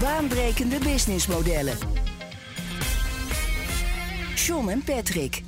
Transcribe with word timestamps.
Baanbrekende 0.00 0.78
businessmodellen. 0.78 1.76
John 4.34 4.68
en 4.68 4.82
Patrick. 4.84 5.42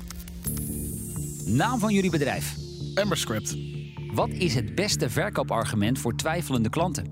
Naam 1.45 1.79
van 1.79 1.93
jullie 1.93 2.09
bedrijf. 2.09 2.55
Emberscript. 2.93 3.57
Wat 4.13 4.29
is 4.29 4.55
het 4.55 4.75
beste 4.75 5.09
verkoopargument 5.09 5.99
voor 5.99 6.15
twijfelende 6.15 6.69
klanten? 6.69 7.05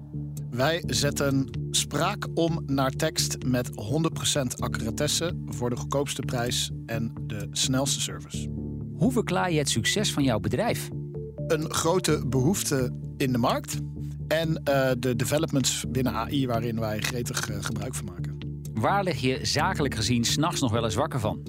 Wij 0.49 0.83
zetten 0.87 1.49
spraak 1.71 2.27
om 2.33 2.63
naar 2.65 2.91
tekst 2.91 3.37
met 3.45 3.69
100% 3.69 3.73
accuratesse 4.55 5.43
voor 5.45 5.69
de 5.69 5.75
goedkoopste 5.75 6.21
prijs 6.21 6.71
en 6.85 7.13
de 7.21 7.47
snelste 7.51 8.01
service. 8.01 8.49
Hoe 8.95 9.11
verklaar 9.11 9.51
je 9.51 9.57
het 9.57 9.69
succes 9.69 10.13
van 10.13 10.23
jouw 10.23 10.39
bedrijf? 10.39 10.89
Een 11.47 11.73
grote 11.73 12.23
behoefte 12.27 12.91
in 13.17 13.31
de 13.31 13.37
markt 13.37 13.77
en 14.27 14.49
uh, 14.49 14.89
de 14.99 15.15
developments 15.15 15.85
binnen 15.89 16.13
AI 16.13 16.47
waarin 16.47 16.79
wij 16.79 16.99
gretig 16.99 17.49
uh, 17.49 17.57
gebruik 17.59 17.95
van 17.95 18.05
maken. 18.05 18.37
Waar 18.73 19.03
lig 19.03 19.21
je 19.21 19.39
zakelijk 19.41 19.95
gezien 19.95 20.25
s'nachts 20.25 20.61
nog 20.61 20.71
wel 20.71 20.83
eens 20.83 20.95
wakker 20.95 21.19
van? 21.19 21.43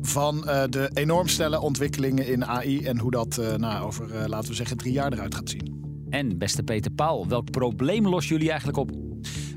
Van 0.00 0.36
uh, 0.36 0.62
de 0.70 0.90
enorm 0.94 1.28
snelle 1.28 1.60
ontwikkelingen 1.60 2.26
in 2.26 2.44
AI 2.44 2.84
en 2.84 2.98
hoe 2.98 3.10
dat 3.10 3.40
nou, 3.56 3.86
over, 3.86 4.28
laten 4.28 4.48
we 4.48 4.56
zeggen, 4.56 4.76
drie 4.76 4.92
jaar 4.92 5.12
eruit 5.12 5.34
gaat 5.34 5.50
zien. 5.50 5.76
En 6.10 6.38
beste 6.38 6.62
Peter 6.62 6.90
Paul, 6.90 7.28
welk 7.28 7.50
probleem 7.50 8.08
lossen 8.08 8.34
jullie 8.34 8.50
eigenlijk 8.50 8.78
op? 8.78 8.90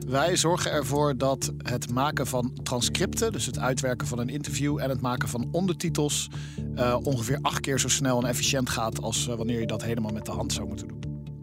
Wij 0.07 0.35
zorgen 0.38 0.72
ervoor 0.72 1.17
dat 1.17 1.53
het 1.57 1.94
maken 1.94 2.27
van 2.27 2.53
transcripten, 2.63 3.31
dus 3.31 3.45
het 3.45 3.59
uitwerken 3.59 4.07
van 4.07 4.19
een 4.19 4.29
interview 4.29 4.79
en 4.79 4.89
het 4.89 5.02
maken 5.02 5.29
van 5.29 5.47
ondertitels, 5.52 6.29
uh, 6.75 6.97
ongeveer 7.03 7.39
acht 7.41 7.59
keer 7.59 7.79
zo 7.79 7.88
snel 7.88 8.22
en 8.22 8.29
efficiënt 8.29 8.69
gaat 8.69 9.02
als 9.02 9.27
uh, 9.27 9.35
wanneer 9.35 9.59
je 9.59 9.67
dat 9.67 9.83
helemaal 9.83 10.11
met 10.11 10.25
de 10.25 10.31
hand 10.31 10.53
zou 10.53 10.67
moeten 10.67 10.88
doen. 10.88 11.00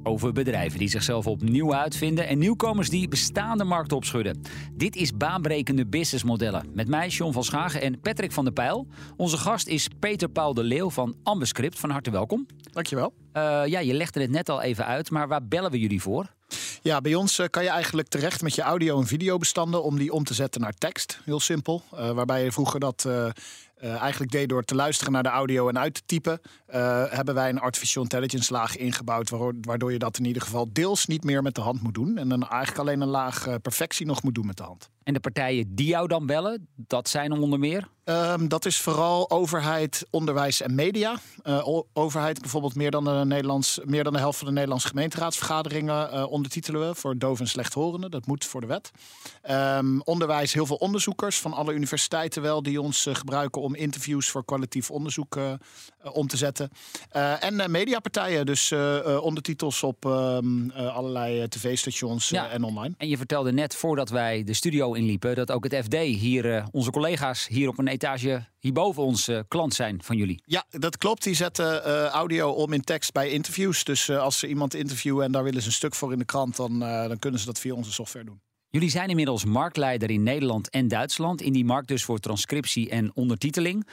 Over 0.09 0.33
bedrijven 0.33 0.78
die 0.78 0.89
zichzelf 0.89 1.27
opnieuw 1.27 1.75
uitvinden 1.75 2.27
en 2.27 2.39
nieuwkomers 2.39 2.91
die 2.91 3.09
bestaande 3.09 3.64
markten 3.64 3.97
opschudden. 3.97 4.42
Dit 4.73 4.97
is 4.97 5.17
baanbrekende 5.17 5.87
businessmodellen. 5.87 6.70
Met 6.73 6.89
mij, 6.89 7.09
John 7.09 7.33
van 7.33 7.45
Schagen 7.45 7.81
en 7.81 8.01
Patrick 8.01 8.33
van 8.33 8.45
der 8.45 8.53
Pijl. 8.53 8.86
Onze 9.17 9.36
gast 9.36 9.67
is 9.67 9.89
Peter 9.98 10.29
Paul 10.29 10.55
de 10.55 10.62
Leeuw 10.62 10.91
van 10.91 11.17
Ambescript. 11.23 11.79
Van 11.79 11.91
harte 11.91 12.11
welkom. 12.11 12.47
Dankjewel. 12.73 13.12
Uh, 13.33 13.62
ja, 13.67 13.79
je 13.79 13.95
legde 13.95 14.20
het 14.20 14.31
net 14.31 14.48
al 14.48 14.62
even 14.62 14.86
uit, 14.86 15.11
maar 15.11 15.29
waar 15.29 15.47
bellen 15.47 15.70
we 15.70 15.79
jullie 15.79 16.03
voor? 16.03 16.27
Ja, 16.83 17.01
bij 17.01 17.14
ons 17.14 17.41
kan 17.51 17.62
je 17.62 17.69
eigenlijk 17.69 18.09
terecht 18.09 18.42
met 18.42 18.55
je 18.55 18.62
audio- 18.62 18.98
en 18.98 19.06
videobestanden 19.06 19.83
om 19.83 19.98
die 19.98 20.12
om 20.12 20.25
te 20.25 20.34
zetten 20.34 20.61
naar 20.61 20.75
tekst. 20.75 21.20
Heel 21.25 21.41
simpel. 21.41 21.83
Uh, 21.95 22.11
waarbij 22.11 22.45
je 22.45 22.53
vroeger 22.53 22.81
dat 22.81 23.05
uh, 23.06 23.31
uh, 23.83 24.01
eigenlijk 24.01 24.33
deed 24.33 24.48
door 24.48 24.62
te 24.62 24.75
luisteren 24.75 25.12
naar 25.12 25.23
de 25.23 25.29
audio 25.29 25.69
en 25.69 25.79
uit 25.79 25.95
te 25.95 26.03
typen, 26.07 26.41
uh, 26.69 27.05
hebben 27.09 27.34
wij 27.34 27.48
een 27.48 27.61
artificial 27.61 28.03
intelligence 28.03 28.53
laag 28.53 28.77
ingebouwd, 28.77 29.31
waardoor 29.61 29.93
je 29.93 29.98
dat 29.98 30.19
in 30.19 30.25
ieder 30.25 30.43
geval 30.43 30.69
deels 30.73 31.07
niet 31.07 31.25
meer 31.25 31.43
met 31.43 31.55
de 31.55 31.61
hand 31.61 31.83
moet 31.83 31.95
doen. 31.95 32.19
En 32.19 32.29
dan 32.29 32.48
eigenlijk 32.48 32.81
alleen 32.81 33.01
een 33.01 33.09
laag 33.09 33.47
uh, 33.47 33.55
perfectie 33.62 34.07
nog 34.07 34.23
moet 34.23 34.35
doen 34.35 34.47
met 34.47 34.57
de 34.57 34.62
hand. 34.62 34.91
En 35.03 35.15
de 35.15 35.20
partijen 35.20 35.75
die 35.75 35.87
jou 35.87 36.09
dan 36.09 36.27
bellen, 36.27 36.69
dat 36.77 37.09
zijn 37.09 37.33
onder 37.33 37.59
meer? 37.59 37.89
Um, 38.11 38.48
dat 38.48 38.64
is 38.64 38.81
vooral 38.81 39.31
overheid, 39.31 40.06
onderwijs 40.11 40.61
en 40.61 40.75
media. 40.75 41.19
Uh, 41.45 41.69
overheid 41.92 42.41
bijvoorbeeld 42.41 42.75
meer 42.75 42.91
dan, 42.91 43.05
de 43.05 43.23
Nederlands, 43.24 43.80
meer 43.85 44.05
dan 44.05 44.13
de 44.13 44.19
helft 44.19 44.39
van 44.39 44.46
de 44.46 44.52
Nederlandse 44.52 44.89
gemeenteraadsvergaderingen 44.89 46.14
uh, 46.14 46.30
ondertitelen 46.30 46.89
we 46.89 46.95
voor 46.95 47.19
doof 47.19 47.41
en 47.41 47.48
slechthorenden. 47.48 48.11
Dat 48.11 48.27
moet 48.27 48.45
voor 48.45 48.61
de 48.61 48.67
wet. 48.67 48.91
Um, 49.51 50.02
onderwijs, 50.02 50.52
heel 50.52 50.67
veel 50.67 50.77
onderzoekers 50.77 51.39
van 51.39 51.52
alle 51.52 51.73
universiteiten 51.73 52.42
wel 52.42 52.63
die 52.63 52.80
ons 52.80 53.07
uh, 53.07 53.14
gebruiken 53.14 53.63
om 53.63 53.74
interviews 53.74 54.29
voor 54.29 54.45
kwalitatief 54.45 54.90
onderzoek 54.90 55.39
om 56.13 56.27
te 56.27 56.36
zetten. 56.36 56.70
En 57.40 57.70
mediapartijen, 57.70 58.46
dus 58.46 58.73
ondertitels 59.20 59.83
op 59.83 60.05
um, 60.05 60.70
allerlei 60.70 61.48
tv-stations 61.48 62.29
ja, 62.29 62.48
en 62.48 62.63
online. 62.63 62.95
En 62.98 63.08
je 63.08 63.17
vertelde 63.17 63.52
net 63.52 63.75
voordat 63.75 64.08
wij 64.08 64.45
de 64.45 64.55
studio 64.55 64.92
inliepen 64.92 65.35
dat 65.35 65.51
ook 65.51 65.64
het 65.64 65.85
FD 65.85 65.95
hier, 65.95 66.64
onze 66.73 66.90
collega's 66.90 67.46
hier 67.46 67.69
op 67.69 67.79
een 67.79 67.98
etage 68.03 68.45
hierboven 68.59 69.03
ons 69.03 69.31
klant 69.48 69.75
zijn 69.75 70.03
van 70.03 70.17
jullie. 70.17 70.42
Ja, 70.45 70.64
dat 70.70 70.97
klopt. 70.97 71.23
Die 71.23 71.35
zetten 71.35 71.83
audio 72.09 72.51
om 72.51 72.73
in 72.73 72.83
tekst 72.83 73.13
bij 73.13 73.31
interviews. 73.31 73.85
Dus 73.85 74.11
als 74.11 74.39
ze 74.39 74.48
iemand 74.48 74.75
interviewen 74.75 75.25
en 75.25 75.33
daar 75.33 75.45
willen 75.45 75.61
ze 75.61 75.67
een 75.67 75.73
stuk 75.73 75.95
voor 75.95 76.13
in 76.13 76.19
de 76.19 76.25
krant, 76.25 76.57
dan, 76.57 76.79
dan 76.79 77.19
kunnen 77.19 77.41
ze 77.41 77.47
dat 77.47 77.58
via 77.58 77.75
onze 77.75 77.92
software 77.92 78.25
doen. 78.25 78.41
Jullie 78.70 78.91
zijn 78.91 79.08
inmiddels 79.08 79.45
marktleider 79.45 80.11
in 80.11 80.23
Nederland 80.23 80.70
en 80.70 80.89
Duitsland. 80.89 81.41
In 81.41 81.53
die 81.53 81.64
markt 81.64 81.89
dus 81.89 82.05
voor 82.05 82.19
transcriptie 82.19 82.91
en 82.91 83.11
ondertiteling. 83.14 83.87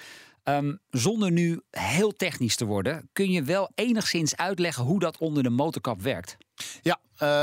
Um, 0.44 0.80
zonder 0.90 1.32
nu 1.32 1.62
heel 1.70 2.16
technisch 2.16 2.56
te 2.56 2.66
worden, 2.66 3.10
kun 3.14 3.32
je 3.32 3.44
wel 3.44 3.72
enigszins 3.76 4.36
uitleggen 4.36 4.84
hoe 4.84 5.00
dat 5.00 5.18
onder 5.18 5.44
de 5.44 5.50
motorkap 5.50 6.02
werkt? 6.02 6.38
Ja, 6.82 7.00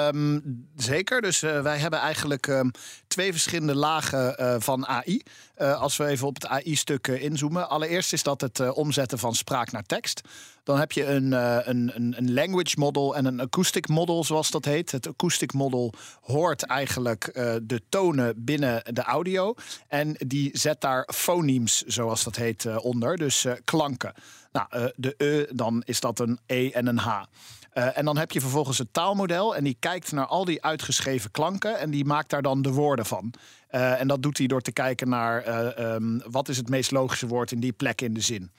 um, 0.09 0.69
zeker. 0.77 1.21
Dus 1.21 1.43
uh, 1.43 1.63
wij 1.63 1.79
hebben 1.79 1.99
eigenlijk 1.99 2.47
um, 2.47 2.71
twee 3.13 3.33
verschillende 3.33 3.75
lagen 3.75 4.37
uh, 4.41 4.55
van 4.59 4.87
AI. 4.87 5.23
Uh, 5.59 5.81
als 5.81 5.97
we 5.97 6.07
even 6.07 6.27
op 6.27 6.35
het 6.35 6.47
AI-stuk 6.47 7.09
inzoomen. 7.09 7.69
Allereerst 7.69 8.13
is 8.13 8.23
dat 8.23 8.41
het 8.41 8.73
omzetten 8.73 9.19
van 9.19 9.35
spraak 9.35 9.73
naar 9.73 9.83
tekst. 9.83 10.21
Dan 10.65 10.79
heb 10.79 10.93
je 10.93 11.07
een, 11.07 11.33
een, 11.69 11.93
een, 11.95 12.33
language 12.33 12.79
model 12.79 13.17
en 13.17 13.25
een 13.25 13.41
acoustic 13.41 13.89
model, 13.89 14.25
zoals 14.25 14.51
dat 14.51 14.65
heet. 14.65 14.91
Het 14.91 15.09
acoustic 15.09 15.53
model 15.53 15.93
hoort 16.21 16.63
eigenlijk 16.63 17.31
de 17.63 17.83
tonen 17.89 18.45
binnen 18.45 18.83
de 18.95 19.03
audio. 19.03 19.55
En 19.89 20.15
die 20.19 20.51
zet 20.53 20.81
daar 20.81 21.09
phonemes, 21.15 21.83
zoals 21.83 22.25
dat 22.25 22.37
heet, 22.37 22.77
onder. 22.77 23.17
Dus 23.17 23.47
klanken. 23.65 24.15
Nou, 24.53 24.93
de 24.97 25.15
E, 25.17 25.55
dan 25.55 25.83
is 25.85 26.01
dat 26.01 26.19
een 26.19 26.39
E 26.47 26.71
en 26.71 26.87
een 26.87 26.99
H. 26.99 27.23
Uh, 27.75 27.99
en 27.99 28.05
dan 28.05 28.17
heb 28.17 28.33
je 28.33 28.41
vervolgens 28.41 28.79
het 28.79 28.93
taalmodel 28.93 29.57
en 29.57 29.65
die 29.65 29.77
kijkt 29.81 30.13
naar 30.13 30.27
al 30.27 30.45
die 30.45 30.63
uitgeschreven 30.63 31.31
klanken 31.31 31.79
en 31.79 31.91
die 31.91 32.05
maakt 32.05 32.31
daar 32.31 32.43
dan 32.43 32.63
de 32.63 32.73
woorden 32.73 33.07
van. 33.07 33.35
Uh, 33.75 34.01
en 34.01 34.09
dat 34.09 34.23
doet 34.23 34.39
hij 34.39 34.47
door 34.47 34.61
te 34.61 34.73
kijken 34.73 35.09
naar 35.09 35.49
uh, 35.49 35.95
um, 35.95 36.23
wat 36.31 36.49
is 36.49 36.57
het 36.57 36.69
meest 36.69 36.91
logische 36.91 37.27
woord 37.27 37.53
in 37.53 37.61
die 37.61 37.73
plek 37.73 38.01
in 38.01 38.15
de 38.15 38.21
zin. 38.21 38.51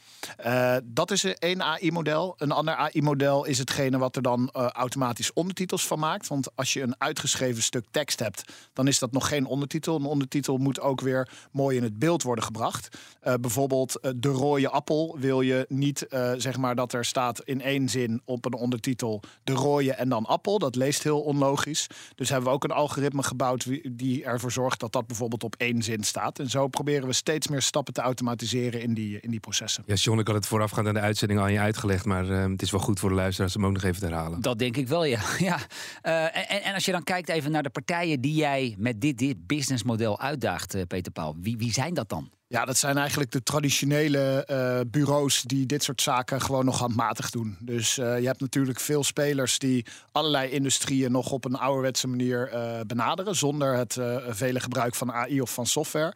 Uh, 0.45 0.75
dat 0.83 1.11
is 1.11 1.23
één 1.23 1.61
AI-model. 1.61 2.35
Een 2.37 2.51
ander 2.51 2.75
AI-model 2.75 3.45
is 3.45 3.57
hetgene 3.57 3.97
wat 3.97 4.15
er 4.15 4.21
dan 4.21 4.51
automatisch 4.51 5.33
ondertitels 5.33 5.87
van 5.87 5.99
maakt. 5.99 6.27
Want 6.27 6.55
als 6.55 6.73
je 6.73 6.81
een 6.81 6.95
uitgeschreven 6.97 7.63
stuk 7.63 7.85
tekst 7.91 8.19
hebt, 8.19 8.43
dan 8.73 8.87
is 8.87 8.99
dat 8.99 9.11
nog 9.11 9.27
geen 9.27 9.45
ondertitel. 9.45 9.95
Een 9.95 10.05
ondertitel 10.05 10.57
moet 10.57 10.79
ook 10.79 11.01
weer 11.01 11.29
mooi 11.51 11.77
in 11.77 11.83
het 11.83 11.99
beeld 11.99 12.23
worden 12.23 12.43
gebracht. 12.43 12.97
bijvoorbeeld 13.41 13.99
de 14.15 14.29
rode 14.29 14.69
appel 14.69 15.17
wil 15.19 15.41
je 15.41 15.65
niet 15.69 16.05
zeg 16.37 16.57
maar 16.57 16.75
dat 16.75 16.93
er 16.93 17.05
staat 17.05 17.41
in 17.43 17.61
één 17.61 17.89
zin 17.89 18.21
op 18.25 18.45
een 18.45 18.53
ondertitel 18.53 19.21
de 19.43 19.53
rode 19.53 19.93
en 19.93 20.09
dan 20.09 20.25
appel. 20.25 20.59
Dat 20.59 20.75
leest 20.75 21.03
heel 21.03 21.21
onlogisch. 21.21 21.87
Dus 22.15 22.29
hebben 22.29 22.49
we 22.49 22.55
ook 22.55 22.63
een 22.63 22.71
algoritme 22.71 23.23
gebouwd 23.23 23.67
die 23.91 24.23
ervoor 24.23 24.51
zorgt 24.51 24.79
dat 24.79 24.91
dat 24.91 25.02
bijvoorbeeld 25.07 25.43
op 25.43 25.55
één 25.57 25.81
zin 25.81 26.03
staat. 26.03 26.39
En 26.39 26.49
zo 26.49 26.67
proberen 26.67 27.07
we 27.07 27.13
steeds 27.13 27.47
meer 27.47 27.61
stappen 27.61 27.93
te 27.93 28.01
automatiseren 28.01 28.81
in 28.81 28.93
die, 28.93 29.19
in 29.19 29.29
die 29.29 29.39
processen. 29.39 29.83
Ja, 29.85 29.93
John, 29.93 30.19
ik 30.19 30.27
had 30.27 30.35
het 30.35 30.47
voorafgaand 30.47 30.87
aan 30.87 30.93
de 30.93 30.99
uitzending 30.99 31.39
al 31.39 31.45
aan 31.45 31.51
je 31.51 31.59
uitgelegd. 31.59 32.05
Maar 32.05 32.25
uh, 32.25 32.45
het 32.51 32.61
is 32.61 32.71
wel 32.71 32.79
goed 32.79 32.99
voor 32.99 33.09
de 33.09 33.15
luisteraars 33.15 33.55
om 33.55 33.65
ook 33.65 33.73
nog 33.73 33.83
even 33.83 33.99
te 33.99 34.05
herhalen. 34.05 34.41
Dat 34.41 34.59
denk 34.59 34.77
ik 34.77 34.87
wel, 34.87 35.05
ja. 35.15 35.21
ja. 35.37 35.57
Uh, 36.03 36.23
en, 36.23 36.63
en, 36.63 36.73
als 36.73 36.85
je 36.85 36.91
dan 36.91 37.03
kijkt 37.03 37.29
even 37.29 37.51
naar 37.51 37.63
de 37.63 37.69
partijen 37.69 38.21
die 38.21 38.35
jij 38.35 38.75
met 38.77 39.01
dit, 39.01 39.17
dit 39.17 39.47
businessmodel 39.47 40.19
uitdaagt, 40.19 40.75
uh, 40.75 40.81
Peter 40.87 41.11
Paul. 41.11 41.35
Wie, 41.39 41.57
wie 41.57 41.71
zijn 41.71 41.93
dat 41.93 42.09
dan? 42.09 42.31
Ja, 42.53 42.65
dat 42.65 42.77
zijn 42.77 42.97
eigenlijk 42.97 43.31
de 43.31 43.43
traditionele 43.43 44.47
uh, 44.51 44.79
bureaus 44.91 45.41
die 45.41 45.65
dit 45.65 45.83
soort 45.83 46.01
zaken 46.01 46.41
gewoon 46.41 46.65
nog 46.65 46.79
handmatig 46.79 47.29
doen. 47.29 47.57
Dus 47.59 47.97
uh, 47.97 48.19
je 48.19 48.25
hebt 48.25 48.39
natuurlijk 48.39 48.79
veel 48.79 49.03
spelers 49.03 49.59
die 49.59 49.85
allerlei 50.11 50.49
industrieën 50.49 51.11
nog 51.11 51.31
op 51.31 51.45
een 51.45 51.55
ouderwetse 51.55 52.07
manier 52.07 52.53
uh, 52.53 52.79
benaderen. 52.87 53.35
Zonder 53.35 53.75
het 53.75 53.97
vele 54.27 54.59
gebruik 54.59 54.95
van 54.95 55.11
AI 55.11 55.41
of 55.41 55.53
van 55.53 55.65
software. 55.65 56.13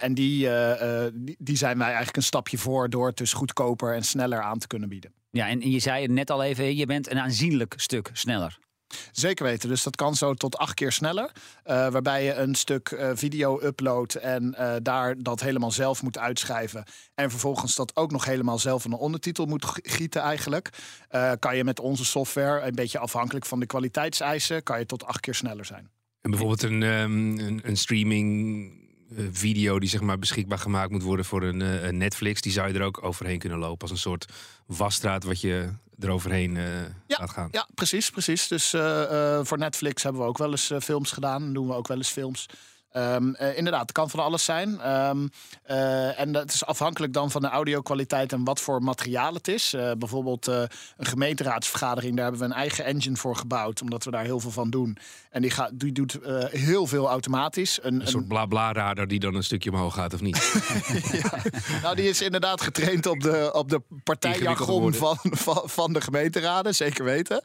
en 0.00 0.14
die, 0.14 0.48
die, 1.14 1.36
die, 1.38 1.56
zijn 1.56 1.76
wij 1.76 1.86
eigenlijk 1.86 2.16
een 2.16 2.22
stapje 2.22 2.58
voor 2.58 2.90
door 2.90 3.06
het 3.06 3.16
dus 3.16 3.32
goedkoper 3.32 3.94
en 3.94 4.02
sneller 4.02 4.40
aan 4.40 4.58
te 4.58 4.66
kunnen 4.66 4.88
bieden. 4.88 5.12
Ja, 5.30 5.48
en 5.48 5.70
je 5.70 5.78
zei 5.78 6.02
het 6.02 6.10
net 6.10 6.30
al 6.30 6.42
even, 6.42 6.76
je 6.76 6.86
bent 6.86 7.10
een 7.10 7.20
aanzienlijk 7.20 7.74
stuk 7.76 8.10
sneller. 8.12 8.58
Zeker 9.12 9.44
weten. 9.44 9.68
Dus 9.68 9.82
dat 9.82 9.96
kan 9.96 10.14
zo 10.14 10.34
tot 10.34 10.56
acht 10.56 10.74
keer 10.74 10.92
sneller. 10.92 11.32
Uh, 11.66 11.88
waarbij 11.88 12.24
je 12.24 12.34
een 12.34 12.54
stuk 12.54 12.90
uh, 12.90 13.10
video 13.14 13.60
uploadt 13.62 14.14
en 14.14 14.56
uh, 14.58 14.74
daar 14.82 15.22
dat 15.22 15.40
helemaal 15.40 15.70
zelf 15.70 16.02
moet 16.02 16.18
uitschrijven. 16.18 16.84
En 17.14 17.30
vervolgens 17.30 17.74
dat 17.74 17.96
ook 17.96 18.10
nog 18.10 18.24
helemaal 18.24 18.58
zelf 18.58 18.84
een 18.84 18.92
ondertitel 18.92 19.46
moet 19.46 19.64
gieten 19.82 20.22
eigenlijk. 20.22 20.70
kan 21.38 21.56
je 21.56 21.64
met 21.64 21.80
onze 21.80 22.04
software, 22.04 22.66
een 22.66 22.74
beetje 22.74 22.98
afhankelijk 22.98 23.46
van 23.46 23.60
de 23.60 23.66
kwaliteitseisen, 23.66 24.62
kan 24.62 24.78
je 24.78 24.86
tot 24.86 25.04
acht 25.04 25.20
keer 25.20 25.34
sneller 25.34 25.64
zijn. 25.64 25.90
En 26.20 26.30
bijvoorbeeld 26.30 26.62
een, 26.62 26.82
ehm, 26.82 27.38
een, 27.68 27.76
streaming 27.76 28.72
eh, 29.16 29.24
video 29.30 29.78
die 29.78 29.88
zeg 29.88 30.00
maar 30.00 30.18
beschikbaar 30.18 30.58
gemaakt 30.58 30.90
moet 30.90 31.02
worden 31.02 31.24
voor 31.24 31.42
een, 31.42 31.62
eh, 31.62 31.84
een 31.84 31.96
Netflix, 31.96 32.40
die 32.40 32.52
zou 32.52 32.68
je 32.68 32.78
er 32.78 32.84
ook 32.84 33.04
overheen 33.04 33.38
kunnen 33.38 33.58
lopen 33.58 33.80
als 33.80 33.90
een 33.90 33.96
soort 33.96 34.32
wasstraat 34.66 35.24
wat 35.24 35.40
je 35.40 35.68
eroverheen 36.04 36.56
eh 36.56 36.64
laat 37.06 37.30
gaan. 37.30 37.48
Ja, 37.50 37.66
precies, 37.74 38.10
precies. 38.10 38.48
Dus 38.48 38.72
eh, 38.72 39.38
eh, 39.38 39.44
voor 39.44 39.58
Netflix 39.58 40.02
hebben 40.02 40.22
we 40.22 40.28
ook 40.28 40.38
wel 40.38 40.50
eens 40.50 40.72
films 40.80 41.10
gedaan. 41.10 41.52
Doen 41.52 41.66
we 41.66 41.74
ook 41.74 41.88
wel 41.88 41.96
eens 41.96 42.08
films. 42.08 42.46
Ehm, 42.90 43.32
eh, 43.34 43.56
inderdaad, 43.56 43.80
het 43.80 43.92
kan 43.92 44.10
van 44.10 44.20
alles 44.20 44.44
zijn. 44.44 44.80
Ehm, 44.80 45.26
eh, 45.62 46.20
en 46.20 46.32
dat 46.32 46.52
is 46.52 46.64
afhankelijk 46.64 47.12
dan 47.12 47.30
van 47.30 47.40
de 47.40 47.48
audio-kwaliteit 47.48 48.32
en 48.32 48.44
wat 48.44 48.60
voor 48.60 48.82
materiaal 48.82 49.34
het 49.34 49.48
is. 49.48 49.72
Eh, 49.74 49.90
bijvoorbeeld 49.98 50.46
een 50.46 50.68
gemeenteraadsvergadering, 50.98 52.14
daar 52.14 52.24
hebben 52.24 52.42
we 52.42 52.54
een 52.54 52.60
eigen 52.60 52.84
engine 52.84 53.16
voor 53.16 53.36
gebouwd, 53.36 53.82
omdat 53.82 54.04
we 54.04 54.10
daar 54.10 54.24
heel 54.24 54.40
veel 54.40 54.50
van 54.50 54.70
doen. 54.70 54.96
En 55.30 55.42
die, 55.42 55.50
gaat, 55.50 55.70
die 55.72 55.92
doet 55.92 56.18
heel 56.50 56.86
veel 56.86 57.08
automatisch. 57.08 57.78
Een, 57.82 58.00
Een 58.00 58.06
soort 58.06 58.28
bla-bla-radar 58.28 59.06
die 59.06 59.20
dan 59.20 59.34
een 59.34 59.44
stukje 59.44 59.70
omhoog 59.70 59.94
gaat 59.94 60.14
of 60.14 60.20
niet. 60.20 60.36
ja. 61.22 61.42
Nou, 61.82 61.96
die 61.96 62.08
is 62.08 62.22
inderdaad 62.22 62.60
getraind 62.60 63.06
op 63.06 63.20
de, 63.20 63.50
op 63.52 63.68
de 63.68 63.82
partijjargon 64.04 64.94
van, 64.94 65.18
van, 65.22 65.62
van 65.64 65.92
de 65.92 66.00
gemeenteraden, 66.00 66.74
zeker 66.74 67.04
weten. 67.04 67.42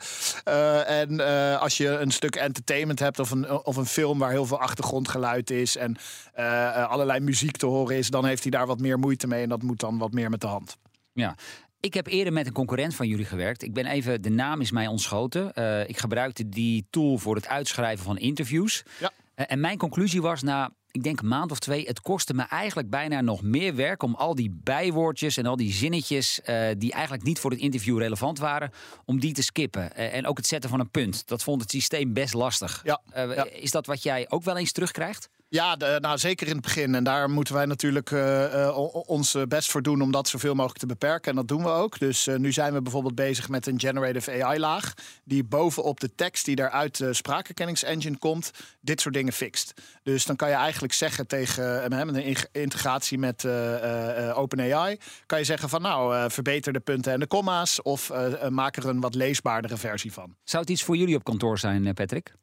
En 0.86 1.20
als 1.60 1.78
je 1.78 1.88
een 1.90 2.12
stuk 2.12 2.36
entertainment 2.36 3.00
hebt 3.00 3.20
of 3.20 3.32
een, 3.32 3.52
of 3.52 3.76
een 3.76 3.86
film 3.86 4.20
waar 4.20 4.32
heel 4.32 4.46
veel 4.46 4.60
achtergrondgeluid 4.60 5.35
is 5.44 5.78
en 5.78 5.98
eh, 6.34 6.68
eh, 6.68 6.90
allerlei 6.90 7.20
muziek 7.20 7.58
te 7.58 7.66
horen 7.66 7.98
is, 7.98 8.10
dan 8.10 8.26
heeft 8.26 8.42
hij 8.42 8.52
daar 8.52 8.68
wat 8.68 8.80
meer 8.80 9.00
moeite 9.00 9.28
mee 9.28 9.44
en 9.44 9.50
dat 9.50 9.62
moet 9.62 9.80
dan 9.80 9.98
wat 9.98 10.12
meer 10.12 10.30
met 10.30 10.42
de 10.42 10.48
hand. 10.48 10.78
Ja. 11.14 11.36
Ik 11.80 11.94
heb 11.94 12.08
eerder 12.08 12.34
met 12.34 12.48
een 12.48 12.54
concurrent 12.54 12.96
van 12.96 13.08
jullie 13.08 13.26
gewerkt. 13.26 13.64
Ik 13.64 13.74
ben 13.74 13.86
even, 13.86 14.22
de 14.22 14.30
naam 14.30 14.62
is 14.62 14.72
mij 14.72 14.88
ontschoten. 14.88 15.54
Eh, 15.54 15.90
ik 15.90 15.98
gebruikte 15.98 16.50
die 16.50 16.88
tool 16.90 17.18
voor 17.18 17.36
het 17.36 17.48
uitschrijven 17.48 18.06
van 18.06 18.18
interviews. 18.18 18.84
Ja. 19.00 19.12
En 19.36 19.60
mijn 19.60 19.78
conclusie 19.78 20.22
was 20.22 20.42
na, 20.42 20.72
ik 20.96 21.04
denk 21.04 21.20
een 21.20 21.28
maand 21.28 21.52
of 21.52 21.60
twee, 21.60 21.86
het 21.86 22.02
kostte 22.02 22.34
me 22.34 22.44
eigenlijk 22.44 22.90
bijna 22.90 23.22
nog 23.22 23.42
meer 23.42 23.76
werk 23.76 24.04
om 24.04 24.16
al 24.16 24.36
die 24.36 24.60
bijwoordjes 24.64 25.38
en 25.38 25.46
al 25.46 25.56
die 25.56 25.74
zinnetjes 25.74 26.42
eh, 26.42 26.68
die 26.78 26.92
eigenlijk 26.92 27.24
niet 27.24 27.40
voor 27.40 27.52
het 27.52 27.60
interview 27.60 27.98
relevant 27.98 28.40
waren, 28.40 28.72
om 29.06 29.20
die 29.20 29.34
te 29.34 29.44
skippen. 29.44 29.96
Eh, 29.96 30.14
en 30.14 30.28
ook 30.28 30.38
het 30.38 30.48
zetten 30.48 30.70
van 30.70 30.80
een 30.80 30.90
punt. 30.90 31.28
Dat 31.28 31.44
vond 31.44 31.62
het 31.62 31.72
systeem 31.72 32.14
best 32.14 32.34
lastig. 32.34 32.82
Ja, 32.84 33.02
Eh, 33.10 33.36
ja. 33.36 33.44
Is 33.50 33.72
dat 33.72 33.86
wat 33.86 34.04
jij 34.04 34.26
ook 34.30 34.44
wel 34.44 34.58
eens 34.58 34.72
terugkrijgt? 34.72 35.30
Ja, 35.56 35.76
de- 35.76 35.98
nou, 36.02 36.18
zeker 36.18 36.48
in 36.48 36.54
het 36.54 36.62
begin. 36.62 36.96
En 36.96 37.04
daar 37.04 37.30
moeten 37.30 37.54
wij 37.54 37.66
natuurlijk 37.66 38.12
eh, 38.12 38.64
eh, 38.68 38.78
ons 39.08 39.38
best 39.48 39.72
voor 39.72 39.82
doen 39.82 40.02
om 40.02 40.12
dat 40.12 40.28
zoveel 40.28 40.54
mogelijk 40.54 40.80
te 40.80 40.86
beperken. 40.86 41.30
En 41.30 41.36
dat 41.36 41.48
doen 41.48 41.64
we 41.64 41.70
ook. 41.70 42.00
Dus 42.00 42.28
eh, 42.28 42.36
nu 42.36 42.52
zijn 42.52 42.74
we 42.74 42.82
bijvoorbeeld 42.82 43.16
bezig 43.16 43.50
met 43.50 43.68
een 43.68 43.80
generative 43.80 44.44
AI-laag. 44.44 44.94
Die 45.24 45.44
bovenop 45.44 46.00
de 46.00 46.16
tekst 46.16 46.46
die 46.46 46.56
daar 46.56 46.70
uit 46.70 46.98
de 46.98 47.14
spraakherkenningsengine 47.14 48.18
komt, 48.18 48.52
dit 48.82 49.02
soort 49.02 49.14
dingen 49.14 49.34
fixt. 49.34 49.74
Dus 50.04 50.26
dan 50.26 50.36
kan 50.36 50.50
je 50.50 50.56
eigenlijk 50.56 50.94
zeggen 50.94 51.28
tegen 51.28 51.84
eh, 51.92 52.04
met 52.04 52.16
een 52.16 52.36
integratie 52.52 53.18
met 53.18 53.44
eh, 53.46 53.74
eh, 53.76 54.30
eh, 54.30 54.38
OpenAI, 54.38 54.98
kan 55.26 55.40
je 55.40 55.46
zeggen 55.46 55.70
van 55.70 55.82
nou, 55.82 56.16
eh, 56.16 56.26
verbeter 56.30 56.74
de 56.74 56.80
punten 56.80 57.14
en 57.14 57.20
de 57.20 57.28
komma's. 57.28 57.82
Of 57.82 58.10
eh, 58.10 58.44
eh, 58.44 58.50
maak 58.52 58.76
er 58.78 58.86
een 58.88 59.00
wat 59.00 59.16
leesbaardere 59.16 59.78
versie 59.78 60.14
van. 60.14 60.36
Zou 60.44 60.62
het 60.62 60.72
iets 60.72 60.84
voor 60.84 60.98
jullie 60.98 61.16
op 61.16 61.24
kantoor 61.24 61.60
zijn, 61.60 61.88
eh, 61.88 61.94
Patrick? 61.94 62.34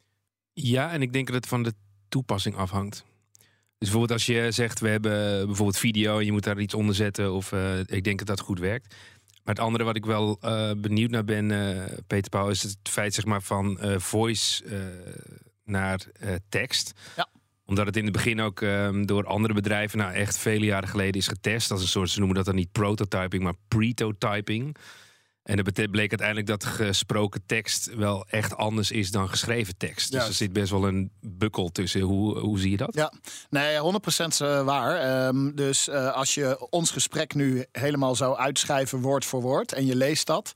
Ja, 0.52 0.90
en 0.90 1.02
ik 1.02 1.12
denk 1.12 1.26
dat 1.26 1.36
het 1.36 1.46
van 1.46 1.62
de 1.62 1.72
toepassing 2.12 2.56
afhangt. 2.56 3.04
Dus 3.78 3.90
bijvoorbeeld 3.90 4.10
als 4.10 4.26
je 4.26 4.50
zegt, 4.50 4.80
we 4.80 4.88
hebben 4.88 5.46
bijvoorbeeld 5.46 5.78
video 5.78 6.18
en 6.18 6.24
je 6.24 6.32
moet 6.32 6.44
daar 6.44 6.60
iets 6.60 6.74
onder 6.74 6.94
zetten. 6.94 7.32
Of 7.32 7.52
eh, 7.52 7.78
ik 7.78 8.04
denk 8.04 8.18
dat 8.18 8.26
dat 8.26 8.40
goed 8.40 8.58
werkt. 8.58 8.94
Maar 9.44 9.54
het 9.54 9.64
andere 9.64 9.84
wat 9.84 9.96
ik 9.96 10.04
wel 10.04 10.38
eh, 10.40 10.70
benieuwd 10.76 11.10
naar 11.10 11.24
ben, 11.24 11.50
eh, 11.50 11.98
Peter 12.06 12.30
Pauw, 12.30 12.48
is 12.48 12.62
het 12.62 12.76
feit 12.82 13.14
zeg 13.14 13.24
maar, 13.24 13.42
van 13.42 13.78
voice 13.96 14.64
naar 15.64 16.00
tekst. 16.48 16.92
Ja. 17.16 17.28
Omdat 17.66 17.86
het 17.86 17.96
in 17.96 18.04
het 18.04 18.12
begin 18.12 18.40
ook 18.40 18.60
ehm, 18.60 19.04
door 19.04 19.26
andere 19.26 19.54
bedrijven, 19.54 19.98
nou 19.98 20.12
echt 20.12 20.38
vele 20.38 20.64
jaren 20.64 20.88
geleden, 20.88 21.20
is 21.20 21.28
getest. 21.28 21.70
Als 21.70 21.82
een 21.82 21.88
soort, 21.88 22.10
ze 22.10 22.18
noemen 22.18 22.36
dat 22.36 22.44
dan 22.44 22.54
niet 22.54 22.72
prototyping, 22.72 23.42
maar 23.42 23.56
pretotyping. 23.68 24.76
En 25.42 25.56
dat 25.56 25.90
bleek 25.90 26.10
uiteindelijk 26.10 26.46
dat 26.46 26.64
gesproken 26.64 27.42
tekst 27.46 27.94
wel 27.94 28.26
echt 28.28 28.56
anders 28.56 28.90
is 28.90 29.10
dan 29.10 29.28
geschreven 29.28 29.76
tekst. 29.76 30.06
Dus 30.06 30.10
Juist. 30.10 30.28
er 30.28 30.34
zit 30.34 30.52
best 30.52 30.70
wel 30.70 30.86
een 30.86 31.10
bukkel 31.20 31.68
tussen. 31.68 32.00
Hoe, 32.00 32.38
hoe 32.38 32.58
zie 32.58 32.70
je 32.70 32.76
dat? 32.76 32.94
Ja, 32.94 33.12
nee, 33.50 33.76
100% 33.76 34.64
waar. 34.64 34.96
Ehm, 34.96 35.54
dus 35.54 35.88
eh, 35.88 36.12
als 36.12 36.34
je 36.34 36.66
ons 36.70 36.90
gesprek 36.90 37.34
nu 37.34 37.64
helemaal 37.72 38.14
zou 38.14 38.36
uitschrijven 38.36 39.00
woord 39.00 39.24
voor 39.24 39.40
woord 39.40 39.72
en 39.72 39.86
je 39.86 39.96
leest 39.96 40.26
dat, 40.26 40.52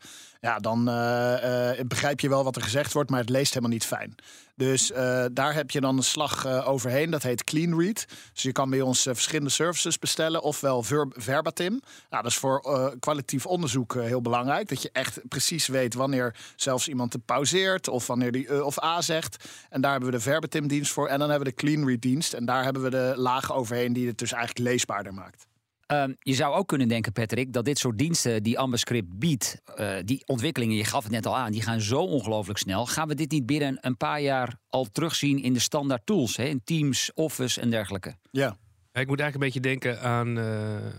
ja, 0.47 0.59
dan 0.59 0.89
eh, 0.89 1.79
eh, 1.79 1.87
begrijp 1.87 2.21
je 2.21 2.29
wel 2.29 2.45
wat 2.45 2.57
er 2.57 2.63
gezegd 2.63 2.93
wordt, 2.93 3.11
maar 3.11 3.21
het 3.21 3.29
leest 3.29 3.49
helemaal 3.49 3.71
niet 3.71 3.85
fijn. 3.85 4.15
Dus 4.55 4.93
eh, 4.93 5.25
daar 5.33 5.55
heb 5.55 5.71
je 5.71 5.81
dan 5.81 5.97
een 5.97 6.03
slag 6.03 6.65
overheen. 6.65 7.11
Dat 7.11 7.23
heet 7.23 7.45
Clean 7.45 7.81
Read. 7.81 8.07
Dus 8.33 8.43
je 8.43 8.53
kan 8.53 8.71
bij 8.71 8.81
ons 8.81 9.03
verschillende 9.03 9.51
services 9.51 9.99
bestellen, 9.99 10.43
ofwel 10.43 10.83
ver- 10.83 11.09
verbatim. 11.11 11.71
Nou, 12.11 12.23
dat 12.23 12.27
is 12.33 12.37
voor 12.37 12.61
kwalitatief 13.01 13.47
onderzoek 13.47 13.95
heel 13.95 14.21
belangrijk. 14.21 14.69
Dat 14.69 14.83
je 14.83 14.91
echt 14.93 15.29
precies 15.29 15.67
weet 15.67 15.95
wanneer 15.95 16.37
zelfs 16.57 16.89
iemand 16.89 17.11
te 17.11 17.19
pauzeert 17.19 17.89
of 17.89 18.07
wanneer 18.07 18.33
die 18.33 18.65
of 18.65 18.83
a 18.83 19.01
zegt. 19.01 19.45
En 19.71 19.81
daar 19.81 19.91
hebben 19.91 20.11
we 20.11 20.17
de 20.17 20.23
verbatim 20.23 20.67
dienst 20.69 20.93
voor. 20.93 21.09
En 21.09 21.19
dan 21.19 21.31
hebben 21.31 21.49
we 21.49 21.55
de 21.55 21.67
Clean 21.67 21.87
Read 21.87 22.01
dienst. 22.01 22.33
En 22.33 22.45
daar 22.45 22.65
hebben 22.65 22.83
we 22.83 22.91
de 22.91 23.13
laag 23.17 23.53
overheen 23.53 23.93
die 23.93 24.07
het 24.07 24.19
dus 24.19 24.33
eigenlijk 24.33 24.69
leesbaarder 24.69 25.15
maakt. 25.15 25.47
Ehm, 25.87 26.13
je 26.19 26.35
zou 26.35 26.55
ook 26.55 26.69
kunnen 26.69 26.89
denken, 26.89 27.13
Patrick, 27.13 27.53
dat 27.53 27.65
dit 27.65 27.79
soort 27.79 27.99
diensten 27.99 28.43
die 28.43 28.59
Ambascript 28.59 29.19
biedt, 29.19 29.61
eh, 29.75 29.97
die 30.05 30.23
ontwikkelingen, 30.27 30.77
je 30.77 30.85
gaf 30.85 31.03
het 31.03 31.13
net 31.13 31.27
al 31.27 31.37
aan, 31.37 31.53
die 31.53 31.63
gaan 31.63 31.81
zo 31.81 32.01
ongelooflijk 32.01 32.59
snel. 32.59 32.87
Gaan 32.87 33.09
we 33.09 33.15
dit 33.15 33.31
niet 33.31 33.47
binnen 33.47 33.79
een 33.81 33.97
paar 33.97 34.21
jaar 34.21 34.59
al 34.69 34.87
terugzien 34.93 35.43
in 35.43 35.53
de 35.53 35.59
standaard 35.59 36.07
tools, 36.07 36.37
hè? 36.37 36.45
in 36.45 36.61
Teams, 36.65 37.11
Office 37.15 37.61
en 37.61 37.71
dergelijke? 37.71 38.15
Ja. 38.31 38.57
Ja, 38.93 39.01
Ik 39.03 39.09
moet 39.09 39.21
eigenlijk 39.21 39.35
een 39.35 39.61
beetje 39.61 39.89
denken 39.91 40.01
aan 40.01 40.39
eh, 40.39 40.93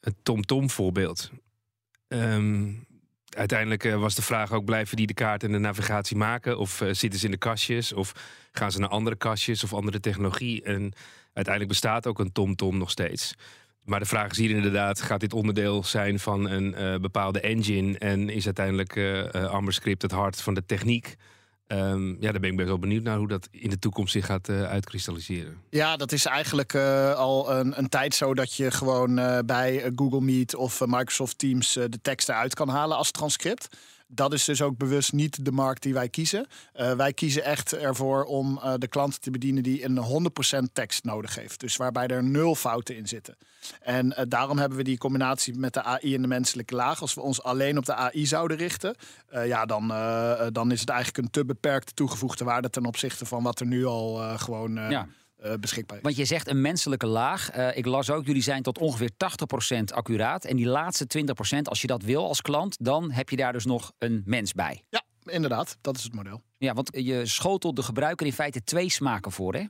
het 0.00 0.14
TomTom 0.22 0.70
voorbeeld. 0.70 1.30
Ehm, 2.08 2.72
uiteindelijk 3.28 3.84
eh, 3.84 4.00
was 4.00 4.14
de 4.14 4.22
vraag 4.22 4.52
ook, 4.52 4.64
blijven 4.64 4.96
die 4.96 5.06
de 5.06 5.14
kaart 5.14 5.42
en 5.42 5.52
de 5.52 5.58
navigatie 5.58 6.16
maken? 6.16 6.58
Of 6.58 6.82
zitten 6.90 7.18
ze 7.20 7.24
in 7.24 7.30
de 7.30 7.36
kastjes? 7.36 7.92
Of 7.92 8.12
gaan 8.52 8.72
ze 8.72 8.78
naar 8.78 8.88
andere 8.88 9.16
kastjes 9.16 9.64
of 9.64 9.74
andere 9.74 10.00
technologie? 10.00 10.62
En 10.62 10.92
uiteindelijk 11.32 11.68
bestaat 11.68 12.06
ook 12.06 12.18
een 12.18 12.32
TomTom 12.32 12.78
nog 12.78 12.90
steeds. 12.90 13.34
Maar 13.84 14.00
de 14.00 14.06
vraag 14.06 14.30
is 14.30 14.36
hier 14.36 14.50
inderdaad, 14.50 15.00
gaat 15.00 15.20
dit 15.20 15.32
onderdeel 15.32 15.84
zijn 15.84 16.18
van 16.18 16.50
een 16.50 16.74
eh, 16.74 16.96
bepaalde 16.96 17.40
engine? 17.40 17.98
En 17.98 18.28
is 18.28 18.44
uiteindelijk 18.44 18.96
eh 18.96 19.34
eh, 19.34 19.44
AmberScript 19.44 20.02
het 20.02 20.10
hart 20.10 20.42
van 20.42 20.54
de 20.54 20.64
techniek? 20.66 21.16
Ehm, 21.66 22.08
ja, 22.08 22.30
daar 22.32 22.40
ben 22.40 22.50
ik 22.50 22.56
best 22.56 22.68
wel 22.68 22.78
benieuwd 22.78 23.02
naar 23.02 23.16
hoe 23.16 23.28
dat 23.28 23.48
in 23.50 23.70
de 23.70 23.78
toekomst 23.78 24.12
zich 24.12 24.26
gaat 24.26 24.48
eh, 24.48 24.62
uitkristalliseren. 24.62 25.56
Ja, 25.70 25.96
dat 25.96 26.12
is 26.12 26.26
eigenlijk 26.26 26.74
al 27.14 27.52
een, 27.52 27.78
een 27.78 27.88
tijd 27.88 28.14
zo 28.14 28.34
dat 28.34 28.54
je 28.54 28.70
gewoon 28.70 29.14
bij 29.46 29.92
Google 29.96 30.20
Meet 30.20 30.54
of 30.54 30.80
Microsoft 30.86 31.38
Teams 31.38 31.72
de 31.72 31.98
teksten 32.02 32.34
uit 32.34 32.54
kan 32.54 32.68
halen 32.68 32.96
als 32.96 33.10
transcript. 33.10 33.76
Dat 34.14 34.32
is 34.32 34.44
dus 34.44 34.62
ook 34.62 34.76
bewust 34.76 35.12
niet 35.12 35.44
de 35.44 35.52
markt 35.52 35.82
die 35.82 35.94
wij 35.94 36.08
kiezen. 36.08 36.46
Eh, 36.72 36.92
wij 36.92 37.12
kiezen 37.12 37.44
echt 37.44 37.72
ervoor 37.72 38.24
om 38.24 38.58
eh, 38.58 38.74
de 38.78 38.88
klanten 38.88 39.20
te 39.20 39.30
bedienen 39.30 39.62
die 39.62 39.84
een 39.84 39.96
100% 39.96 40.72
tekst 40.72 41.04
nodig 41.04 41.34
heeft. 41.34 41.60
Dus 41.60 41.76
waarbij 41.76 42.06
er 42.06 42.24
nul 42.24 42.54
fouten 42.54 42.96
in 42.96 43.08
zitten. 43.08 43.36
En 43.80 44.16
eh, 44.16 44.24
daarom 44.28 44.58
hebben 44.58 44.78
we 44.78 44.84
die 44.84 44.98
combinatie 44.98 45.58
met 45.58 45.74
de 45.74 45.82
AI 45.82 46.14
en 46.14 46.22
de 46.22 46.28
menselijke 46.28 46.74
laag. 46.74 47.00
Als 47.00 47.14
we 47.14 47.20
ons 47.20 47.42
alleen 47.42 47.78
op 47.78 47.86
de 47.86 47.94
AI 47.94 48.26
zouden 48.26 48.56
richten, 48.56 48.94
ja, 49.44 49.66
dan, 49.66 49.88
dan 50.52 50.72
is 50.72 50.80
het 50.80 50.88
eigenlijk 50.88 51.18
een 51.18 51.30
te 51.30 51.44
beperkte 51.44 51.94
toegevoegde 51.94 52.44
waarde 52.44 52.70
ten 52.70 52.84
opzichte 52.84 53.26
van 53.26 53.42
wat 53.42 53.60
er 53.60 53.66
nu 53.66 53.84
al 53.84 54.38
gewoon 54.38 54.74
Ja. 54.74 55.06
Eh, 55.42 55.54
beschikbaar 55.60 55.96
is. 55.96 56.02
Want 56.02 56.16
je 56.16 56.24
zegt 56.24 56.48
een 56.48 56.60
menselijke 56.60 57.06
laag. 57.06 57.50
Eh, 57.50 57.76
ik 57.76 57.86
las 57.86 58.10
ook, 58.10 58.26
jullie 58.26 58.42
zijn 58.42 58.62
tot 58.62 58.78
ongeveer 58.78 59.10
80% 59.16 59.92
accuraat. 59.92 60.44
En 60.44 60.56
die 60.56 60.66
laatste 60.66 61.06
20%, 61.06 61.68
als 61.68 61.80
je 61.80 61.86
dat 61.86 62.02
wil 62.02 62.26
als 62.28 62.40
klant, 62.42 62.76
dan 62.80 63.10
heb 63.10 63.28
je 63.30 63.36
daar 63.36 63.52
dus 63.52 63.64
nog 63.64 63.92
een 63.98 64.22
mens 64.24 64.52
bij. 64.52 64.82
Ja, 64.90 65.02
inderdaad, 65.24 65.76
dat 65.80 65.96
is 65.96 66.02
het 66.02 66.14
model. 66.14 66.42
Ja, 66.58 66.74
want 66.74 66.90
je 66.92 67.26
schotelt 67.26 67.76
de 67.76 67.82
gebruiker 67.82 68.26
in 68.26 68.32
feite 68.32 68.64
twee 68.64 68.90
smaken 68.90 69.32
voor, 69.32 69.54
hè? 69.54 69.64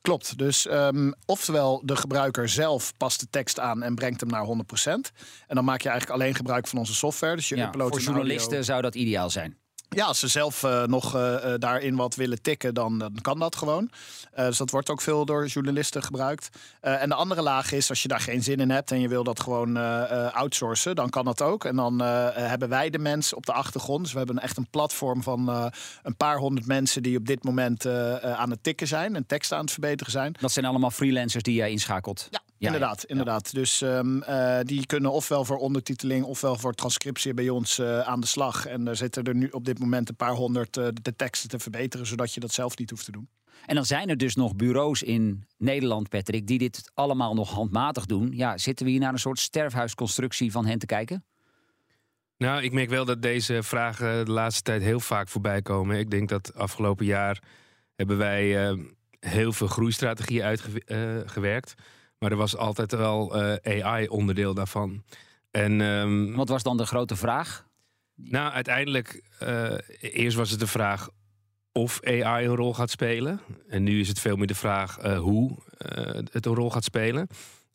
Klopt. 0.00 0.38
Dus 0.38 0.66
ehm, 0.66 1.10
oftewel 1.26 1.82
de 1.84 1.96
gebruiker 1.96 2.48
zelf 2.48 2.96
past 2.96 3.20
de 3.20 3.26
tekst 3.30 3.60
aan 3.60 3.82
en 3.82 3.94
brengt 3.94 4.20
hem 4.20 4.30
naar 4.30 4.44
100%. 4.44 5.12
En 5.46 5.54
dan 5.54 5.64
maak 5.64 5.80
je 5.80 5.88
eigenlijk 5.88 6.20
alleen 6.20 6.34
gebruik 6.34 6.66
van 6.66 6.78
onze 6.78 6.94
software. 6.94 7.36
Dus 7.36 7.48
je 7.48 7.56
Ja, 7.56 7.66
uploadt 7.66 7.94
voor 7.94 8.00
journalisten 8.04 8.42
audio. 8.42 8.62
zou 8.62 8.82
dat 8.82 8.94
ideaal 8.94 9.30
zijn. 9.30 9.58
Ja, 9.88 10.04
als 10.04 10.18
ze 10.18 10.28
zelf 10.28 10.62
eh, 10.62 10.82
nog 10.82 11.14
eh, 11.14 11.54
eh, 11.54 11.60
daarin 11.60 11.96
wat 11.96 12.14
willen 12.14 12.42
tikken, 12.42 12.74
dan, 12.74 12.98
dan 12.98 13.18
kan 13.22 13.38
dat 13.38 13.56
gewoon. 13.56 13.90
Dus 14.34 14.56
dat 14.56 14.70
wordt 14.70 14.90
ook 14.90 15.00
veel 15.00 15.24
door 15.24 15.46
journalisten 15.46 16.02
gebruikt. 16.02 16.48
En 16.80 17.08
de 17.08 17.14
andere 17.14 17.42
laag 17.42 17.72
is, 17.72 17.88
als 17.88 18.02
je 18.02 18.08
daar 18.08 18.20
geen 18.20 18.42
zin 18.42 18.60
in 18.60 18.70
hebt 18.70 18.90
en 18.90 19.00
je 19.00 19.08
wil 19.08 19.24
dat 19.24 19.40
gewoon 19.40 19.76
outsourcen, 20.32 20.94
dan 20.94 21.10
kan 21.10 21.24
dat 21.24 21.42
ook. 21.42 21.64
En 21.64 21.76
dan 21.76 22.00
hebben 22.00 22.68
wij 22.68 22.90
de 22.90 22.98
mensen 22.98 23.36
op 23.36 23.46
de 23.46 23.52
achtergrond. 23.52 24.02
Dus 24.02 24.12
we 24.12 24.18
hebben 24.18 24.38
echt 24.38 24.56
een 24.56 24.70
platform 24.70 25.22
van 25.22 25.48
een 26.02 26.16
paar 26.16 26.38
honderd 26.38 26.66
mensen 26.66 27.02
die 27.02 27.18
op 27.18 27.26
dit 27.26 27.44
moment 27.44 27.86
aan 28.22 28.50
het 28.50 28.62
tikken 28.62 28.86
zijn 28.86 29.16
en 29.16 29.26
teksten 29.26 29.56
aan 29.56 29.62
het 29.62 29.72
verbeteren 29.72 30.12
zijn. 30.12 30.34
Dat 30.40 30.52
zijn 30.52 30.64
allemaal 30.64 30.90
freelancers 30.90 31.42
die 31.42 31.54
jij 31.54 31.70
inschakelt. 31.70 32.28
Ja, 32.30 32.40
Ja, 32.58 32.66
inderdaad, 32.66 33.00
ja. 33.00 33.08
inderdaad. 33.08 33.54
Dus 33.54 33.82
ehm, 33.82 34.22
eh, 34.22 34.58
die 34.62 34.86
kunnen 34.86 35.12
ofwel 35.12 35.44
voor 35.44 35.56
ondertiteling 35.56 36.24
ofwel 36.24 36.56
voor 36.56 36.74
transcriptie 36.74 37.34
bij 37.34 37.48
ons 37.48 37.78
eh, 37.78 38.00
aan 38.00 38.20
de 38.20 38.26
slag. 38.26 38.66
En 38.66 38.88
er 38.88 38.96
zitten 38.96 39.24
er 39.24 39.34
nu 39.34 39.48
op 39.48 39.64
dit 39.64 39.78
moment 39.78 40.08
een 40.08 40.16
paar 40.16 40.34
honderd 40.34 40.76
eh, 40.76 40.88
de 41.02 41.16
teksten 41.16 41.48
te 41.48 41.58
verbeteren, 41.58 42.06
zodat 42.06 42.34
je 42.34 42.40
dat 42.40 42.52
zelf 42.52 42.78
niet 42.78 42.90
hoeft 42.90 43.04
te 43.04 43.12
doen. 43.12 43.28
En 43.66 43.74
dan 43.74 43.84
zijn 43.84 44.08
er 44.08 44.16
dus 44.16 44.34
nog 44.34 44.56
bureaus 44.56 45.02
in 45.02 45.44
Nederland, 45.56 46.08
Patrick, 46.08 46.46
die 46.46 46.58
dit 46.58 46.90
allemaal 46.94 47.34
nog 47.34 47.50
handmatig 47.50 48.06
doen. 48.06 48.30
Ja, 48.32 48.58
zitten 48.58 48.84
we 48.84 48.90
hier 48.90 49.00
naar 49.00 49.12
een 49.12 49.18
soort 49.18 49.38
sterfhuisconstructie 49.38 50.52
van 50.52 50.66
hen 50.66 50.78
te 50.78 50.86
kijken? 50.86 51.24
Nou, 52.38 52.62
ik 52.62 52.72
merk 52.72 52.88
wel 52.88 53.04
dat 53.04 53.22
deze 53.22 53.62
vragen 53.62 54.24
de 54.24 54.30
laatste 54.30 54.62
tijd 54.62 54.82
heel 54.82 55.00
vaak 55.00 55.28
voorbij 55.28 55.62
komen. 55.62 55.98
Ik 55.98 56.10
denk 56.10 56.28
dat 56.28 56.54
afgelopen 56.54 57.06
jaar 57.06 57.42
hebben 57.94 58.18
wij 58.18 58.68
eh, 58.68 58.78
heel 59.20 59.52
veel 59.52 59.66
groeistrategieën 59.66 60.42
uitgewerkt. 60.42 61.74
Maar 62.18 62.30
er 62.30 62.36
was 62.36 62.56
altijd 62.56 62.92
wel 62.92 63.42
eh, 63.42 63.82
AI-onderdeel 63.82 64.54
daarvan. 64.54 65.04
En 65.50 65.80
ehm, 65.80 66.32
Wat 66.32 66.48
was 66.48 66.62
dan 66.62 66.76
de 66.76 66.86
grote 66.86 67.16
vraag? 67.16 67.64
nou, 68.14 68.52
uiteindelijk, 68.52 69.22
eh, 69.38 69.72
eerst 70.00 70.36
was 70.36 70.50
het 70.50 70.60
de 70.60 70.66
vraag 70.66 71.08
of 71.72 72.00
AI 72.04 72.46
een 72.46 72.54
rol 72.54 72.74
gaat 72.74 72.90
spelen. 72.90 73.40
En 73.68 73.82
nu 73.82 74.00
is 74.00 74.08
het 74.08 74.20
veel 74.20 74.36
meer 74.36 74.46
de 74.46 74.54
vraag 74.54 74.98
eh, 74.98 75.18
hoe 75.18 75.58
het 76.30 76.46
een 76.46 76.54
rol 76.54 76.70
gaat 76.70 76.84
spelen. 76.84 77.26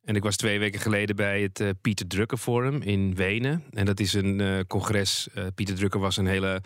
En 0.03 0.15
ik 0.15 0.24
was 0.24 0.36
twee 0.36 0.60
weken 0.60 0.79
geleden 0.79 1.15
bij 1.15 1.41
het 1.41 1.74
Pieter 1.81 2.07
Drucker 2.07 2.38
Forum 2.38 2.81
in 2.81 3.15
Wenen. 3.15 3.63
En 3.71 3.86
dat 3.86 4.00
is 4.00 4.13
een 4.13 4.65
congres. 4.67 5.27
Pieter 5.55 5.75
Drucker 5.75 6.00
was 6.00 6.17
een 6.17 6.25
hele 6.25 6.62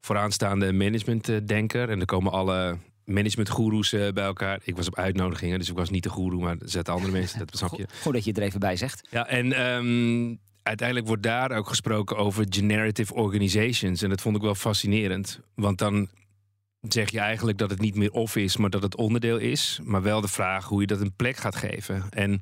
vooraanstaande 0.00 0.72
managementdenker. 0.72 1.90
En 1.90 2.00
er 2.00 2.06
komen 2.06 2.32
alle 2.32 2.78
managementgoeroes 3.06 3.92
eh, 3.92 4.08
bij 4.12 4.24
elkaar. 4.24 4.60
Ik 4.64 4.76
was 4.76 4.86
op 4.86 4.96
uitnodigingen, 4.96 5.58
dus 5.58 5.68
ik 5.68 5.76
was 5.76 5.90
niet 5.90 6.02
de 6.02 6.08
goeroe, 6.08 6.42
maar 6.42 6.56
zaten 6.64 6.92
andere 6.92 7.12
mensen. 7.12 7.38
Dat 7.38 7.56
snap 7.56 7.74
je. 7.74 7.86
Goed 8.02 8.12
dat 8.12 8.24
je 8.24 8.30
het 8.30 8.38
er 8.38 8.44
even 8.44 8.60
bij 8.60 8.76
zegt. 8.76 9.08
Ja, 9.10 9.26
en 9.26 9.52
ehm, 9.52 10.34
uiteindelijk 10.62 11.06
wordt 11.06 11.22
daar 11.22 11.50
ook 11.50 11.68
gesproken 11.68 12.16
over 12.16 12.46
generative 12.48 13.14
organizations. 13.14 14.02
En 14.02 14.08
dat 14.08 14.20
vond 14.20 14.36
ik 14.36 14.42
wel 14.42 14.54
fascinerend. 14.54 15.40
Want 15.54 15.78
dan 15.78 16.08
zeg 16.80 17.10
je 17.10 17.20
eigenlijk 17.20 17.58
dat 17.58 17.70
het 17.70 17.80
niet 17.80 17.94
meer 17.94 18.12
of 18.12 18.36
is, 18.36 18.56
maar 18.56 18.70
dat 18.70 18.82
het 18.82 18.96
onderdeel 18.96 19.38
is. 19.38 19.80
Maar 19.82 20.02
wel 20.02 20.20
de 20.20 20.28
vraag 20.28 20.64
hoe 20.64 20.80
je 20.80 20.86
dat 20.86 21.00
een 21.00 21.16
plek 21.16 21.36
gaat 21.36 21.56
geven. 21.56 22.04
En 22.10 22.40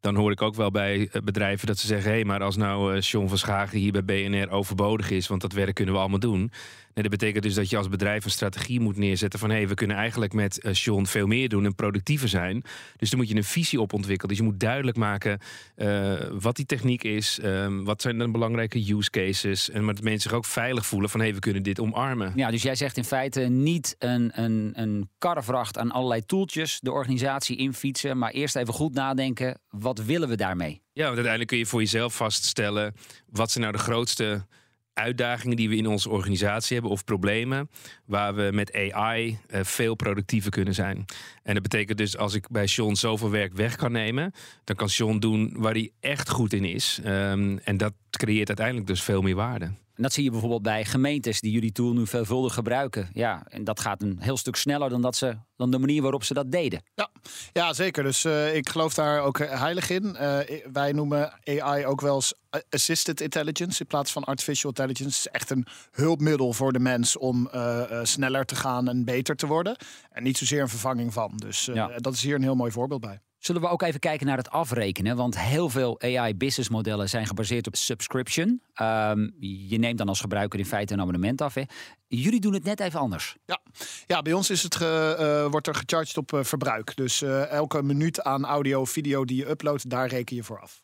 dan 0.00 0.14
hoor 0.14 0.30
ik 0.30 0.42
ook 0.42 0.54
wel 0.54 0.70
bij 0.70 1.08
eh, 1.12 1.22
bedrijven 1.22 1.66
dat 1.66 1.78
ze 1.78 1.86
zeggen... 1.86 2.12
hé, 2.12 2.24
maar 2.24 2.42
als 2.42 2.56
nou 2.56 2.94
eh, 2.94 3.00
John 3.00 3.28
van 3.28 3.38
Schagen 3.38 3.78
hier 3.78 3.92
bij 3.92 4.04
BNR 4.04 4.50
overbodig 4.50 5.10
is... 5.10 5.26
want 5.26 5.40
dat 5.40 5.52
werk 5.52 5.74
kunnen 5.74 5.94
we 5.94 6.00
allemaal 6.00 6.18
doen... 6.18 6.52
Nee, 6.94 7.08
dat 7.08 7.18
betekent 7.18 7.42
dus 7.42 7.54
dat 7.54 7.70
je 7.70 7.76
als 7.76 7.88
bedrijf 7.88 8.24
een 8.24 8.30
strategie 8.30 8.80
moet 8.80 8.96
neerzetten 8.96 9.38
van 9.38 9.50
hé, 9.50 9.56
hey, 9.56 9.68
we 9.68 9.74
kunnen 9.74 9.96
eigenlijk 9.96 10.32
met 10.32 10.60
eh, 10.60 10.72
John 10.72 11.04
veel 11.04 11.26
meer 11.26 11.48
doen 11.48 11.64
en 11.64 11.74
productiever 11.74 12.28
zijn. 12.28 12.64
Dus 12.96 13.10
dan 13.10 13.18
moet 13.18 13.28
je 13.28 13.36
een 13.36 13.44
visie 13.44 13.80
op 13.80 13.92
ontwikkelen. 13.92 14.28
Dus 14.28 14.38
je 14.38 14.50
moet 14.50 14.60
duidelijk 14.60 14.96
maken 14.96 15.38
eh, 15.74 16.12
wat 16.30 16.56
die 16.56 16.66
techniek 16.66 17.04
is, 17.04 17.38
ehm, 17.38 17.82
wat 17.82 18.02
zijn 18.02 18.18
dan 18.18 18.32
belangrijke 18.32 18.92
use 18.94 19.10
cases. 19.10 19.70
En 19.70 19.84
maar 19.84 19.94
dat 19.94 20.02
mensen 20.02 20.22
zich 20.22 20.38
ook 20.38 20.44
veilig 20.44 20.86
voelen 20.86 21.10
van 21.10 21.20
hé, 21.20 21.26
hey, 21.26 21.34
we 21.34 21.40
kunnen 21.40 21.62
dit 21.62 21.80
omarmen. 21.80 22.32
Ja, 22.36 22.50
dus 22.50 22.62
jij 22.62 22.74
zegt 22.74 22.96
in 22.96 23.04
feite 23.04 23.40
niet 23.40 23.96
een, 23.98 24.42
een, 24.42 24.72
een 24.74 25.10
karrevracht 25.18 25.78
aan 25.78 25.90
allerlei 25.90 26.24
toeltjes 26.26 26.78
de 26.80 26.92
organisatie 26.92 27.56
infietsen, 27.56 28.18
maar 28.18 28.30
eerst 28.30 28.56
even 28.56 28.74
goed 28.74 28.94
nadenken, 28.94 29.60
wat 29.68 30.04
willen 30.04 30.28
we 30.28 30.36
daarmee? 30.36 30.82
Ja, 30.92 31.02
want 31.02 31.14
uiteindelijk 31.14 31.48
kun 31.48 31.58
je 31.58 31.66
voor 31.66 31.80
jezelf 31.80 32.16
vaststellen 32.16 32.94
wat 33.26 33.50
zijn 33.50 33.64
nou 33.64 33.76
de 33.76 33.82
grootste 33.82 34.46
uitdagingen 34.94 35.56
die 35.56 35.68
we 35.68 35.76
in 35.76 35.86
onze 35.86 36.10
organisatie 36.10 36.74
hebben 36.74 36.92
of 36.92 37.04
problemen 37.04 37.70
waar 38.04 38.34
we 38.34 38.50
met 38.52 38.92
AI 38.92 39.38
eh, 39.46 39.60
veel 39.64 39.94
productiever 39.94 40.50
kunnen 40.50 40.74
zijn. 40.74 41.04
En 41.42 41.54
dat 41.54 41.62
betekent 41.62 41.98
dus 41.98 42.16
als 42.16 42.34
ik 42.34 42.48
bij 42.48 42.66
Sean 42.66 42.96
zoveel 42.96 43.30
werk 43.30 43.54
weg 43.54 43.76
kan 43.76 43.92
nemen, 43.92 44.32
dan 44.64 44.76
kan 44.76 44.88
Sean 44.88 45.20
doen 45.20 45.54
waar 45.56 45.72
hij 45.72 45.90
echt 46.00 46.30
goed 46.30 46.52
in 46.52 46.64
is. 46.64 47.00
Ehm, 47.04 47.56
en 47.64 47.76
dat 47.76 47.92
creëert 48.10 48.48
uiteindelijk 48.48 48.86
dus 48.86 49.02
veel 49.02 49.22
meer 49.22 49.34
waarde. 49.34 49.70
En 49.94 50.02
dat 50.02 50.12
zie 50.12 50.24
je 50.24 50.30
bijvoorbeeld 50.30 50.62
bij 50.62 50.84
gemeentes 50.84 51.40
die 51.40 51.52
jullie 51.52 51.72
tool 51.72 51.92
nu 51.92 52.06
veelvuldig 52.06 52.54
gebruiken. 52.54 53.08
Ja, 53.12 53.42
en 53.48 53.64
dat 53.64 53.80
gaat 53.80 54.02
een 54.02 54.16
heel 54.20 54.36
stuk 54.36 54.56
sneller 54.56 54.88
dan, 54.88 55.02
dat 55.02 55.16
ze, 55.16 55.36
dan 55.56 55.70
de 55.70 55.78
manier 55.78 56.02
waarop 56.02 56.24
ze 56.24 56.34
dat 56.34 56.50
deden. 56.50 56.82
Ja, 56.94 57.10
ja 57.52 57.72
zeker. 57.72 58.02
Dus 58.02 58.24
eh, 58.24 58.56
ik 58.56 58.68
geloof 58.68 58.94
daar 58.94 59.20
ook 59.20 59.38
eh, 59.38 59.60
heilig 59.60 59.90
in. 59.90 60.16
Eh, 60.16 60.60
wij 60.72 60.92
noemen 60.92 61.32
AI 61.44 61.86
ook 61.86 62.00
wel 62.00 62.14
eens 62.14 62.34
assisted 62.70 63.20
intelligence 63.20 63.80
in 63.80 63.86
plaats 63.86 64.12
van 64.12 64.24
artificial 64.24 64.70
intelligence. 64.70 65.16
Het 65.16 65.26
is 65.26 65.40
echt 65.40 65.50
een 65.50 65.66
hulpmiddel 65.90 66.52
voor 66.52 66.72
de 66.72 66.78
mens 66.78 67.16
om 67.16 67.48
uh, 67.54 67.82
sneller 68.02 68.44
te 68.44 68.56
gaan 68.56 68.88
en 68.88 69.04
beter 69.04 69.36
te 69.36 69.46
worden. 69.46 69.76
En 70.10 70.22
niet 70.22 70.38
zozeer 70.38 70.60
een 70.60 70.68
vervanging 70.68 71.12
van. 71.12 71.32
Dus 71.36 71.64
ja. 71.64 71.98
dat 71.98 72.14
is 72.14 72.22
hier 72.22 72.34
een 72.34 72.42
heel 72.42 72.54
mooi 72.54 72.70
voorbeeld 72.70 73.00
bij. 73.00 73.20
Zullen 73.44 73.62
we 73.62 73.68
ook 73.68 73.82
even 73.82 74.00
kijken 74.00 74.26
naar 74.26 74.36
het 74.36 74.50
afrekenen? 74.50 75.16
Want 75.16 75.40
heel 75.40 75.68
veel 75.68 76.00
AI-businessmodellen 76.00 77.08
zijn 77.08 77.26
gebaseerd 77.26 77.66
op 77.66 77.76
subscription. 77.76 78.62
Um, 78.82 79.34
je 79.68 79.78
neemt 79.78 79.98
dan 79.98 80.08
als 80.08 80.20
gebruiker 80.20 80.58
in 80.58 80.66
feite 80.66 80.92
een 80.92 81.00
abonnement 81.00 81.40
af. 81.40 81.54
Hè? 81.54 81.62
Jullie 82.06 82.40
doen 82.40 82.52
het 82.52 82.64
net 82.64 82.80
even 82.80 83.00
anders. 83.00 83.36
Ja, 83.46 83.60
ja 84.06 84.22
bij 84.22 84.32
ons 84.32 84.50
is 84.50 84.62
het 84.62 84.74
ge, 84.74 85.16
uh, 85.44 85.50
wordt 85.50 85.66
er 85.66 85.74
gecharged 85.74 86.16
op 86.16 86.32
uh, 86.32 86.42
verbruik. 86.42 86.96
Dus 86.96 87.22
uh, 87.22 87.50
elke 87.50 87.82
minuut 87.82 88.22
aan 88.22 88.44
audio, 88.44 88.84
video 88.84 89.24
die 89.24 89.36
je 89.36 89.48
uploadt, 89.48 89.90
daar 89.90 90.08
reken 90.08 90.36
je 90.36 90.42
voor 90.42 90.60
af. 90.60 90.82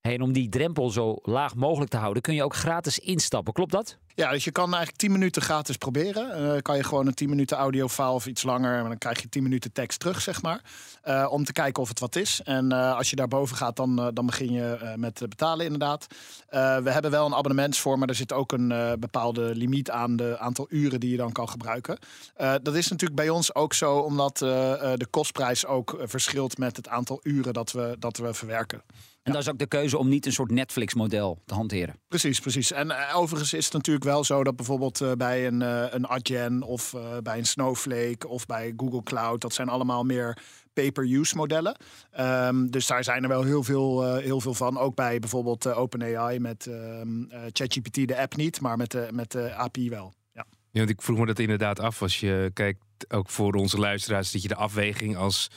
Hey, 0.00 0.14
en 0.14 0.22
om 0.22 0.32
die 0.32 0.48
drempel 0.48 0.90
zo 0.90 1.18
laag 1.22 1.54
mogelijk 1.54 1.90
te 1.90 1.96
houden, 1.96 2.22
kun 2.22 2.34
je 2.34 2.44
ook 2.44 2.54
gratis 2.54 2.98
instappen. 2.98 3.52
Klopt 3.52 3.72
dat? 3.72 3.98
Ja, 4.20 4.30
dus 4.30 4.44
je 4.44 4.50
kan 4.50 4.68
eigenlijk 4.68 4.96
10 4.96 5.12
minuten 5.12 5.42
gratis 5.42 5.76
proberen. 5.76 6.54
Uh, 6.54 6.60
kan 6.62 6.76
je 6.76 6.84
gewoon 6.84 7.06
een 7.06 7.14
10 7.14 7.28
minuten 7.28 7.56
audiofile 7.56 8.08
of 8.08 8.26
iets 8.26 8.42
langer. 8.42 8.78
En 8.78 8.84
dan 8.84 8.98
krijg 8.98 9.22
je 9.22 9.28
10 9.28 9.42
minuten 9.42 9.72
tekst 9.72 10.00
terug, 10.00 10.20
zeg 10.20 10.42
maar. 10.42 10.60
Uh, 11.04 11.26
om 11.30 11.44
te 11.44 11.52
kijken 11.52 11.82
of 11.82 11.88
het 11.88 12.00
wat 12.00 12.16
is. 12.16 12.40
En 12.44 12.72
uh, 12.72 12.96
als 12.96 13.10
je 13.10 13.16
daarboven 13.16 13.56
gaat, 13.56 13.76
dan, 13.76 14.10
dan 14.14 14.26
begin 14.26 14.52
je 14.52 14.94
met 14.96 15.22
betalen 15.28 15.64
inderdaad. 15.64 16.06
we 16.50 16.90
hebben 16.90 17.10
wel 17.10 17.26
een 17.26 17.34
abonnementsvorm, 17.34 17.98
maar 17.98 18.08
er 18.08 18.14
zit 18.14 18.32
ook 18.32 18.52
een 18.52 18.96
bepaalde 18.98 19.54
limiet 19.54 19.90
aan 19.90 20.16
de 20.16 20.38
aantal 20.38 20.66
uren 20.68 21.00
die 21.00 21.10
je 21.10 21.16
dan 21.16 21.32
kan 21.32 21.48
gebruiken. 21.48 21.98
dat 22.36 22.74
is 22.74 22.88
natuurlijk 22.88 23.20
bij 23.20 23.28
ons 23.28 23.54
ook 23.54 23.74
zo, 23.74 23.96
omdat 23.96 24.38
de 24.38 25.06
kostprijs 25.10 25.66
ook 25.66 25.98
verschilt 26.02 26.58
met 26.58 26.76
het 26.76 26.88
aantal 26.88 27.20
uren 27.22 27.52
dat 27.52 27.72
we, 27.72 27.96
dat 27.98 28.16
we 28.16 28.34
verwerken. 28.34 28.82
En 29.22 29.32
dat 29.32 29.40
is 29.42 29.48
ook 29.48 29.58
de 29.58 29.66
keuze 29.66 29.98
om 29.98 30.08
niet 30.08 30.26
een 30.26 30.32
soort 30.32 30.50
Netflix-model 30.50 31.42
te 31.44 31.54
hanteren. 31.54 31.94
Precies, 32.08 32.40
precies. 32.40 32.72
En 32.72 32.86
uh, 32.86 33.16
overigens 33.16 33.52
is 33.52 33.64
het 33.64 33.72
natuurlijk 33.74 34.04
wel 34.04 34.24
zo 34.24 34.44
dat 34.44 34.56
bijvoorbeeld 34.56 35.00
uh, 35.00 35.12
bij 35.12 35.46
een, 35.46 35.60
uh, 35.60 35.84
een 35.90 36.06
Adyen 36.06 36.62
of 36.62 36.94
bij 37.22 37.38
een 37.38 37.46
Snowflake 37.46 38.28
of 38.28 38.46
bij 38.46 38.72
Google 38.76 39.02
Cloud, 39.02 39.40
dat 39.40 39.54
zijn 39.54 39.68
allemaal 39.68 40.04
meer 40.04 40.38
pay-per-use 40.72 41.36
modellen. 41.36 41.76
Um, 42.20 42.70
dus 42.70 42.86
daar 42.86 43.04
zijn 43.04 43.22
er 43.22 43.28
wel 43.28 43.42
heel 43.42 43.62
veel, 43.62 44.14
heel 44.14 44.40
veel 44.40 44.54
van. 44.54 44.78
Ook 44.78 44.94
bij 44.94 45.18
bijvoorbeeld 45.18 45.66
OpenAI 45.66 46.38
met 46.38 46.66
um, 46.66 47.28
ChatGPT, 47.52 48.08
de 48.08 48.18
app 48.18 48.36
niet, 48.36 48.60
maar 48.60 48.76
met 48.76 48.90
de, 48.90 49.08
met 49.12 49.30
de 49.30 49.54
API 49.54 49.90
wel. 49.90 50.12
Ja. 50.32 50.44
ja, 50.70 50.78
want 50.78 50.90
ik 50.90 51.02
vroeg 51.02 51.18
me 51.18 51.26
dat 51.26 51.38
inderdaad 51.38 51.80
af. 51.80 52.02
Als 52.02 52.20
je 52.20 52.50
kijkt, 52.54 52.80
ook 53.08 53.28
voor 53.30 53.54
onze 53.54 53.78
luisteraars, 53.78 54.32
dat 54.32 54.42
je 54.42 54.48
de 54.48 54.54
afweging 54.54 55.16
als 55.16 55.50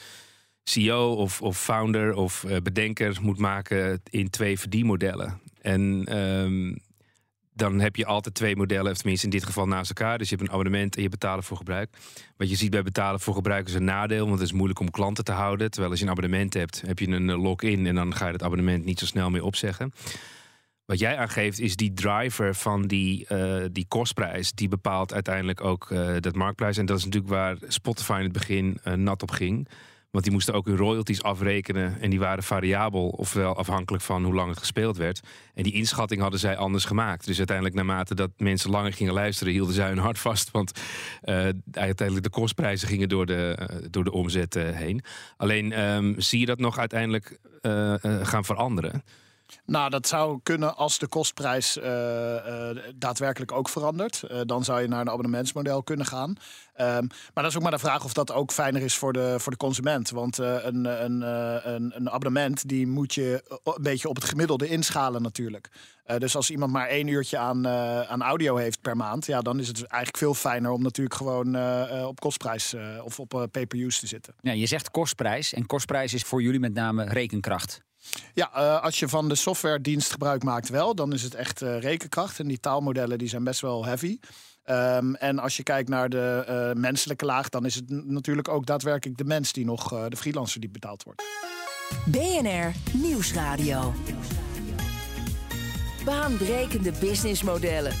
CEO 0.64 1.12
of, 1.12 1.42
of 1.42 1.60
founder 1.60 2.14
of 2.14 2.44
uh, 2.46 2.56
bedenker 2.62 3.18
moet 3.22 3.38
maken 3.38 4.02
in 4.10 4.30
twee 4.30 4.58
verdienmodellen. 4.58 5.40
En 5.60 6.16
um, 6.18 6.78
dan 7.52 7.80
heb 7.80 7.96
je 7.96 8.06
altijd 8.06 8.34
twee 8.34 8.56
modellen, 8.56 8.90
of 8.90 8.96
tenminste 8.96 9.26
in 9.26 9.32
dit 9.32 9.44
geval 9.44 9.66
naast 9.66 9.88
elkaar. 9.88 10.18
Dus 10.18 10.28
je 10.28 10.36
hebt 10.36 10.48
een 10.48 10.54
abonnement 10.54 10.96
en 10.96 11.02
je 11.02 11.08
betalen 11.08 11.44
voor 11.44 11.56
gebruik. 11.56 11.96
Wat 12.36 12.50
je 12.50 12.56
ziet 12.56 12.70
bij 12.70 12.82
betalen 12.82 13.20
voor 13.20 13.34
gebruik 13.34 13.68
is 13.68 13.74
een 13.74 13.84
nadeel, 13.84 14.26
want 14.26 14.38
het 14.38 14.48
is 14.48 14.52
moeilijk 14.52 14.80
om 14.80 14.90
klanten 14.90 15.24
te 15.24 15.32
houden. 15.32 15.70
Terwijl 15.70 15.90
als 15.90 16.00
je 16.00 16.04
een 16.04 16.12
abonnement 16.12 16.54
hebt, 16.54 16.82
heb 16.86 16.98
je 16.98 17.08
een 17.08 17.32
login 17.32 17.86
en 17.86 17.94
dan 17.94 18.14
ga 18.14 18.26
je 18.26 18.32
het 18.32 18.42
abonnement 18.42 18.84
niet 18.84 18.98
zo 18.98 19.06
snel 19.06 19.30
meer 19.30 19.44
opzeggen. 19.44 19.92
Wat 20.84 20.98
jij 20.98 21.16
aangeeft 21.16 21.60
is 21.60 21.76
die 21.76 21.92
driver 21.94 22.54
van 22.54 22.86
die, 22.86 23.26
uh, 23.28 23.64
die 23.72 23.86
kostprijs. 23.88 24.52
Die 24.52 24.68
bepaalt 24.68 25.12
uiteindelijk 25.12 25.60
ook 25.60 25.88
dat 26.20 26.34
marktprijs. 26.34 26.76
En 26.76 26.86
dat 26.86 26.98
is 26.98 27.04
natuurlijk 27.04 27.32
waar 27.32 27.56
Spotify 27.68 28.16
in 28.18 28.24
het 28.24 28.32
begin 28.32 28.78
nat 28.94 29.22
op 29.22 29.30
ging. 29.30 29.68
Want 30.14 30.26
die 30.26 30.34
moesten 30.34 30.54
ook 30.54 30.66
hun 30.66 30.76
royalties 30.76 31.22
afrekenen. 31.22 32.00
En 32.00 32.10
die 32.10 32.18
waren 32.18 32.42
variabel, 32.42 33.08
ofwel 33.08 33.56
afhankelijk 33.56 34.02
van 34.02 34.24
hoe 34.24 34.34
lang 34.34 34.48
het 34.48 34.58
gespeeld 34.58 34.96
werd. 34.96 35.20
En 35.54 35.62
die 35.62 35.72
inschatting 35.72 36.20
hadden 36.20 36.40
zij 36.40 36.56
anders 36.56 36.84
gemaakt. 36.84 37.26
Dus 37.26 37.38
uiteindelijk, 37.38 37.76
naarmate 37.76 38.14
dat 38.14 38.30
mensen 38.36 38.70
langer 38.70 38.92
gingen 38.92 39.12
luisteren, 39.12 39.52
hielden 39.52 39.74
zij 39.74 39.88
hun 39.88 39.98
hart 39.98 40.18
vast. 40.18 40.50
Want 40.50 40.72
uh, 41.24 41.48
uiteindelijk 41.70 42.22
de 42.22 42.30
kostprijzen 42.30 42.88
gingen 42.88 43.08
door 43.08 43.26
de, 43.26 43.58
uh, 43.60 43.86
door 43.90 44.04
de 44.04 44.12
omzet 44.12 44.56
uh, 44.56 44.70
heen. 44.70 45.04
Alleen 45.36 45.80
um, 45.80 46.20
zie 46.20 46.40
je 46.40 46.46
dat 46.46 46.58
nog 46.58 46.78
uiteindelijk 46.78 47.38
gaan 48.22 48.44
veranderen. 48.44 49.02
Nou, 49.64 49.90
dat 49.90 50.08
zou 50.08 50.40
kunnen 50.42 50.76
als 50.76 50.98
de 50.98 51.06
kostprijs 51.06 51.76
uh, 51.76 51.84
uh, 51.84 52.70
daadwerkelijk 52.94 53.52
ook 53.52 53.68
verandert. 53.68 54.22
Uh, 54.30 54.40
dan 54.44 54.64
zou 54.64 54.80
je 54.80 54.88
naar 54.88 55.00
een 55.00 55.10
abonnementsmodel 55.10 55.82
kunnen 55.82 56.06
gaan. 56.06 56.28
Um, 56.28 56.36
maar 57.06 57.30
dat 57.34 57.44
is 57.44 57.56
ook 57.56 57.62
maar 57.62 57.70
de 57.70 57.78
vraag 57.78 58.04
of 58.04 58.12
dat 58.12 58.32
ook 58.32 58.52
fijner 58.52 58.82
is 58.82 58.96
voor 58.96 59.12
de, 59.12 59.34
voor 59.38 59.52
de 59.52 59.58
consument. 59.58 60.10
Want 60.10 60.38
een, 60.38 61.04
een, 61.04 61.22
een, 61.74 61.92
een, 61.96 62.10
abonnement 62.10 62.68
die 62.68 62.86
moet 62.86 63.14
je 63.14 63.60
een 63.64 63.82
beetje 63.82 64.08
op 64.08 64.14
het 64.14 64.24
gemiddelde 64.24 64.68
inschalen 64.68 65.22
natuurlijk. 65.22 65.68
dus 66.18 66.36
als 66.36 66.50
iemand 66.50 66.72
maar 66.72 66.88
één 66.88 67.06
uurtje 67.06 67.38
aan, 67.38 67.68
aan 68.08 68.22
audio 68.22 68.56
heeft 68.56 68.80
per 68.80 68.96
maand, 68.96 69.26
ja, 69.26 69.40
dan 69.40 69.60
is 69.60 69.68
het 69.68 69.76
eigenlijk 69.82 70.16
veel 70.16 70.34
fijner 70.34 70.70
om 70.70 70.82
natuurlijk 70.82 71.16
gewoon 71.16 71.56
op 72.06 72.20
kostprijs 72.20 72.74
of 73.04 73.20
op 73.20 73.48
pay-per-use 73.50 74.00
te 74.00 74.06
zitten. 74.06 74.34
Ja, 74.40 74.52
je 74.52 74.66
zegt 74.66 74.90
kostprijs 74.90 75.52
en 75.52 75.66
kostprijs 75.66 76.14
is 76.14 76.22
voor 76.22 76.42
jullie 76.42 76.60
met 76.60 76.74
name 76.74 77.04
rekenkracht. 77.04 77.82
Ja, 78.34 78.50
uh, 78.56 78.82
als 78.82 78.98
je 78.98 79.08
van 79.08 79.28
de 79.28 79.34
softwaredienst 79.34 80.10
gebruik 80.10 80.42
maakt 80.42 80.68
wel, 80.68 80.94
dan 80.94 81.12
is 81.12 81.22
het 81.22 81.34
echt 81.34 81.62
uh, 81.62 81.78
rekenkracht. 81.78 82.38
En 82.38 82.48
die 82.48 82.60
taalmodellen 82.60 83.18
die 83.18 83.28
zijn 83.28 83.44
best 83.44 83.60
wel 83.60 83.84
heavy. 83.84 84.18
Um, 84.66 85.14
en 85.14 85.38
als 85.38 85.56
je 85.56 85.62
kijkt 85.62 85.88
naar 85.88 86.08
de 86.08 86.44
uh, 86.48 86.80
menselijke 86.80 87.24
laag, 87.24 87.48
dan 87.48 87.64
is 87.64 87.74
het 87.74 87.90
natuurlijk 87.90 88.48
ook 88.48 88.66
daadwerkelijk 88.66 89.18
de 89.18 89.24
mens 89.24 89.52
die 89.52 89.64
nog 89.64 90.08
de 90.08 90.16
freelancer 90.16 90.60
die 90.60 90.70
betaald 90.70 91.02
wordt. 91.02 91.22
BNR 92.06 92.72
Nieuwsradio. 92.92 93.94
Baanbrekende 96.04 96.92
businessmodellen. 97.00 97.94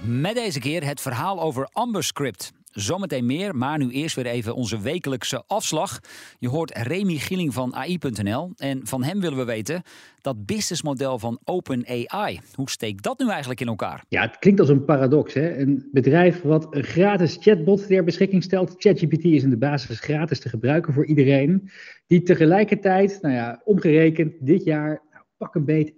Met 0.00 0.34
deze 0.34 0.58
keer 0.58 0.84
het 0.84 1.00
verhaal 1.00 1.40
over 1.40 1.68
AmberScript. 1.72 2.52
Zometeen 2.72 3.26
meer, 3.26 3.56
maar 3.56 3.78
nu 3.78 3.90
eerst 3.90 4.16
weer 4.16 4.26
even 4.26 4.54
onze 4.54 4.80
wekelijkse 4.80 5.42
afslag. 5.46 6.00
Je 6.38 6.48
hoort 6.48 6.78
Remy 6.78 7.16
Gilling 7.16 7.54
van 7.54 7.74
AI.nl 7.74 8.52
en 8.56 8.86
van 8.86 9.02
hem 9.02 9.20
willen 9.20 9.38
we 9.38 9.44
weten 9.44 9.82
dat 10.20 10.46
businessmodel 10.46 11.18
van 11.18 11.40
OpenAI. 11.44 12.40
Hoe 12.54 12.70
steekt 12.70 13.02
dat 13.02 13.18
nu 13.18 13.28
eigenlijk 13.28 13.60
in 13.60 13.66
elkaar? 13.66 14.04
Ja, 14.08 14.22
het 14.22 14.38
klinkt 14.38 14.60
als 14.60 14.68
een 14.68 14.84
paradox. 14.84 15.34
Hè? 15.34 15.58
Een 15.58 15.88
bedrijf 15.92 16.42
wat 16.42 16.66
een 16.70 16.84
gratis 16.84 17.36
chatbot 17.40 17.86
ter 17.86 18.04
beschikking 18.04 18.42
stelt. 18.42 18.74
ChatGPT 18.76 19.24
is 19.24 19.42
in 19.42 19.50
de 19.50 19.56
basis 19.56 20.00
gratis 20.00 20.40
te 20.40 20.48
gebruiken 20.48 20.92
voor 20.92 21.06
iedereen. 21.06 21.70
Die 22.06 22.22
tegelijkertijd, 22.22 23.18
nou 23.22 23.34
ja, 23.34 23.60
omgerekend 23.64 24.32
dit 24.40 24.64
jaar, 24.64 25.02
nou, 25.10 25.24
pak 25.36 25.54
een 25.54 25.64
beet 25.64 25.92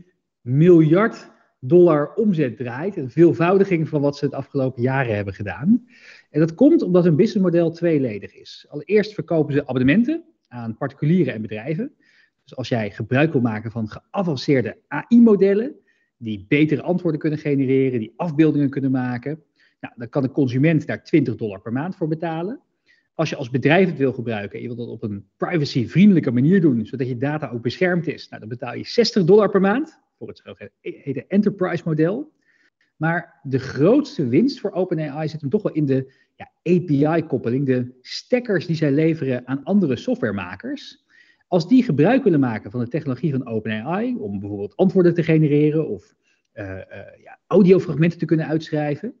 1,3 0.00 0.12
miljard 0.40 1.34
dollar 1.60 2.14
omzet 2.14 2.56
draait. 2.56 2.96
Een 2.96 3.10
veelvoudiging 3.10 3.88
van 3.88 4.00
wat 4.00 4.16
ze 4.16 4.24
het 4.24 4.34
afgelopen 4.34 4.82
jaren 4.82 5.14
hebben 5.14 5.34
gedaan. 5.34 5.86
En 6.30 6.40
dat 6.40 6.54
komt 6.54 6.82
omdat 6.82 7.04
hun 7.04 7.16
businessmodel 7.16 7.70
tweeledig 7.70 8.34
is. 8.34 8.66
Allereerst 8.68 9.14
verkopen 9.14 9.54
ze 9.54 9.60
abonnementen 9.66 10.24
aan 10.48 10.76
particulieren 10.76 11.34
en 11.34 11.42
bedrijven. 11.42 11.92
Dus 12.42 12.56
als 12.56 12.68
jij 12.68 12.90
gebruik 12.90 13.32
wil 13.32 13.40
maken 13.40 13.70
van 13.70 13.88
geavanceerde 13.88 14.76
AI-modellen, 14.88 15.74
die 16.18 16.44
betere 16.48 16.82
antwoorden 16.82 17.20
kunnen 17.20 17.38
genereren, 17.38 17.98
die 17.98 18.12
afbeeldingen 18.16 18.70
kunnen 18.70 18.90
maken, 18.90 19.42
nou, 19.80 19.94
dan 19.96 20.08
kan 20.08 20.22
de 20.22 20.30
consument 20.30 20.86
daar 20.86 21.04
20 21.04 21.36
dollar 21.36 21.60
per 21.60 21.72
maand 21.72 21.96
voor 21.96 22.08
betalen. 22.08 22.60
Als 23.14 23.30
je 23.30 23.36
als 23.36 23.50
bedrijf 23.50 23.88
het 23.88 23.98
wil 23.98 24.12
gebruiken 24.12 24.56
en 24.56 24.60
je 24.60 24.66
wilt 24.66 24.78
dat 24.78 24.88
op 24.88 25.02
een 25.02 25.28
privacyvriendelijke 25.36 26.30
manier 26.30 26.60
doen, 26.60 26.86
zodat 26.86 27.08
je 27.08 27.16
data 27.16 27.48
ook 27.48 27.62
beschermd 27.62 28.06
is, 28.06 28.28
nou, 28.28 28.40
dan 28.40 28.48
betaal 28.48 28.74
je 28.74 28.84
60 28.84 29.24
dollar 29.24 29.50
per 29.50 29.60
maand 29.60 30.00
voor 30.18 30.28
het 30.28 30.42
zogeheten 30.44 31.28
enterprise 31.28 31.82
model. 31.86 32.32
Maar 32.96 33.40
de 33.42 33.58
grootste 33.58 34.28
winst 34.28 34.60
voor 34.60 34.72
OpenAI 34.72 35.28
zit 35.28 35.40
hem 35.40 35.50
toch 35.50 35.62
wel 35.62 35.72
in 35.72 35.86
de 35.86 36.12
ja, 36.34 36.50
API-koppeling, 36.62 37.66
de 37.66 37.98
stekkers 38.00 38.66
die 38.66 38.76
zij 38.76 38.92
leveren 38.92 39.46
aan 39.46 39.64
andere 39.64 39.96
softwaremakers. 39.96 41.04
Als 41.48 41.68
die 41.68 41.82
gebruik 41.82 42.24
willen 42.24 42.40
maken 42.40 42.70
van 42.70 42.80
de 42.80 42.88
technologie 42.88 43.30
van 43.30 43.46
OpenAI, 43.46 44.16
om 44.16 44.40
bijvoorbeeld 44.40 44.76
antwoorden 44.76 45.14
te 45.14 45.22
genereren 45.22 45.88
of 45.88 46.14
uh, 46.54 46.64
uh, 46.64 46.78
ja, 47.22 47.38
audiofragmenten 47.46 48.18
te 48.18 48.24
kunnen 48.24 48.46
uitschrijven, 48.46 49.14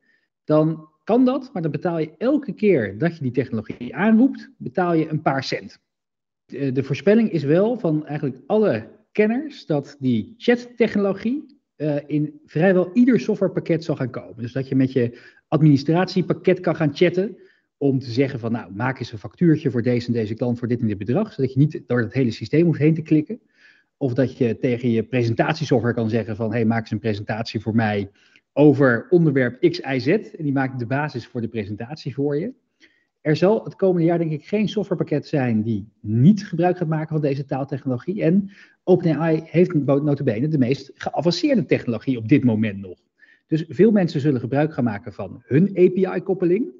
dan 0.44 0.88
kan 1.04 1.24
dat, 1.24 1.50
maar 1.52 1.62
dan 1.62 1.70
betaal 1.70 1.98
je 1.98 2.14
elke 2.18 2.52
keer 2.52 2.98
dat 2.98 3.16
je 3.16 3.22
die 3.22 3.32
technologie 3.32 3.96
aanroept, 3.96 4.50
betaal 4.58 4.92
je 4.94 5.08
een 5.08 5.22
paar 5.22 5.44
cent. 5.44 5.78
De 6.46 6.82
voorspelling 6.82 7.30
is 7.30 7.42
wel 7.42 7.78
van 7.78 8.06
eigenlijk 8.06 8.38
alle 8.46 8.95
kenners 9.16 9.66
dat 9.66 9.96
die 9.98 10.34
chattechnologie 10.38 11.60
uh, 11.76 11.96
in 12.06 12.40
vrijwel 12.46 12.90
ieder 12.92 13.20
softwarepakket 13.20 13.84
zal 13.84 13.96
gaan 13.96 14.10
komen. 14.10 14.42
Dus 14.42 14.52
dat 14.52 14.68
je 14.68 14.74
met 14.74 14.92
je 14.92 15.20
administratiepakket 15.48 16.60
kan 16.60 16.76
gaan 16.76 16.94
chatten 16.94 17.36
om 17.76 17.98
te 17.98 18.10
zeggen 18.10 18.38
van 18.38 18.52
nou 18.52 18.72
maak 18.72 18.98
eens 18.98 19.12
een 19.12 19.18
factuurtje 19.18 19.70
voor 19.70 19.82
deze 19.82 20.06
en 20.06 20.12
deze 20.12 20.34
klant 20.34 20.58
voor 20.58 20.68
dit 20.68 20.80
en 20.80 20.86
dit 20.86 20.98
bedrag, 20.98 21.32
zodat 21.32 21.52
je 21.52 21.58
niet 21.58 21.82
door 21.86 22.00
het 22.00 22.12
hele 22.12 22.30
systeem 22.30 22.64
hoeft 22.64 22.78
heen 22.78 22.94
te 22.94 23.02
klikken. 23.02 23.40
Of 23.96 24.14
dat 24.14 24.36
je 24.38 24.58
tegen 24.58 24.90
je 24.90 25.02
presentatiesoftware 25.02 25.94
kan 25.94 26.10
zeggen 26.10 26.36
van 26.36 26.52
hey 26.52 26.64
maak 26.64 26.80
eens 26.80 26.90
een 26.90 26.98
presentatie 26.98 27.60
voor 27.60 27.74
mij 27.74 28.10
over 28.52 29.06
onderwerp 29.10 29.60
X, 29.60 29.78
Y, 29.78 29.98
Z. 29.98 30.06
En 30.06 30.44
die 30.44 30.52
maakt 30.52 30.78
de 30.78 30.86
basis 30.86 31.26
voor 31.26 31.40
de 31.40 31.48
presentatie 31.48 32.14
voor 32.14 32.38
je. 32.38 32.52
Er 33.26 33.36
zal 33.36 33.64
het 33.64 33.76
komende 33.76 34.06
jaar 34.06 34.18
denk 34.18 34.30
ik 34.30 34.46
geen 34.46 34.68
softwarepakket 34.68 35.26
zijn 35.26 35.62
die 35.62 35.88
niet 36.00 36.46
gebruik 36.46 36.76
gaat 36.76 36.88
maken 36.88 37.08
van 37.08 37.20
deze 37.20 37.44
taaltechnologie. 37.44 38.22
En 38.22 38.50
OpenAI 38.84 39.42
heeft 39.44 39.74
notabene 39.74 40.48
de 40.48 40.58
meest 40.58 40.90
geavanceerde 40.94 41.64
technologie 41.64 42.18
op 42.18 42.28
dit 42.28 42.44
moment 42.44 42.78
nog. 42.78 42.98
Dus 43.46 43.64
veel 43.68 43.90
mensen 43.90 44.20
zullen 44.20 44.40
gebruik 44.40 44.72
gaan 44.72 44.84
maken 44.84 45.12
van 45.12 45.42
hun 45.44 45.68
API-koppeling. 45.68 46.72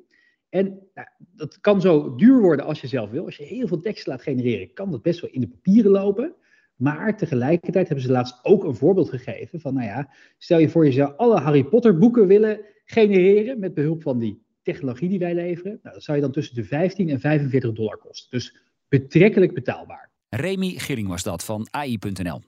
En 0.48 0.78
nou, 0.94 1.09
dat 1.37 1.61
kan 1.61 1.80
zo 1.80 2.14
duur 2.14 2.40
worden 2.40 2.64
als 2.64 2.80
je 2.80 2.87
zelf 2.87 3.11
wil. 3.11 3.24
Als 3.24 3.37
je 3.37 3.44
heel 3.44 3.66
veel 3.66 3.80
tekst 3.80 4.06
laat 4.06 4.22
genereren, 4.22 4.72
kan 4.72 4.90
dat 4.90 5.02
best 5.02 5.20
wel 5.20 5.30
in 5.30 5.40
de 5.40 5.48
papieren 5.48 5.90
lopen. 5.90 6.35
Maar 6.76 7.16
tegelijkertijd 7.16 7.87
hebben 7.87 8.06
ze 8.06 8.12
laatst 8.12 8.38
ook 8.44 8.64
een 8.64 8.76
voorbeeld 8.76 9.11
gegeven 9.11 9.61
van, 9.61 9.74
nou 9.74 9.87
ja, 9.87 10.14
stel 10.38 10.59
je 10.59 10.68
voor 10.68 10.85
je 10.85 10.92
zou 10.92 11.12
alle 11.16 11.40
Harry 11.40 11.64
Potter 11.64 11.98
boeken 11.98 12.26
willen 12.26 12.61
genereren 12.85 13.59
met 13.59 13.74
behulp 13.74 14.02
van 14.02 14.18
die 14.18 14.44
technologie 14.66 15.09
die 15.09 15.18
wij 15.18 15.35
leveren. 15.35 15.79
Nou, 15.83 15.94
dat 15.94 16.05
zou 16.05 16.16
je 16.16 16.22
dan 16.22 16.33
tussen 16.33 16.55
de 16.55 16.64
15 16.64 17.09
en 17.09 17.20
45 17.20 17.72
dollar 17.72 17.96
kosten. 17.96 18.31
Dus 18.31 18.57
betrekkelijk 18.88 19.55
betaalbaar. 19.55 20.11
Remy 20.37 20.79
Gilling 20.79 21.09
was 21.09 21.22
dat 21.22 21.44
van 21.44 21.68
AI.nl. 21.70 22.42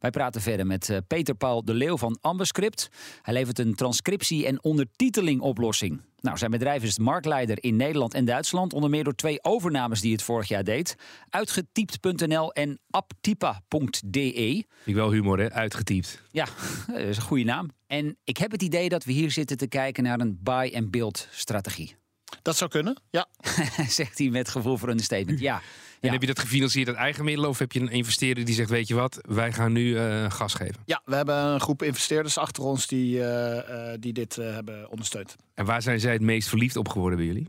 Wij 0.00 0.10
praten 0.10 0.40
verder 0.40 0.66
met 0.66 0.90
eh, 0.90 0.98
Peter 1.06 1.34
Paul 1.34 1.64
de 1.64 1.74
Leeuw 1.74 1.96
van 1.96 2.18
Ambascript. 2.20 2.88
Hij 3.22 3.34
levert 3.34 3.58
een 3.58 3.74
transcriptie- 3.74 4.46
en 4.46 4.62
ondertitelingoplossing. 4.62 6.00
Nou, 6.20 6.38
zijn 6.38 6.50
bedrijf 6.50 6.82
is 6.82 6.98
marktleider 6.98 7.62
in 7.62 7.76
Nederland 7.76 8.14
en 8.14 8.24
Duitsland, 8.24 8.72
onder 8.72 8.90
meer 8.90 9.04
door 9.04 9.14
twee 9.14 9.44
overnames 9.44 10.00
die 10.00 10.12
het 10.12 10.22
vorig 10.22 10.48
jaar 10.48 10.64
deed. 10.64 10.96
Uitgetypt.nl 11.30 12.52
en 12.52 12.78
aptipa.de. 12.90 14.64
Ik 14.84 14.94
wel 14.94 15.10
humor, 15.10 15.38
hè? 15.38 15.52
Uitgetypt. 15.52 16.22
Ja, 16.30 16.44
dat 16.86 16.96
is 16.96 17.16
een 17.16 17.22
goede 17.22 17.44
naam. 17.44 17.70
En 17.86 18.16
ik 18.24 18.36
heb 18.36 18.50
het 18.50 18.62
idee 18.62 18.88
dat 18.88 19.04
we 19.04 19.12
hier 19.12 19.30
zitten 19.30 19.56
te 19.56 19.66
kijken 19.66 20.02
naar 20.02 20.20
een 20.20 20.38
buy-and-build 20.42 21.28
strategie. 21.30 21.96
Dat 22.42 22.56
zou 22.56 22.70
kunnen, 22.70 23.02
ja. 23.10 23.26
Zegt 23.88 24.18
hij 24.18 24.28
met 24.28 24.48
gevoel 24.48 24.76
voor 24.76 24.88
een 24.88 24.98
statement. 24.98 25.40
Ja. 25.40 25.62
En 26.06 26.12
heb 26.12 26.20
je 26.20 26.26
dat 26.26 26.38
gefinancierd 26.38 26.88
uit 26.88 26.96
eigen 26.96 27.24
middelen 27.24 27.50
of 27.50 27.58
heb 27.58 27.72
je 27.72 27.80
een 27.80 27.88
investeerder 27.90 28.44
die 28.44 28.54
zegt, 28.54 28.70
weet 28.70 28.88
je 28.88 28.94
wat, 28.94 29.18
wij 29.28 29.52
gaan 29.52 29.72
nu 29.72 29.84
uh, 29.84 30.30
gas 30.30 30.54
geven? 30.54 30.76
Ja, 30.84 31.02
we 31.04 31.14
hebben 31.14 31.36
een 31.36 31.60
groep 31.60 31.82
investeerders 31.82 32.38
achter 32.38 32.62
ons 32.62 32.86
die, 32.86 33.16
uh, 33.16 33.24
uh, 33.24 33.60
die 34.00 34.12
dit 34.12 34.36
hebben 34.36 34.90
ondersteund. 34.90 35.36
En 35.54 35.64
waar 35.64 35.82
zijn 35.82 36.00
zij 36.00 36.12
het 36.12 36.22
meest 36.22 36.48
verliefd 36.48 36.76
op 36.76 36.88
geworden 36.88 37.18
bij 37.18 37.26
jullie? 37.26 37.48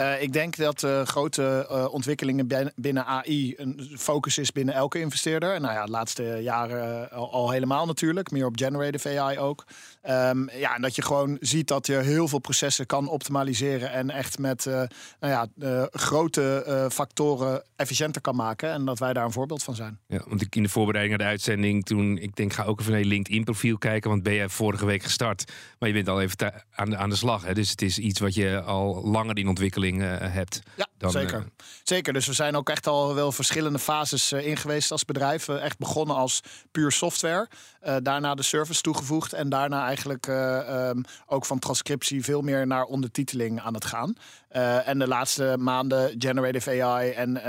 Uh, 0.00 0.22
ik 0.22 0.32
denk 0.32 0.56
dat 0.56 0.82
uh, 0.82 1.02
grote 1.02 1.68
uh, 1.70 1.92
ontwikkelingen 1.92 2.72
binnen 2.74 3.06
AI 3.06 3.54
een 3.56 3.90
focus 3.96 4.38
is 4.38 4.52
binnen 4.52 4.74
elke 4.74 5.00
investeerder. 5.00 5.60
Nou 5.60 5.74
ja, 5.74 5.84
de 5.84 5.90
laatste 5.90 6.38
jaren 6.42 7.10
al, 7.10 7.32
al, 7.32 7.50
helemaal 7.50 7.86
natuurlijk. 7.86 8.30
Meer 8.30 8.46
op 8.46 8.56
generative 8.56 9.20
AI 9.20 9.38
ook. 9.38 9.64
Um, 10.08 10.50
ja, 10.50 10.74
en 10.74 10.82
dat 10.82 10.96
je 10.96 11.02
gewoon 11.02 11.36
ziet 11.40 11.68
dat 11.68 11.86
je 11.86 11.96
heel 11.96 12.28
veel 12.28 12.38
processen 12.38 12.86
kan 12.86 13.08
optimaliseren. 13.08 13.90
En 13.90 14.10
echt 14.10 14.38
met 14.38 14.64
nou 14.64 14.88
ja, 15.20 15.46
grote 15.90 16.86
factoren 16.92 17.62
efficiënter 17.76 18.20
kan 18.20 18.36
maken. 18.36 18.72
En 18.72 18.84
dat 18.84 18.98
wij 18.98 19.12
daar 19.12 19.24
een 19.24 19.32
voorbeeld 19.32 19.62
van 19.62 19.74
zijn. 19.74 19.98
Ja, 20.06 20.22
want 20.28 20.40
ik 20.40 20.56
in 20.56 20.62
de 20.62 20.68
voorbereiding 20.68 21.16
naar 21.18 21.26
de 21.26 21.32
uitzending 21.32 21.84
toen... 21.84 22.18
Ik 22.18 22.36
denk, 22.36 22.52
ga 22.52 22.64
ook 22.64 22.80
even 22.80 22.92
naar 22.92 23.00
je 23.00 23.06
LinkedIn 23.06 23.44
profiel 23.44 23.78
kijken. 23.78 24.10
Want 24.10 24.22
ben 24.22 24.32
je 24.32 24.48
vorige 24.48 24.86
week 24.86 25.02
gestart. 25.02 25.52
Maar 25.78 25.88
je 25.88 25.94
bent 25.94 26.08
al 26.08 26.20
even 26.20 26.64
aan 26.74 26.90
de, 26.90 26.96
aan 26.96 27.10
de 27.10 27.16
slag. 27.16 27.44
Hè? 27.44 27.54
Dus 27.54 27.70
het 27.70 27.82
is 27.82 27.98
iets 27.98 28.20
wat 28.20 28.34
je 28.34 28.60
al 28.62 29.02
langer 29.04 29.36
in 29.38 29.48
ontwikkeling 29.48 29.87
uh, 29.96 30.16
hebt. 30.20 30.60
Ja, 30.76 30.86
dan, 30.98 31.10
zeker. 31.10 31.38
Uh... 31.38 31.44
Zeker. 31.82 32.12
Dus 32.12 32.26
we 32.26 32.32
zijn 32.32 32.56
ook 32.56 32.70
echt 32.70 32.86
al 32.86 33.14
wel 33.14 33.32
verschillende 33.32 33.78
fases 33.78 34.32
uh, 34.32 34.46
in 34.46 34.56
geweest 34.56 34.90
als 34.90 35.04
bedrijf. 35.04 35.48
echt 35.48 35.78
begonnen 35.78 36.16
als 36.16 36.42
puur 36.70 36.92
software. 36.92 37.48
daarna 38.02 38.34
de 38.34 38.42
service 38.42 38.82
toegevoegd. 38.82 39.32
En 39.32 39.48
daarna 39.48 39.86
eigenlijk 39.86 40.26
um, 40.26 41.04
ook 41.26 41.46
van 41.46 41.58
transcriptie 41.58 42.24
veel 42.24 42.40
meer 42.40 42.66
naar 42.66 42.84
ondertiteling 42.84 43.60
aan 43.60 43.74
het 43.74 43.84
gaan. 43.84 44.14
en 44.84 44.98
de 44.98 45.08
laatste 45.08 45.56
maanden 45.58 46.14
generative 46.18 46.82
AI 46.82 47.10
en 47.10 47.40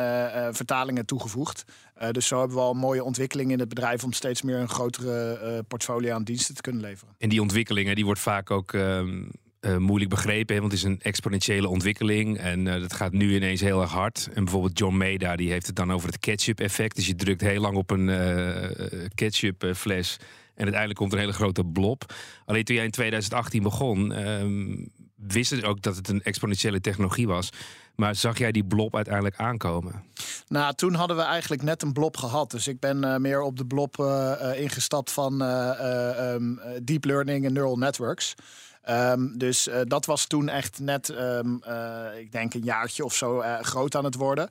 vertalingen 0.56 1.06
toegevoegd. 1.06 1.64
dus 2.12 2.28
zo 2.28 2.40
hebben 2.40 2.58
we 2.58 2.64
al 2.64 2.72
een 2.72 2.78
mooie 2.78 3.04
ontwikkeling 3.04 3.52
in 3.52 3.60
het 3.60 3.70
bedrijf 3.70 4.04
om 4.04 4.14
steeds 4.14 4.42
meer 4.42 4.58
een 4.58 4.70
grotere 4.70 5.64
portfolio 5.68 6.14
aan 6.14 6.24
diensten 6.24 6.56
te 6.56 6.62
kunnen 6.62 6.82
leveren. 6.82 7.16
En 7.18 7.30
die 7.30 7.42
ontwikkelingen 7.42 7.96
die 7.96 8.06
wordt 8.06 8.20
vaak 8.20 8.52
ook. 8.52 8.74
Um 8.74 9.32
eh, 9.60 9.78
moeilijk 9.78 10.10
begrepen, 10.10 10.60
want 10.60 10.72
het 10.72 10.82
is 10.82 10.88
een 10.88 11.02
exponentiële 11.02 11.68
ontwikkeling 11.68 12.38
en 12.38 12.66
uh, 12.66 12.82
dat 12.82 12.94
gaat 12.94 13.12
nu 13.12 13.36
ineens 13.36 13.62
heel 13.62 13.82
erg 13.82 13.92
hard. 13.92 14.30
En 14.34 14.44
bijvoorbeeld 14.44 14.80
John 14.80 14.98
Maeda 14.98 15.36
die 15.36 15.52
heeft 15.52 15.68
het 15.68 15.76
dan 15.76 15.92
over 15.92 16.08
het 16.08 16.20
ketchup-effect. 16.20 16.96
Dus 16.96 17.08
je 17.08 17.16
drukt 17.16 17.42
heel 17.42 17.62
lang 17.62 17.76
op 17.78 17.92
een 17.92 18.08
uh, 18.08 19.06
ketchup-fles 19.16 20.18
en 20.56 20.64
uiteindelijk 20.64 21.00
komt 21.00 21.12
er 21.12 21.18
een 21.18 21.24
hele 21.24 21.38
grote 21.38 21.64
blob. 21.64 22.14
Alleen 22.46 22.64
toen 22.64 22.76
jij 22.76 22.86
in 22.86 22.92
2018 22.92 23.64
begon, 23.64 24.28
um, 24.28 24.90
wist 25.16 25.52
het 25.52 25.64
ook 25.64 25.82
dat 25.82 25.96
het 25.96 26.10
een 26.10 26.24
exponentiële 26.24 26.82
technologie 26.82 27.28
was. 27.28 27.50
Maar 27.96 28.16
zag 28.16 28.38
jij 28.38 28.52
die 28.52 28.66
blob 28.66 28.96
uiteindelijk 28.96 29.36
aankomen? 29.36 30.04
Nou, 30.48 30.74
toen 30.74 30.94
hadden 30.94 31.18
we 31.18 31.24
eigenlijk 31.24 31.62
net 31.62 31.82
een 31.82 31.94
blob 31.94 32.18
gehad. 32.18 32.52
Dus 32.52 32.68
ik 32.68 32.80
ben 32.80 33.22
meer 33.22 33.42
op 33.42 33.58
de 33.58 33.66
blob 33.66 33.98
ingestapt 34.56 35.12
van 35.12 35.42
um, 35.42 36.60
deep 36.84 37.06
learning 37.06 37.46
en 37.46 37.54
neural 37.54 37.78
networks. 37.78 38.36
Um, 38.90 39.38
dus 39.38 39.68
uh, 39.68 39.76
dat 39.84 40.06
was 40.06 40.26
toen 40.26 40.50
echt 40.50 40.80
net, 40.80 41.10
um, 41.10 41.62
uh, 41.68 42.20
ik 42.20 42.32
denk 42.32 42.54
een 42.54 42.64
jaartje 42.64 43.06
of 43.06 43.16
zo 43.16 43.42
uh, 43.42 43.60
groot 43.60 43.96
aan 43.96 44.04
het 44.04 44.16
worden. 44.16 44.50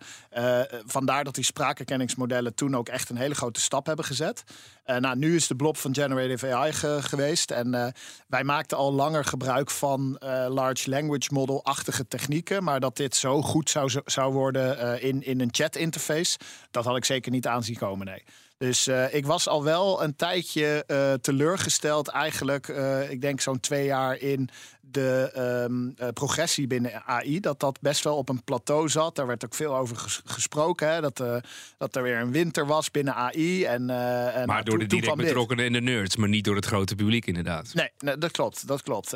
vandaar 0.87 1.25
dat 1.25 1.35
die 1.35 1.45
spraakherkenningsmodellen 1.45 2.55
toen 2.55 2.77
ook 2.77 2.89
echt 2.89 3.11
een 3.11 3.17
hele 3.17 3.35
grote 3.35 3.61
stap 3.61 3.87
hebben 3.87 4.05
gezet. 4.05 4.45
nou, 4.85 5.17
nu 5.17 5.35
is 5.37 5.47
de 5.47 5.55
blob 5.55 5.77
van 5.77 5.95
Generative 5.95 6.55
AI 6.55 6.73
ge 6.73 6.99
geweest. 7.01 7.51
En 7.51 7.95
wij 8.27 8.45
maakten 8.45 8.77
al 8.77 8.93
langer 8.93 9.25
gebruik 9.25 9.71
van 9.71 10.17
large 10.49 10.91
language 10.91 11.29
model-achtige 11.33 12.09
technieken. 12.09 12.65
Maar 12.65 12.81
dat 12.81 12.97
dit 12.97 13.17
zo 13.17 13.43
goed 13.43 13.71
zou, 13.71 13.91
zou 14.05 14.33
worden 14.33 15.01
in, 15.03 15.23
in 15.23 15.41
een 15.41 15.53
chat 15.53 15.77
interface, 15.77 16.39
dat 16.71 16.85
had 16.85 16.97
ik 16.97 17.05
zeker 17.05 17.31
niet 17.31 17.47
aanzien 17.47 17.77
komen, 17.77 18.07
nee. 18.07 18.25
Dus 18.59 18.89
uh, 18.89 19.15
ik 19.15 19.27
was 19.27 19.49
al 19.49 19.65
wel 19.65 20.03
een 20.03 20.17
tijdje 20.17 20.85
uh, 20.87 21.13
teleurgesteld, 21.13 22.09
eigenlijk, 22.09 22.69
uh, 22.69 23.11
ik 23.11 23.21
denk 23.21 23.41
zo'n 23.41 23.61
twee 23.61 23.85
jaar 23.85 24.17
in 24.17 24.49
de 24.91 25.67
um, 25.69 25.95
progressie 26.13 26.67
binnen 26.67 27.03
AI, 27.07 27.41
dat 27.41 27.61
dat 27.61 27.81
best 27.81 28.05
wel 28.05 28.17
op 28.17 28.29
een 28.29 28.43
plateau 28.45 28.89
zat. 28.89 29.17
Daar 29.17 29.27
werd 29.27 29.45
ook 29.45 29.55
veel 29.55 29.77
over 29.77 29.97
ges 29.97 30.21
gesproken. 30.25 30.93
Hè? 30.93 31.01
Dat, 31.01 31.21
uh, 31.21 31.37
dat 31.79 31.97
er 31.97 32.03
weer 32.03 32.21
een 32.21 32.33
winter 32.33 32.67
was 32.67 32.91
binnen 32.91 33.15
AI. 33.15 33.65
En, 33.65 33.89
uh, 33.89 34.37
en 34.37 34.47
maar 34.47 34.65
door 34.65 34.79
de 34.79 34.87
direct 34.87 35.17
betrokkenen 35.17 35.65
en 35.65 35.73
de 35.73 35.81
nerds, 35.81 36.17
maar 36.17 36.29
niet 36.29 36.45
door 36.45 36.57
het 36.57 36.67
grote 36.67 36.95
publiek 36.95 37.27
inderdaad. 37.27 37.75
Nee, 37.75 37.91
nee 37.99 38.19
dat 38.19 38.31
klopt. 38.31 38.67
Dat 38.67 38.83
klopt. 38.83 39.13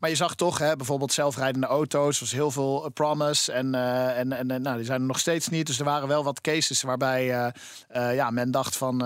maar 0.00 0.10
je 0.10 0.14
zag 0.14 0.34
toch, 0.34 0.58
hè, 0.58 0.76
bijvoorbeeld 0.76 1.12
zelfrijdende 1.12 1.66
auto's, 1.66 2.20
was 2.20 2.32
heel 2.32 2.50
veel 2.50 2.90
promise. 2.94 3.52
En, 3.52 3.74
en, 4.14 4.32
en 4.32 4.62
nou, 4.62 4.76
die 4.76 4.86
zijn 4.86 5.00
er 5.00 5.06
nog 5.06 5.18
steeds 5.18 5.48
niet. 5.48 5.66
Dus 5.66 5.78
er 5.78 5.84
waren 5.84 6.08
wel 6.08 6.24
wat 6.24 6.40
cases 6.40 6.82
waarbij 6.82 7.52
ja, 7.92 8.30
men 8.30 8.50
dacht 8.50 8.76
van 8.76 8.98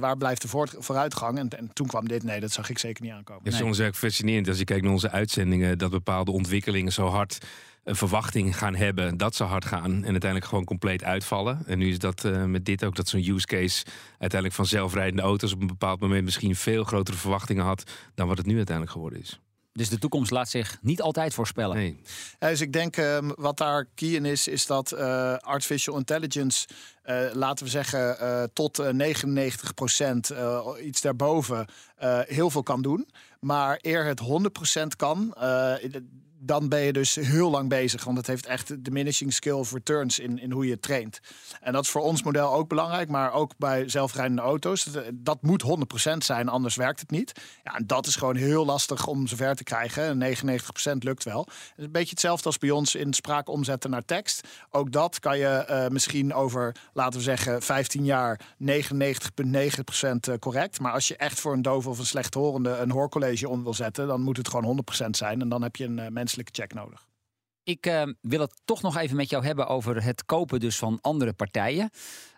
waar 0.00 0.16
blijft 0.16 0.42
de 0.42 0.48
vooruitgang? 0.78 1.38
En, 1.38 1.48
en, 1.48 1.70
toen 1.72 1.86
kwam 1.86 2.08
dit. 2.08 2.22
Nee, 2.22 2.40
dat 2.40 2.52
zag 2.52 2.70
ik 2.70 2.78
zeker 2.78 3.04
niet 3.04 3.12
aankomen. 3.12 3.42
Het 3.44 3.52
is 3.52 3.58
soms 3.58 3.80
ook 3.80 3.94
fascinerend 3.94 4.48
als 4.48 4.58
je 4.58 4.64
kijkt 4.64 4.82
naar 4.82 4.92
onze 4.92 5.10
uitzending 5.10 5.49
dat 5.76 5.90
bepaalde 5.90 6.30
ontwikkelingen 6.30 6.92
zo 6.92 7.06
hard 7.06 7.38
een 7.84 7.96
verwachting 7.96 8.58
gaan 8.58 8.74
hebben 8.74 9.16
dat 9.16 9.34
ze 9.34 9.44
hard 9.44 9.64
gaan 9.64 9.92
en 9.92 10.10
uiteindelijk 10.10 10.44
gewoon 10.44 10.64
compleet 10.64 11.04
uitvallen. 11.04 11.62
En 11.66 11.78
nu 11.78 11.88
is 11.88 11.98
dat 11.98 12.24
uh, 12.24 12.44
met 12.44 12.64
dit 12.64 12.84
ook 12.84 12.96
dat 12.96 13.08
zo'n 13.08 13.28
use 13.28 13.46
case 13.46 13.84
uiteindelijk 14.10 14.54
van 14.54 14.66
zelfrijdende 14.66 15.22
auto's 15.22 15.52
op 15.52 15.60
een 15.60 15.66
bepaald 15.66 16.00
moment 16.00 16.24
misschien 16.24 16.56
veel 16.56 16.84
grotere 16.84 17.16
verwachtingen 17.16 17.64
had 17.64 17.90
dan 18.14 18.28
wat 18.28 18.36
het 18.36 18.46
nu 18.46 18.56
uiteindelijk 18.56 18.96
geworden 18.96 19.20
is. 19.20 19.40
Dus 19.72 19.88
de 19.88 19.98
toekomst 19.98 20.30
laat 20.30 20.48
zich 20.48 20.78
niet 20.82 21.02
altijd 21.02 21.34
voorspellen. 21.34 21.76
Nee. 21.76 22.00
Ja, 22.38 22.48
dus 22.48 22.60
ik 22.60 22.72
denk 22.72 22.96
uh, 22.96 23.18
wat 23.34 23.56
daar 23.56 23.86
key 23.94 24.08
in 24.08 24.24
is, 24.24 24.48
is 24.48 24.66
dat 24.66 24.92
uh, 24.92 25.36
artificial 25.36 25.96
intelligence, 25.96 26.68
uh, 27.04 27.24
laten 27.32 27.64
we 27.64 27.70
zeggen, 27.70 28.50
tot 28.52 28.92
99 28.92 29.74
procent, 29.74 30.32
iets 30.82 31.00
daarboven, 31.00 31.66
heel 32.26 32.50
veel 32.50 32.62
kan 32.62 32.82
doen. 32.82 33.08
Maar 33.40 33.78
eer 33.80 34.04
het 34.04 34.20
100% 34.20 34.86
kan, 34.96 35.34
dan 36.42 36.68
ben 36.68 36.80
je 36.80 36.92
dus 36.92 37.14
heel 37.14 37.50
lang 37.50 37.68
bezig. 37.68 38.04
Want 38.04 38.16
het 38.16 38.26
heeft 38.26 38.46
echt 38.46 38.84
diminishing 38.84 39.32
skill 39.32 39.52
of 39.52 39.72
returns 39.72 40.18
in, 40.18 40.38
in 40.38 40.52
hoe 40.52 40.66
je 40.66 40.80
traint. 40.80 41.20
En 41.60 41.72
dat 41.72 41.84
is 41.84 41.90
voor 41.90 42.02
ons 42.02 42.22
model 42.22 42.52
ook 42.52 42.68
belangrijk, 42.68 43.08
maar 43.08 43.32
ook 43.32 43.52
bij 43.58 43.88
zelfrijdende 43.88 44.42
auto's. 44.42 44.86
Dat, 45.14 45.42
moet 45.42 45.64
100% 45.64 46.16
zijn, 46.18 46.48
anders 46.48 46.76
werkt 46.76 47.00
het 47.00 47.10
niet. 47.10 47.32
Ja, 47.64 47.74
en 47.74 47.86
dat 47.86 48.06
is 48.06 48.16
gewoon 48.16 48.36
heel 48.36 48.64
lastig 48.64 49.06
om 49.06 49.26
zover 49.26 49.54
te 49.54 49.62
krijgen. 49.62 50.36
99% 50.92 50.98
lukt 50.98 51.24
wel. 51.24 51.40
Het 51.40 51.74
is 51.76 51.84
een 51.84 51.92
beetje 51.92 52.10
hetzelfde 52.10 52.46
als 52.46 52.58
bij 52.58 52.70
ons 52.70 52.94
in 52.94 53.12
spraak 53.12 53.48
omzetten 53.48 53.90
naar 53.90 54.04
tekst. 54.04 54.48
Ook 54.70 54.92
dat 54.92 55.18
kan 55.18 55.38
je 55.38 55.66
uh, 55.70 55.86
misschien 55.88 56.34
over, 56.34 56.76
laten 56.92 57.18
we 57.18 57.24
zeggen, 57.24 57.62
15 57.62 58.04
jaar 58.04 58.40
99,9% 58.64 60.38
correct. 60.38 60.80
Maar 60.80 60.92
als 60.92 61.08
je 61.08 61.16
echt 61.16 61.40
voor 61.40 61.52
een 61.52 61.62
doof 61.62 61.86
of 61.86 61.98
een 61.98 62.06
slechthorende 62.06 62.76
een 62.76 62.90
hoorcollege 62.90 63.48
om 63.48 63.62
wil 63.62 63.74
zetten, 63.74 64.06
dan 64.06 64.20
moet 64.20 64.36
het 64.36 64.48
gewoon 64.48 64.84
100% 65.04 65.10
zijn. 65.10 65.40
En 65.40 65.48
dan 65.48 65.62
heb 65.62 65.76
je 65.76 65.84
een 65.84 65.98
uh, 65.98 66.06
check 66.36 66.74
nodig. 66.74 67.08
Ik 67.62 67.86
uh, 67.86 68.02
wil 68.20 68.40
het 68.40 68.60
toch 68.64 68.82
nog 68.82 68.96
even 68.96 69.16
met 69.16 69.30
jou 69.30 69.44
hebben 69.44 69.66
over 69.66 70.04
het 70.04 70.24
kopen 70.24 70.60
dus 70.60 70.78
van 70.78 70.98
andere 71.00 71.32
partijen. 71.32 71.90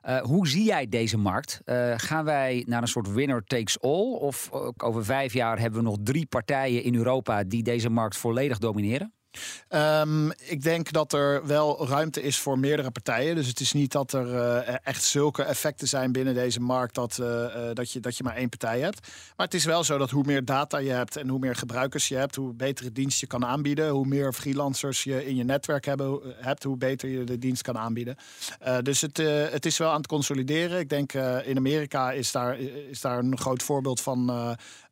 Uh, 0.08 0.20
hoe 0.20 0.48
zie 0.48 0.64
jij 0.64 0.88
deze 0.88 1.16
markt? 1.16 1.60
Uh, 1.64 1.94
gaan 1.96 2.24
wij 2.24 2.64
naar 2.66 2.82
een 2.82 2.88
soort 2.88 3.12
winner 3.12 3.44
takes 3.44 3.80
all? 3.80 4.12
Of 4.12 4.50
over 4.76 5.04
vijf 5.04 5.32
jaar 5.32 5.58
hebben 5.58 5.80
we 5.82 5.86
nog 5.88 5.96
drie 6.02 6.26
partijen 6.26 6.82
in 6.82 6.94
Europa 6.94 7.44
die 7.44 7.62
deze 7.62 7.88
markt 7.88 8.16
volledig 8.16 8.58
domineren? 8.58 9.14
Um, 9.68 10.30
ik 10.30 10.62
denk 10.62 10.92
dat 10.92 11.12
er 11.12 11.46
wel 11.46 11.88
ruimte 11.88 12.22
is 12.22 12.38
voor 12.38 12.58
meerdere 12.58 12.90
partijen. 12.90 13.34
Dus 13.34 13.46
het 13.46 13.60
is 13.60 13.72
niet 13.72 13.92
dat 13.92 14.12
er 14.12 14.26
uh, 14.26 14.86
echt 14.86 15.04
zulke 15.04 15.42
effecten 15.42 15.88
zijn 15.88 16.12
binnen 16.12 16.34
deze 16.34 16.60
markt 16.60 16.94
dat, 16.94 17.18
uh, 17.20 17.26
uh, 17.26 17.54
dat, 17.72 17.90
je, 17.90 18.00
dat 18.00 18.16
je 18.16 18.22
maar 18.22 18.36
één 18.36 18.48
partij 18.48 18.80
hebt. 18.80 19.08
Maar 19.36 19.46
het 19.46 19.54
is 19.54 19.64
wel 19.64 19.84
zo 19.84 19.98
dat 19.98 20.10
hoe 20.10 20.24
meer 20.26 20.44
data 20.44 20.78
je 20.78 20.90
hebt 20.90 21.16
en 21.16 21.28
hoe 21.28 21.38
meer 21.38 21.56
gebruikers 21.56 22.08
je 22.08 22.16
hebt, 22.16 22.36
hoe 22.36 22.54
betere 22.54 22.92
dienst 22.92 23.20
je 23.20 23.26
kan 23.26 23.44
aanbieden. 23.44 23.88
Hoe 23.88 24.06
meer 24.06 24.32
freelancers 24.32 25.04
je 25.04 25.26
in 25.26 25.36
je 25.36 25.44
netwerk 25.44 25.84
hebben, 25.84 26.20
hebt, 26.36 26.62
hoe 26.62 26.76
beter 26.76 27.08
je 27.08 27.24
de 27.24 27.38
dienst 27.38 27.62
kan 27.62 27.78
aanbieden. 27.78 28.16
dus 28.82 29.00
het, 29.00 29.16
het 29.50 29.66
is 29.66 29.78
wel 29.78 29.90
aan 29.90 29.96
het 29.96 30.06
consolideren. 30.06 30.78
Ik 30.78 30.88
denk 30.88 31.12
in 31.44 31.56
Amerika 31.56 32.12
is 32.12 32.32
daar, 32.32 32.58
is 32.90 33.00
daar 33.00 33.18
een 33.18 33.38
groot 33.38 33.62
voorbeeld 33.62 34.00
van 34.00 34.30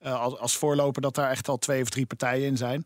als, 0.00 0.38
als 0.38 0.56
voorloper 0.56 1.02
dat 1.02 1.14
daar 1.14 1.30
echt 1.30 1.48
al 1.48 1.58
twee 1.58 1.82
of 1.82 1.88
drie 1.88 2.06
partijen 2.06 2.46
in 2.46 2.56
zijn. 2.56 2.84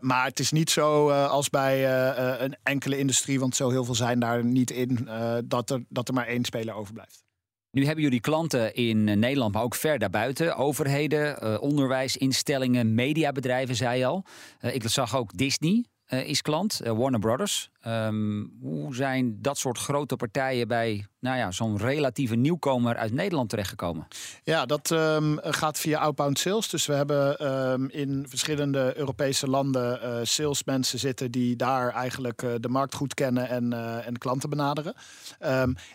maar 0.00 0.24
het 0.24 0.40
is 0.40 0.50
niet 0.50 0.69
zo 0.70 1.08
uh, 1.08 1.30
als 1.30 1.50
bij 1.50 1.80
uh, 1.80 2.40
een 2.40 2.56
enkele 2.62 2.98
industrie, 2.98 3.40
want 3.40 3.56
zo 3.56 3.70
heel 3.70 3.84
veel 3.84 3.94
zijn 3.94 4.20
daar 4.20 4.44
niet 4.44 4.70
in, 4.70 5.08
dat, 5.44 5.70
er, 5.70 5.84
dat 5.88 6.08
er 6.08 6.14
maar 6.14 6.26
één 6.26 6.44
speler 6.44 6.74
overblijft. 6.74 7.24
Nu 7.70 7.84
hebben 7.84 8.04
jullie 8.04 8.20
klanten 8.20 8.74
in 8.74 9.04
Nederland, 9.04 9.52
maar 9.54 9.62
ook 9.62 9.74
ver 9.74 9.98
daarbuiten. 9.98 10.56
Overheden, 10.56 11.60
onderwijsinstellingen, 11.60 12.94
mediabedrijven, 12.94 13.76
zei 13.76 13.98
je 13.98 14.06
al. 14.06 14.24
ik 14.60 14.88
zag 14.88 15.16
ook 15.16 15.36
Disney 15.36 15.84
is 16.06 16.42
klant, 16.42 16.80
Warner 16.84 17.20
Brothers. 17.20 17.70
Um, 17.86 18.58
hoe 18.60 18.94
zijn 18.94 19.38
dat 19.42 19.58
soort 19.58 19.78
grote 19.78 20.16
partijen 20.16 20.68
bij 20.68 21.06
nou 21.20 21.36
ja, 21.36 21.50
zo'n 21.50 21.78
relatieve 21.78 22.34
nieuwkomer 22.34 22.96
uit 22.96 23.12
Nederland 23.12 23.48
terechtgekomen? 23.48 24.06
Ja, 24.44 24.66
dat 24.66 24.90
um, 24.90 25.38
gaat 25.42 25.78
via 25.78 25.98
outbound 25.98 26.38
sales. 26.38 26.68
Dus 26.68 26.86
we 26.86 26.92
hebben 26.92 27.46
um, 27.72 27.88
in 27.90 28.26
verschillende 28.28 28.92
Europese 28.96 29.48
landen 29.48 30.00
uh, 30.02 30.18
salesmensen 30.22 30.98
zitten 30.98 31.30
die 31.30 31.56
daar 31.56 31.92
eigenlijk 31.92 32.42
uh, 32.42 32.54
de 32.60 32.68
markt 32.68 32.94
goed 32.94 33.14
kennen 33.14 33.48
en, 33.48 33.72
uh, 33.72 34.06
en 34.06 34.18
klanten 34.18 34.50
benaderen. 34.50 34.94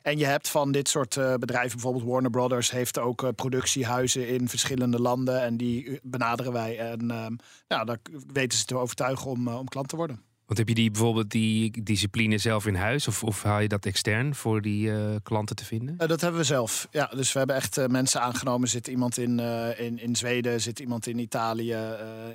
en 0.01 0.17
je 0.17 0.25
hebt 0.25 0.49
van 0.49 0.71
dit 0.71 0.89
soort 0.89 1.13
bedrijven, 1.39 1.71
bijvoorbeeld 1.71 2.05
Warner 2.05 2.31
Brothers, 2.31 2.71
heeft 2.71 2.99
ook 2.99 3.35
productiehuizen 3.35 4.27
in 4.27 4.49
verschillende 4.49 5.01
landen 5.01 5.41
en 5.41 5.57
die 5.57 5.99
benaderen 6.03 6.53
wij. 6.53 6.79
En 6.79 7.39
ja, 7.67 7.83
daar 7.83 7.99
weten 8.33 8.57
ze 8.57 8.65
te 8.65 8.77
overtuigen 8.77 9.31
om, 9.31 9.47
om 9.47 9.67
klant 9.67 9.87
te 9.87 9.95
worden. 9.95 10.34
Want 10.45 10.59
heb 10.59 10.67
je 10.67 10.75
die 10.75 10.91
bijvoorbeeld 10.91 11.29
die 11.29 11.83
discipline 11.83 12.37
zelf 12.37 12.65
in 12.65 12.75
huis? 12.75 13.07
Of, 13.07 13.23
of 13.23 13.43
haal 13.43 13.59
je 13.59 13.67
dat 13.67 13.85
extern 13.85 14.35
voor 14.35 14.61
die 14.61 14.87
uh, 14.87 15.15
klanten 15.23 15.55
te 15.55 15.65
vinden? 15.65 15.95
Uh, 16.01 16.07
dat 16.07 16.21
hebben 16.21 16.39
we 16.39 16.45
zelf. 16.45 16.87
Ja, 16.91 17.11
dus 17.15 17.31
we 17.31 17.37
hebben 17.37 17.55
echt 17.55 17.77
uh, 17.77 17.85
mensen 17.85 18.21
aangenomen. 18.21 18.67
Zit 18.67 18.87
iemand 18.87 19.17
in, 19.17 19.39
in, 19.77 19.99
in 19.99 20.15
Zweden, 20.15 20.61
zit 20.61 20.79
iemand 20.79 21.07
in 21.07 21.19
Italië, 21.19 21.77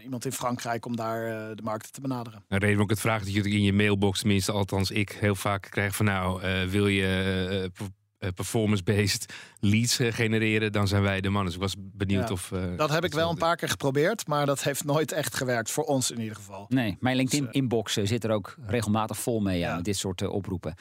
iemand 0.02 0.24
in 0.24 0.32
Frankrijk 0.32 0.86
om 0.86 0.96
daar 0.96 1.56
de 1.56 1.62
markten 1.62 1.92
te 1.92 2.00
benaderen. 2.00 2.38
Een 2.38 2.58
reden 2.58 2.68
waarom 2.68 2.84
ik 2.84 2.90
het 2.90 3.00
vraag 3.00 3.24
dat 3.24 3.32
je 3.32 3.50
in 3.50 3.62
je 3.62 3.72
mailbox, 3.72 4.18
tenminste 4.18 4.52
althans 4.52 4.90
ik, 4.90 5.10
heel 5.10 5.34
vaak 5.34 5.66
krijg 5.70 5.96
van 5.96 6.06
nou, 6.06 6.40
wil 6.68 6.86
je 6.86 7.70
uh, 7.78 7.86
performance-based 8.34 9.32
leads 9.60 10.00
uh, 10.00 10.12
genereren, 10.12 10.72
dan 10.72 10.88
zijn 10.88 11.02
wij 11.02 11.20
de 11.20 11.28
mannen. 11.28 11.46
Dus 11.46 11.54
ik 11.54 11.60
was 11.60 11.74
benieuwd 11.78 12.28
ja, 12.28 12.34
of. 12.34 12.50
Uh, 12.50 12.76
dat 12.76 12.90
heb 12.90 13.04
ik 13.04 13.12
wel 13.12 13.30
een 13.30 13.36
paar 13.36 13.56
keer 13.56 13.68
geprobeerd, 13.68 14.26
maar 14.26 14.46
dat 14.46 14.62
heeft 14.62 14.84
nooit 14.84 15.12
echt 15.12 15.34
gewerkt. 15.34 15.70
Voor 15.70 15.84
ons 15.84 16.10
in 16.10 16.20
ieder 16.20 16.36
geval. 16.36 16.66
Nee, 16.68 16.96
mijn 17.00 17.16
LinkedIn-inbox 17.16 17.92
zit 17.92 18.24
er 18.24 18.30
ook 18.30 18.56
regelmatig 18.66 19.18
vol 19.18 19.40
mee 19.40 19.58
ja, 19.58 19.74
met 19.76 19.84
dit 19.84 19.96
soort 19.96 20.28
oproepen. 20.28 20.74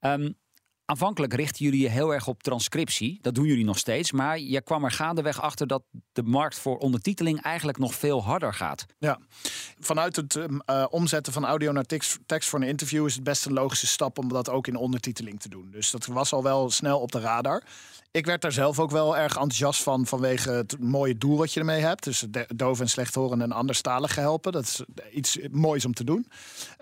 Um, 0.00 0.34
Aanvankelijk 0.84 1.34
richten 1.34 1.64
jullie 1.64 1.80
je 1.80 1.88
heel 1.88 2.14
erg 2.14 2.26
op 2.26 2.42
transcriptie. 2.42 3.18
Dat 3.22 3.34
doen 3.34 3.46
jullie 3.46 3.64
nog 3.64 3.78
steeds. 3.78 4.12
Maar 4.12 4.38
je 4.38 4.62
kwam 4.62 4.84
er 4.84 4.90
gaandeweg 4.90 5.40
achter 5.42 5.66
dat 5.66 5.82
de 6.12 6.22
markt 6.22 6.58
voor 6.58 6.78
ondertiteling 6.78 7.42
eigenlijk 7.42 7.78
nog 7.78 7.94
veel 7.94 8.24
harder 8.24 8.54
gaat. 8.54 8.86
Ja, 8.98 9.18
vanuit 9.78 10.16
het 10.16 10.36
uh, 10.36 10.84
omzetten 10.90 11.32
van 11.32 11.46
audio 11.46 11.72
naar 11.72 11.84
tekst, 11.84 12.48
voor 12.48 12.60
een 12.60 12.68
interview 12.68 13.06
is 13.06 13.14
het 13.14 13.24
best 13.24 13.46
een 13.46 13.52
logische 13.52 13.86
stap 13.86 14.18
om 14.18 14.28
dat 14.28 14.50
ook 14.50 14.66
in 14.66 14.76
ondertiteling 14.76 15.40
te 15.40 15.48
doen. 15.48 15.70
Dus 15.70 15.90
dat 15.90 16.06
was 16.06 16.32
al 16.32 16.42
wel 16.42 16.70
snel 16.70 17.00
op 17.00 17.12
de 17.12 17.20
radar. 17.20 17.62
Ik 18.10 18.26
werd 18.26 18.42
daar 18.42 18.52
zelf 18.52 18.78
ook 18.78 18.90
wel 18.90 19.16
erg 19.16 19.32
enthousiast 19.32 19.82
van 19.82 20.06
vanwege 20.06 20.50
het 20.50 20.76
mooie 20.80 21.18
doel 21.18 21.36
wat 21.36 21.52
je 21.52 21.60
ermee 21.60 21.80
hebt. 21.80 22.04
Dus 22.04 22.26
doof 22.54 22.80
en 22.80 22.88
slechthorenden 22.88 23.50
en 23.50 23.56
anderstaligen 23.56 24.22
helpen. 24.22 24.52
Dat 24.52 24.64
is 24.64 24.82
iets 25.12 25.38
moois 25.50 25.84
om 25.84 25.94
te 25.94 26.04
doen. 26.04 26.26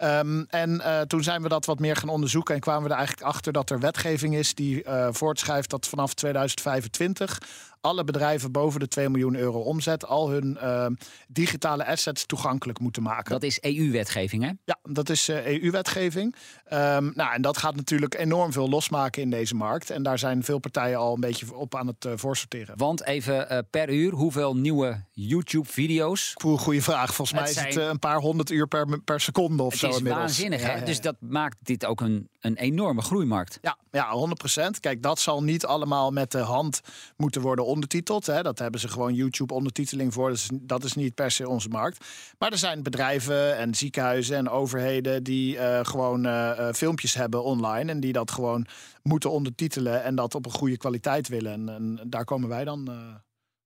Um, 0.02 0.46
en 0.48 0.82
toen 1.06 1.22
zijn 1.22 1.42
we 1.42 1.48
dat 1.48 1.66
wat 1.66 1.78
meer 1.78 1.96
gaan 1.96 2.08
onderzoeken 2.08 2.54
en 2.54 2.60
kwamen 2.60 2.82
we 2.82 2.88
er 2.88 2.96
eigenlijk 2.96 3.26
achter 3.26 3.52
dat 3.52 3.70
er 3.70 3.80
wetgeving 3.90 4.36
is 4.36 4.54
die 4.54 4.84
uh, 4.84 5.08
voortschrijft 5.10 5.70
dat 5.70 5.88
vanaf 5.88 6.14
2025 6.14 7.38
alle 7.80 8.04
bedrijven 8.04 8.52
boven 8.52 8.80
de 8.80 8.88
2 8.88 9.08
miljoen 9.08 9.36
euro 9.36 9.60
omzet 9.60 10.06
al 10.06 10.30
hun 10.30 10.58
uh, 10.62 10.86
digitale 11.28 11.86
assets 11.86 12.26
toegankelijk 12.26 12.78
moeten 12.78 13.02
maken. 13.02 13.30
Dat 13.32 13.42
is 13.42 13.60
EU-wetgeving, 13.60 14.42
hè? 14.42 14.50
Ja, 14.64 14.78
dat 14.82 15.08
is 15.08 15.28
uh, 15.28 15.46
EU-wetgeving. 15.46 16.34
Um, 16.72 17.12
nou, 17.14 17.32
en 17.32 17.42
dat 17.42 17.56
gaat 17.56 17.76
natuurlijk 17.76 18.14
enorm 18.14 18.52
veel 18.52 18.68
losmaken 18.68 19.22
in 19.22 19.30
deze 19.30 19.54
markt. 19.54 19.90
En 19.90 20.02
daar 20.02 20.18
zijn 20.18 20.44
veel 20.44 20.58
partijen 20.58 20.98
al 20.98 21.14
een 21.14 21.20
beetje 21.20 21.54
op 21.54 21.74
aan 21.74 21.86
het 21.86 22.04
uh, 22.04 22.12
voorsorteren. 22.16 22.76
Want 22.76 23.04
even 23.04 23.66
per 23.70 23.90
uur, 23.90 24.12
hoeveel 24.12 24.56
nieuwe 24.56 25.04
YouTube-video's? 25.12 26.34
Goeie 26.42 26.82
vraag. 26.82 27.14
Volgens 27.14 27.40
mij 27.40 27.48
is 27.48 27.54
zijn... 27.54 27.66
het 27.66 27.76
een 27.76 27.98
paar 27.98 28.18
honderd 28.18 28.50
uur 28.50 28.68
per, 28.68 29.00
per 29.00 29.20
seconde 29.20 29.62
of 29.62 29.70
het 29.70 29.80
zo 29.80 29.88
is 29.88 29.96
inmiddels. 29.96 30.24
waanzinnig, 30.24 30.60
hè? 30.60 30.66
Ja, 30.66 30.72
ja, 30.72 30.78
ja. 30.78 30.84
Dus 30.84 31.00
dat 31.00 31.16
maakt 31.20 31.56
dit 31.62 31.84
ook 31.84 32.00
een, 32.00 32.28
een 32.40 32.56
enorme 32.56 33.02
groeimarkt. 33.02 33.58
Ja, 33.62 33.76
ja, 33.90 34.28
100%. 34.66 34.80
Kijk, 34.80 35.02
dat 35.02 35.18
zal 35.18 35.42
niet 35.42 35.66
allemaal 35.66 36.10
met 36.10 36.30
de 36.30 36.38
hand 36.38 36.80
moeten 37.16 37.42
worden 37.42 37.64
ondertiteld. 37.70 38.26
Hè. 38.26 38.42
Dat 38.42 38.58
hebben 38.58 38.80
ze 38.80 38.88
gewoon 38.88 39.14
YouTube-ondertiteling 39.14 40.12
voor. 40.12 40.38
Dat 40.52 40.84
is 40.84 40.94
niet 40.94 41.14
per 41.14 41.30
se 41.30 41.48
onze 41.48 41.68
markt. 41.68 42.04
Maar 42.38 42.52
er 42.52 42.58
zijn 42.58 42.82
bedrijven 42.82 43.56
en 43.56 43.74
ziekenhuizen 43.74 44.36
en 44.36 44.48
overheden 44.48 45.22
die 45.22 45.54
uh, 45.54 45.80
gewoon 45.82 46.26
uh, 46.26 46.68
filmpjes 46.72 47.14
hebben 47.14 47.44
online. 47.44 47.90
En 47.90 48.00
die 48.00 48.12
dat 48.12 48.30
gewoon 48.30 48.66
moeten 49.02 49.30
ondertitelen 49.30 50.02
en 50.02 50.14
dat 50.14 50.34
op 50.34 50.46
een 50.46 50.52
goede 50.52 50.76
kwaliteit 50.76 51.28
willen. 51.28 51.68
En, 51.68 52.00
daar 52.06 52.24
komen 52.24 52.48
wij 52.48 52.64
dan 52.64 52.88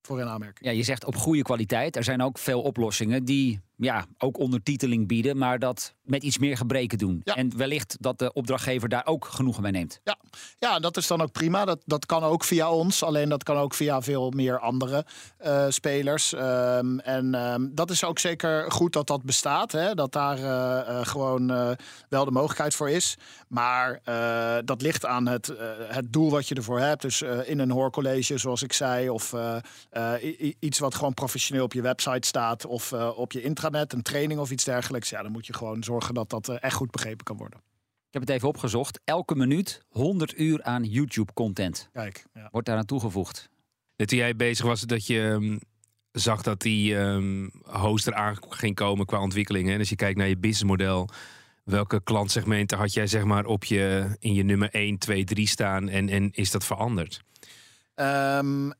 voor 0.03 0.21
in 0.21 0.27
aanmerking. 0.27 0.65
Ja, 0.65 0.71
je 0.71 0.83
zegt 0.83 1.05
op 1.05 1.17
goede 1.17 1.43
kwaliteit. 1.43 1.97
Er 1.97 2.05
zijn 2.05 2.23
ook 2.23 2.39
veel 2.39 2.63
oplossingen 2.63 3.25
die 3.25 3.61
ja, 3.77 4.07
ook 4.19 4.39
ondertiteling 4.39 5.09
bieden, 5.09 5.39
maar 5.39 5.59
dat 5.59 5.95
met 6.03 6.23
iets 6.23 6.39
meer 6.39 6.57
gebreken 6.57 6.99
doen. 6.99 7.21
Ja. 7.25 7.35
En 7.35 7.57
wellicht 7.57 7.97
dat 8.01 8.19
de 8.19 8.33
opdrachtgever 8.33 8.89
daar 8.89 9.07
ook 9.07 9.25
genoegen 9.25 9.63
bij 9.63 9.71
neemt. 9.71 10.01
Ja, 10.05 10.17
ja 10.59 10.79
dat 10.79 10.97
is 10.97 11.07
dan 11.07 11.21
ook 11.21 11.33
prima. 11.33 11.65
Dat, 11.65 11.83
dat 11.85 12.07
kan 12.07 12.23
ook 12.23 12.45
via 12.45 12.71
ons, 12.71 13.03
alleen 13.03 13.29
dat 13.29 13.43
kan 13.43 13.57
ook 13.57 13.75
via 13.75 14.03
veel 14.03 14.31
meer 14.31 14.59
andere 14.59 15.07
uh, 15.45 15.65
spelers. 15.69 16.33
Um, 16.33 17.01
en 17.01 17.35
um, 17.35 17.71
dat 17.75 17.91
is 17.91 18.05
ook 18.05 18.19
zeker 18.19 18.73
goed 18.73 18.93
dat 18.93 19.07
dat 19.07 19.23
bestaat, 19.23 19.73
hè? 19.73 19.95
dat 19.95 20.13
daar 20.13 20.39
uh, 20.39 20.45
uh, 20.45 21.07
gewoon 21.07 21.47
wel 22.09 22.25
de 22.25 22.31
mogelijkheid 22.31 22.75
voor 22.75 22.91
is. 22.91 23.17
Maar 23.49 24.01
dat 24.65 24.83
ligt 24.83 25.07
aan 25.07 25.27
het, 25.27 25.53
het 25.89 26.13
doel 26.13 26.31
wat 26.31 26.49
je 26.49 26.55
ervoor 26.55 26.81
hebt. 26.81 27.03
Dus 27.03 27.23
in 27.23 27.59
een 27.59 27.71
hoorcollege, 27.71 28.39
zoals 28.39 28.63
ik 28.63 28.73
zei, 28.73 29.11
of 29.11 29.35
iets 30.59 30.79
wat 30.79 30.95
gewoon 30.95 31.15
professioneel 31.15 31.65
op 31.65 31.73
je 31.73 31.83
website 31.83 32.27
staat 32.27 32.67
of 32.67 32.93
op 32.93 33.33
je 33.33 33.43
intranet, 33.65 33.93
een 33.93 34.03
training 34.03 34.41
of 34.41 34.51
iets 34.51 34.65
dergelijks. 34.65 35.09
Ja, 35.09 35.23
dan 35.23 35.33
moet 35.33 35.47
je 35.47 35.53
gewoon 35.53 35.83
zorgen 35.83 36.15
dat 36.15 36.31
dat 36.31 36.49
echt 36.49 36.75
goed 36.75 36.91
begrepen 36.91 37.25
kan 37.25 37.37
worden. 37.37 37.59
Ik 38.07 38.21
heb 38.21 38.23
het 38.23 38.31
even 38.31 38.49
opgezocht. 38.49 39.01
Elke 39.05 39.35
minuut 39.35 39.83
100 39.89 40.39
uur 40.39 40.63
aan 40.63 40.85
YouTube-content. 40.85 41.89
Kijk, 41.93 42.25
ja. 42.35 42.49
Wordt 42.51 42.67
daar 42.67 42.77
aan 42.77 42.85
toegevoegd. 42.85 43.49
Net 43.97 44.09
toen 44.09 44.19
jij 44.19 44.37
bezig 44.37 44.67
was, 44.67 44.81
dat 44.81 45.07
je 45.07 45.21
um, 45.21 45.61
zag 46.13 46.43
dat 46.43 46.61
die 46.61 46.95
um, 46.95 47.51
host 47.63 48.07
eraan 48.07 48.37
ging 48.49 48.75
komen 48.75 49.07
qua 49.07 49.21
ontwikkelingen. 49.21 49.73
En 49.73 49.79
als 49.79 49.89
je 49.89 49.97
kijkt 49.97 50.19
naar 50.19 50.29
je 50.29 50.37
businessmodel, 50.37 51.09
welke 51.65 52.03
klantsegmenten 52.03 52.79
had 52.79 52.93
jij 52.93 53.07
zeg 53.07 53.25
maar 53.25 53.45
op 53.45 53.65
je, 53.65 54.17
in 54.19 54.35
je 54.35 54.43
nummer 54.43 54.69
1, 54.71 54.99
2, 54.99 55.25
3 55.25 55.47
staan 55.49 55.89
en, 55.89 56.09
en 56.09 56.31
is 56.33 56.51
dat 56.51 56.65
veranderd? 56.65 57.21
Um, 57.95 58.73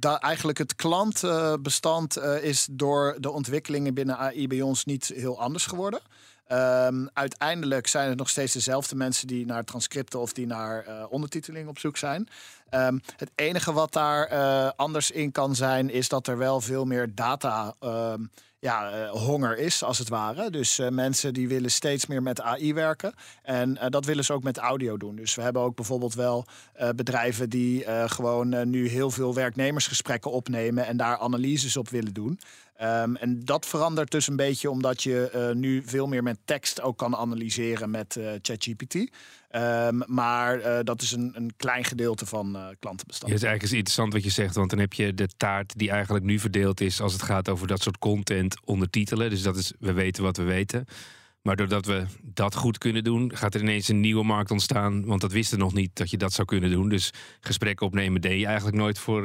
eigenlijk 0.00 0.58
het 0.58 0.74
klantbestand 0.74 2.18
uh, 2.18 2.42
is 2.42 2.68
door 2.70 3.16
de 3.18 3.30
ontwikkelingen 3.30 3.94
binnen 3.94 4.18
AI 4.18 4.46
bij 4.46 4.62
ons 4.62 4.84
niet 4.84 5.12
heel 5.14 5.40
anders 5.40 5.66
geworden. 5.66 6.00
Um, 6.52 7.08
uiteindelijk 7.12 7.86
zijn 7.86 8.08
het 8.08 8.18
nog 8.18 8.28
steeds 8.28 8.52
dezelfde 8.52 8.96
mensen 8.96 9.26
die 9.26 9.46
naar 9.46 9.64
transcripten 9.64 10.20
of 10.20 10.32
die 10.32 10.46
naar 10.46 10.88
uh, 10.88 11.04
ondertiteling 11.08 11.68
op 11.68 11.78
zoek 11.78 11.96
zijn. 11.96 12.28
Um, 12.70 13.00
het 13.16 13.30
enige 13.34 13.72
wat 13.72 13.92
daar 13.92 14.32
uh, 14.32 14.70
anders 14.76 15.10
in 15.10 15.32
kan 15.32 15.54
zijn, 15.54 15.90
is 15.90 16.08
dat 16.08 16.26
er 16.26 16.38
wel 16.38 16.60
veel 16.60 16.84
meer 16.84 17.14
data. 17.14 17.74
Um, 17.80 18.30
ja, 18.60 18.92
uh, 18.92 19.10
honger 19.10 19.58
is, 19.58 19.82
als 19.82 19.98
het 19.98 20.08
ware. 20.08 20.50
Dus 20.50 20.78
uh, 20.78 20.88
mensen 20.88 21.34
die 21.34 21.48
willen 21.48 21.70
steeds 21.70 22.06
meer 22.06 22.22
met 22.22 22.40
AI 22.40 22.74
werken. 22.74 23.14
En 23.42 23.70
uh, 23.70 23.84
dat 23.88 24.04
willen 24.04 24.24
ze 24.24 24.32
ook 24.32 24.42
met 24.42 24.58
audio 24.58 24.96
doen. 24.96 25.16
Dus 25.16 25.34
we 25.34 25.42
hebben 25.42 25.62
ook 25.62 25.76
bijvoorbeeld 25.76 26.14
wel 26.14 26.46
bedrijven 26.94 27.50
die 27.50 27.84
gewoon 28.06 28.70
nu 28.70 28.88
heel 28.88 29.10
veel 29.10 29.34
werknemersgesprekken 29.34 30.30
opnemen 30.30 30.86
en 30.86 30.96
daar 30.96 31.18
analyses 31.18 31.76
op 31.76 31.88
willen 31.88 32.14
doen. 32.14 32.40
Um, 32.82 33.16
en 33.16 33.40
dat 33.44 33.66
verandert 33.66 34.10
dus 34.10 34.28
een 34.28 34.36
beetje 34.36 34.70
omdat 34.70 35.02
je 35.02 35.30
uh, 35.34 35.56
nu 35.56 35.82
veel 35.86 36.06
meer 36.06 36.22
met 36.22 36.38
tekst 36.44 36.80
ook 36.80 36.98
kan 36.98 37.16
analyseren 37.16 37.90
met 37.90 38.16
uh, 38.16 38.30
ChatGPT. 38.42 38.94
Um, 38.94 40.02
maar 40.06 40.58
uh, 40.60 40.78
dat 40.82 41.02
is 41.02 41.12
een, 41.12 41.32
een, 41.34 41.52
klein 41.56 41.84
gedeelte 41.84 42.26
van 42.26 42.56
klantenbestand. 42.78 43.32
Ja, 43.32 43.36
het 43.36 43.42
is 43.42 43.48
eigenlijk 43.48 43.72
interessant 43.72 44.12
wat 44.12 44.24
je 44.24 44.30
zegt, 44.30 44.54
want 44.54 44.70
dan 44.70 44.78
heb 44.78 44.92
je 44.92 45.14
de 45.14 45.28
taart 45.36 45.78
die 45.78 45.90
eigenlijk 45.90 46.24
nu 46.24 46.38
verdeeld 46.38 46.80
is 46.80 47.00
als 47.00 47.12
het 47.12 47.22
gaat 47.22 47.48
over 47.48 47.66
dat 47.66 47.82
soort 47.82 47.98
content 47.98 48.56
ondertitelen. 48.64 49.30
Dus 49.30 49.42
dat 49.42 49.56
is, 49.56 49.72
we 49.78 49.92
weten 49.92 50.22
wat 50.22 50.36
we 50.36 50.42
weten. 50.42 50.84
Maar 51.42 51.56
doordat 51.56 51.86
we 51.86 52.04
dat 52.22 52.54
goed 52.54 52.78
kunnen 52.78 53.04
doen, 53.04 53.36
gaat 53.36 53.54
er 53.54 53.60
ineens 53.60 53.88
een 53.88 54.00
nieuwe 54.00 54.24
markt 54.24 54.50
ontstaan. 54.50 55.04
Want 55.04 55.20
dat 55.20 55.32
wisten 55.32 55.58
nog 55.58 55.74
niet 55.74 55.96
dat 55.96 56.10
je 56.10 56.16
dat 56.16 56.32
zou 56.32 56.46
kunnen 56.46 56.70
doen. 56.70 56.88
Dus 56.88 57.12
gesprekken 57.40 57.86
opnemen 57.86 58.20
deed 58.20 58.40
je 58.40 58.46
eigenlijk 58.46 58.76
nooit 58.76 58.98
voor. 58.98 59.22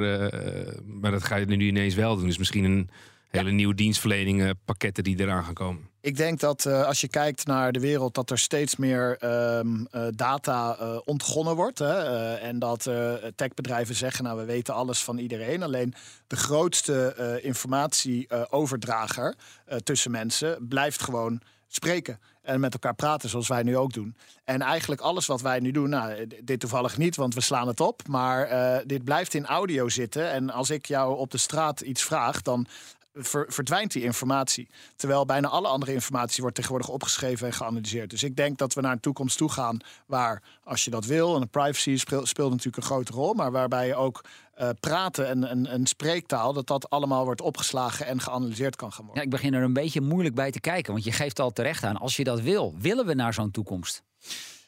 maar 0.83 1.11
dat 1.11 1.23
ga 1.23 1.35
je 1.35 1.45
nu 1.45 1.67
ineens 1.67 1.95
wel 1.95 2.15
doen. 2.15 2.27
Dus 2.27 2.37
misschien 2.37 2.63
een 2.63 2.89
hele 3.37 3.51
nieuwe 3.51 3.75
dienstverleningen, 3.75 4.59
pakketten 4.65 5.03
die 5.03 5.19
eraan 5.19 5.43
gaan 5.43 5.53
komen. 5.53 5.89
Ik 6.01 6.17
denk 6.17 6.39
dat 6.39 6.65
uh, 6.65 6.85
als 6.85 7.01
je 7.01 7.07
kijkt 7.07 7.45
naar 7.45 7.71
de 7.71 7.79
wereld, 7.79 8.15
dat 8.15 8.29
er 8.29 8.39
steeds 8.39 8.75
meer 8.75 9.17
um, 9.57 9.87
uh, 9.91 10.07
data 10.09 10.77
uh, 10.79 10.97
ontgonnen 11.05 11.55
wordt. 11.55 11.79
Hè? 11.79 11.93
en 12.33 12.59
dat 12.59 12.89
techbedrijven 13.35 13.95
zeggen, 13.95 14.23
nou 14.23 14.37
we 14.37 14.45
weten 14.45 14.73
alles 14.73 15.03
van 15.03 15.17
iedereen. 15.17 15.63
Alleen 15.63 15.93
de 16.27 16.35
grootste 16.35 17.39
informatieoverdrager 17.41 19.35
tussen 19.83 20.11
mensen 20.11 20.67
blijft 20.67 21.03
gewoon 21.03 21.41
spreken 21.67 22.19
en 22.41 22.59
met 22.59 22.73
elkaar 22.73 22.95
praten 22.95 23.29
zoals 23.29 23.47
wij 23.47 23.63
nu 23.63 23.77
ook 23.77 23.93
doen. 23.93 24.15
En 24.43 24.61
eigenlijk 24.61 25.01
alles 25.01 25.25
wat 25.25 25.41
wij 25.41 25.59
nu 25.59 25.71
doen, 25.71 25.89
nou, 25.89 26.27
dit 26.43 26.59
toevallig 26.59 26.97
niet, 26.97 27.15
want 27.15 27.33
we 27.33 27.41
slaan 27.41 27.67
het 27.67 27.79
op, 27.79 28.07
maar 28.07 28.51
uh, 28.51 28.77
dit 28.85 29.03
blijft 29.03 29.33
in 29.33 29.45
audio 29.45 29.89
zitten. 29.89 30.31
En 30.31 30.49
als 30.49 30.69
ik 30.69 30.85
jou 30.85 31.17
op 31.17 31.31
de 31.31 31.37
straat 31.37 31.81
iets 31.81 32.03
vraag, 32.03 32.41
dan 32.41 32.67
ver, 33.13 33.45
verdwijnt 33.47 33.91
die 33.91 34.03
informatie. 34.03 34.69
Terwijl 34.95 35.25
bijna 35.25 35.47
alle 35.47 35.67
andere 35.67 35.93
informatie 35.93 36.41
wordt 36.41 36.55
tegenwoordig 36.55 36.89
opgeschreven 36.89 37.47
en 37.47 37.53
geanalyseerd. 37.53 38.09
Dus 38.09 38.23
ik 38.23 38.35
denk 38.35 38.57
dat 38.57 38.73
we 38.73 38.81
naar 38.81 38.91
een 38.91 38.99
toekomst 38.99 39.37
toe 39.37 39.51
gaan 39.51 39.79
waar, 40.07 40.43
als 40.63 40.83
je 40.83 40.89
dat 40.89 41.05
wil, 41.05 41.35
en 41.35 41.49
privacy 41.49 41.97
speelt, 41.97 42.35
natuurlijk 42.35 42.77
een 42.77 42.83
grote 42.83 43.11
rol, 43.11 43.33
maar 43.33 43.51
waarbij 43.51 43.87
je 43.87 43.95
ook 43.95 44.23
uh, 44.59 44.69
praten 44.79 45.27
en, 45.27 45.43
en, 45.43 45.67
en 45.67 45.85
spreektaal, 45.85 46.53
dat 46.53 46.67
dat 46.67 46.89
allemaal 46.89 47.25
wordt 47.25 47.41
opgeslagen 47.41 48.05
en 48.05 48.19
geanalyseerd 48.19 48.75
kan 48.75 48.91
gaan 48.91 49.05
worden. 49.05 49.21
Ja, 49.21 49.27
ik 49.27 49.33
begin 49.33 49.53
er 49.53 49.63
een 49.63 49.73
beetje 49.73 50.01
moeilijk 50.01 50.35
bij 50.35 50.51
te 50.51 50.59
kijken, 50.59 50.93
want 50.93 51.05
je 51.05 51.11
geeft 51.11 51.39
al 51.39 51.51
terecht 51.51 51.83
aan, 51.83 51.97
als 51.97 52.15
je 52.15 52.23
dat 52.23 52.41
wil, 52.41 52.75
willen 52.77 53.05
we 53.05 53.13
naar 53.13 53.33
zo'n 53.33 53.51
toekomst? 53.51 54.03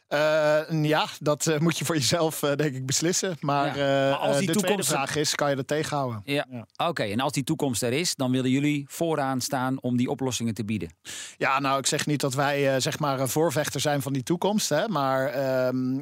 Uh, 0.10 0.84
ja, 0.84 1.08
dat 1.20 1.46
uh, 1.46 1.58
moet 1.58 1.78
je 1.78 1.86
voor 1.86 1.96
jezelf 1.96 2.42
uh, 2.44 2.56
denk 2.56 2.76
ik 2.76 2.86
beslissen. 2.86 3.38
Maar, 3.40 3.78
ja. 3.78 4.10
maar 4.10 4.18
als 4.18 4.38
die 4.38 4.48
de 4.48 4.54
toekomst... 4.54 4.66
tweede 4.66 4.84
vraag 4.84 5.16
is, 5.16 5.36
kan 5.36 5.50
je 5.50 5.56
dat 5.56 5.68
tegenhouden? 5.68 6.22
Ja. 6.26 6.46
ja. 6.50 6.68
Oké, 6.78 6.90
okay. 6.90 7.12
en 7.12 7.20
als 7.20 7.32
die 7.32 7.44
toekomst 7.44 7.84
er 7.84 7.94
is, 7.94 8.16
dan 8.16 8.32
willen 8.32 8.50
jullie 8.50 8.86
vooraan 8.88 9.42
staan 9.42 9.82
om 9.82 9.98
die 9.98 10.10
oplossingen 10.10 10.54
te 10.54 10.66
bieden? 10.66 10.90
Ja, 11.38 11.60
nou, 11.60 11.80
ik 11.80 11.86
zeg 11.86 12.06
niet 12.06 12.22
dat 12.22 12.34
wij 12.34 12.80
zeg 12.80 13.00
maar 13.00 13.20
een 13.20 13.28
voorvechter 13.28 13.82
zijn 13.82 14.02
van 14.02 14.14
die 14.14 14.24
toekomst. 14.24 14.70
Hè, 14.70 14.88
maar 14.88 15.28
ehm, 15.28 16.00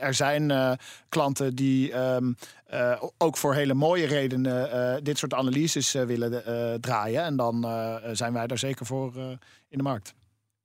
er 0.00 0.14
zijn 0.14 0.78
klanten 1.08 1.54
die 1.54 1.98
um, 1.98 2.36
ook 3.18 3.36
voor 3.36 3.54
hele 3.54 3.74
mooie 3.74 4.06
redenen 4.06 5.04
dit 5.04 5.18
soort 5.18 5.34
analyses 5.34 5.92
willen 5.92 6.42
draaien. 6.80 7.22
En 7.22 7.36
dan 7.36 7.66
zijn 8.12 8.32
wij 8.32 8.46
daar 8.46 8.58
zeker 8.58 8.86
voor 8.86 9.12
in 9.68 9.78
de 9.78 9.82
markt. 9.82 10.14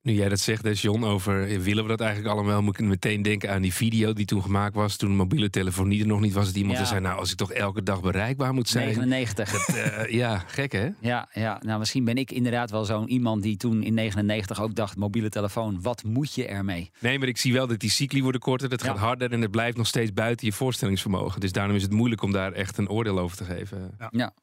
Nu 0.02 0.14
jij 0.14 0.30
dat 0.30 0.40
zegt, 0.40 0.64
hè, 0.64 0.72
John, 0.74 1.04
over 1.04 1.48
eh, 1.48 1.58
willen 1.60 1.84
we 1.84 1.90
dat 1.90 2.00
eigenlijk 2.02 2.34
allemaal? 2.34 2.62
Moet 2.62 2.80
ik 2.80 2.86
meteen 2.86 3.22
denken 3.22 3.52
aan 3.52 3.62
die 3.62 3.74
video 3.74 4.14
die 4.14 4.26
toen 4.26 4.42
gemaakt 4.42 4.76
was. 4.76 4.96
Toen 4.96 5.16
mobiele 5.16 5.50
telefonie 5.50 6.02
er 6.02 6.08
nog 6.08 6.20
niet 6.20 6.34
was. 6.34 6.46
Dat 6.46 6.56
iemand 6.56 6.78
Ja. 6.78 6.86
zei, 6.86 7.00
nou, 7.00 7.20
als 7.20 7.32
ik 7.32 7.38
toch 7.38 7.52
elke 7.52 7.84
dag 7.84 8.02
bereikbaar 8.02 8.54
moet 8.54 8.70
zijn. 8.70 8.86
99. 8.86 9.68
Eh, 9.68 10.10
ja, 10.22 10.38
gek 10.38 10.72
hè? 10.72 10.90
Ja, 11.02 11.30
ja, 11.34 11.60
nou 11.66 11.80
misschien 11.80 12.04
ben 12.04 12.16
ik 12.18 12.32
inderdaad 12.32 12.72
wel 12.72 12.86
zo'n 12.86 13.10
iemand 13.10 13.44
die 13.44 13.58
toen 13.58 13.84
in 13.84 13.94
99 13.94 14.62
ook 14.62 14.76
dacht, 14.76 14.96
mobiele 14.98 15.30
telefoon, 15.30 15.82
wat 15.82 16.04
moet 16.04 16.34
je 16.34 16.46
ermee? 16.48 16.92
Nee, 17.00 17.20
maar 17.20 17.28
ik 17.28 17.38
zie 17.38 17.54
wel 17.54 17.68
dat 17.68 17.80
die 17.80 17.90
cycli 17.92 18.22
worden 18.24 18.42
korter. 18.42 18.70
Dat 18.70 18.82
Ja. 18.84 18.88
gaat 18.88 18.98
harder 18.98 19.32
en 19.32 19.42
het 19.42 19.52
blijft 19.52 19.78
nog 19.78 19.88
steeds 19.88 20.14
buiten 20.14 20.48
je 20.48 20.54
voorstellingsvermogen. 20.54 21.40
Dus 21.40 21.52
daarom 21.52 21.76
is 21.76 21.82
het 21.82 21.92
moeilijk 21.92 22.22
om 22.22 22.32
daar 22.32 22.52
echt 22.52 22.78
een 22.78 22.90
oordeel 22.90 23.20
over 23.20 23.38
te 23.38 23.44
geven. 23.46 23.98
Ja. 24.10 24.34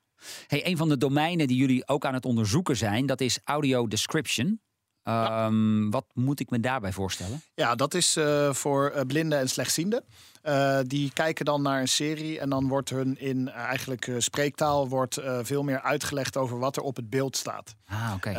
Hey, 0.47 0.67
een 0.67 0.77
van 0.77 0.89
de 0.89 0.97
domeinen 0.99 1.47
die 1.47 1.57
jullie 1.57 1.89
ook 1.89 2.05
aan 2.05 2.15
het 2.15 2.25
onderzoeken 2.25 2.77
zijn, 2.77 3.07
dat 3.07 3.21
is 3.21 3.39
audio 3.45 3.87
description. 3.87 4.61
Ehm, 5.05 5.91
Wat 5.91 6.05
moet 6.13 6.41
ik 6.41 6.51
me 6.51 6.61
daarbij 6.61 6.93
voorstellen? 6.93 7.43
Ja, 7.55 7.75
dat 7.75 7.95
is 7.95 8.17
eh, 8.17 8.53
voor 8.53 8.91
eh, 8.91 9.07
blinden 9.07 9.39
en 9.39 9.49
slechtzienden. 9.49 10.05
Eh, 10.43 10.79
die 10.87 11.11
kijken 11.13 11.45
dan 11.45 11.63
naar 11.63 11.81
een 11.81 11.89
serie 11.89 12.39
en 12.41 12.51
dan 12.51 12.69
wordt 12.69 12.91
hun 12.91 13.21
in 13.21 13.49
eigenlijk 13.49 14.11
spreektaal 14.19 14.89
wordt, 14.89 15.21
veel 15.43 15.63
meer 15.63 15.81
uitgelegd 15.81 16.37
over 16.37 16.59
wat 16.59 16.77
er 16.77 16.83
op 16.83 16.97
het 16.97 17.11
beeld 17.11 17.37
staat. 17.37 17.75
Ah, 17.87 18.13
oké. 18.15 18.31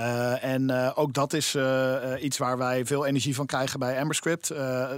En 0.42 0.96
ook 0.96 1.14
dat 1.14 1.34
is 1.34 1.58
iets 2.20 2.38
waar 2.38 2.58
wij 2.58 2.86
veel 2.86 3.06
energie 3.06 3.36
van 3.36 3.46
krijgen 3.46 3.80
bij 3.80 4.00
Amberscript. 4.00 4.52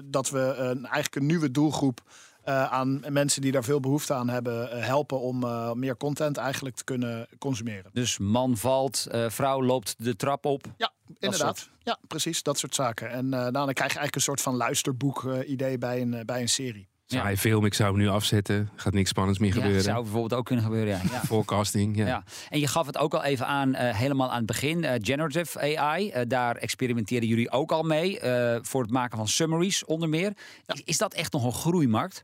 Dat 0.03 0.29
we 0.29 0.53
eigenlijk 0.81 1.15
een 1.15 1.25
nieuwe 1.25 1.51
doelgroep 1.51 2.01
eh, 2.47 2.63
aan 2.63 3.03
mensen 3.09 3.41
die 3.41 3.51
daar 3.51 3.63
veel 3.63 3.79
behoefte 3.79 4.13
aan 4.13 4.29
hebben 4.29 4.71
eh, 4.71 4.85
helpen 4.85 5.19
om 5.19 5.43
eh, 5.43 5.71
meer 5.71 5.97
content 5.97 6.37
eigenlijk 6.37 6.75
te 6.75 6.83
kunnen 6.83 7.27
consumeren. 7.37 7.89
Dus 7.93 8.17
man 8.17 8.57
valt, 8.57 9.07
eh, 9.11 9.25
vrouw 9.29 9.63
loopt 9.63 9.95
de 9.97 10.15
trap 10.15 10.45
op. 10.45 10.65
Ja, 10.77 10.91
inderdaad. 11.19 11.69
Ja, 11.83 11.97
precies. 12.07 12.43
Dat 12.43 12.57
soort 12.59 12.75
zaken. 12.75 13.09
En 13.09 13.25
eh, 13.33 13.39
nou, 13.39 13.51
dan 13.51 13.73
krijg 13.73 13.91
je 13.93 13.97
eigenlijk 13.99 14.15
een 14.15 14.21
soort 14.21 14.41
van 14.41 14.55
luisterboek-idee 14.55 15.77
bij, 15.77 16.01
een, 16.01 16.23
bij 16.25 16.41
een 16.41 16.49
serie. 16.49 16.87
Ja. 17.05 17.19
Saai 17.19 17.37
film, 17.37 17.65
ik 17.65 17.73
zou 17.73 17.89
hem 17.89 17.99
nu 17.99 18.07
afzetten. 18.07 18.69
Gaat 18.75 18.93
niks 18.93 19.09
spannends 19.09 19.39
meer 19.39 19.49
Ja, 19.49 19.55
gebeuren. 19.55 19.81
zou 19.83 20.01
bijvoorbeeld 20.01 20.33
ook 20.33 20.45
kunnen 20.45 20.65
gebeuren. 20.65 20.93
Ja. 20.93 21.01
ja. 21.11 21.19
Forecasting, 21.33 21.97
ja. 21.97 22.05
Ja. 22.07 22.23
En 22.49 22.59
je 22.59 22.67
gaf 22.67 22.85
het 22.85 22.97
ook 22.97 23.13
al 23.13 23.23
even 23.23 23.47
aan, 23.47 23.73
eh, 23.75 23.95
helemaal 23.95 24.29
aan 24.29 24.37
het 24.37 24.45
begin, 24.45 24.83
eh, 24.83 24.93
generative 25.01 25.77
AI. 25.77 26.25
daar 26.27 26.55
experimenteren 26.55 27.27
jullie 27.27 27.51
ook 27.51 27.71
al 27.71 27.83
mee 27.83 28.19
eh, 28.19 28.59
voor 28.61 28.81
het 28.81 28.91
maken 28.91 29.17
van 29.17 29.27
summaries 29.27 29.85
onder 29.85 30.09
meer. 30.09 30.33
Is, 30.65 30.81
is 30.85 30.97
dat 30.97 31.13
echt 31.13 31.31
nog 31.33 31.43
een 31.43 31.51
groeimarkt? 31.51 32.23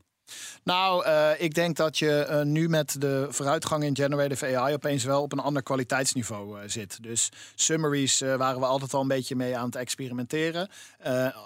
Nou, 0.64 1.06
eh, 1.06 1.30
ik 1.38 1.54
denk 1.54 1.76
dat 1.76 1.98
je 1.98 2.12
eh, 2.12 2.42
nu 2.42 2.70
met 2.70 3.02
de 3.02 3.28
vooruitgang 3.30 3.84
in 3.84 3.96
generative 3.96 4.58
AI 4.58 4.74
opeens 4.74 5.04
wel 5.04 5.22
op 5.22 5.32
een 5.32 5.40
ander 5.40 5.64
kwaliteitsniveau 5.64 6.60
eh, 6.60 6.70
zit. 6.70 7.04
Dus 7.04 7.30
summaries 7.56 8.20
waren 8.20 8.60
we 8.60 8.66
altijd 8.66 8.94
al 8.94 9.02
een 9.02 9.08
beetje 9.08 9.36
mee 9.36 9.58
aan 9.58 9.66
het 9.66 9.76
experimenteren. 9.76 10.70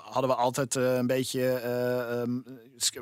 Hadden 0.04 0.30
we 0.30 0.36
altijd 0.36 0.76
een 0.76 1.08
beetje, 1.08 1.50
eh, 1.50 2.22
ehm, 2.22 2.40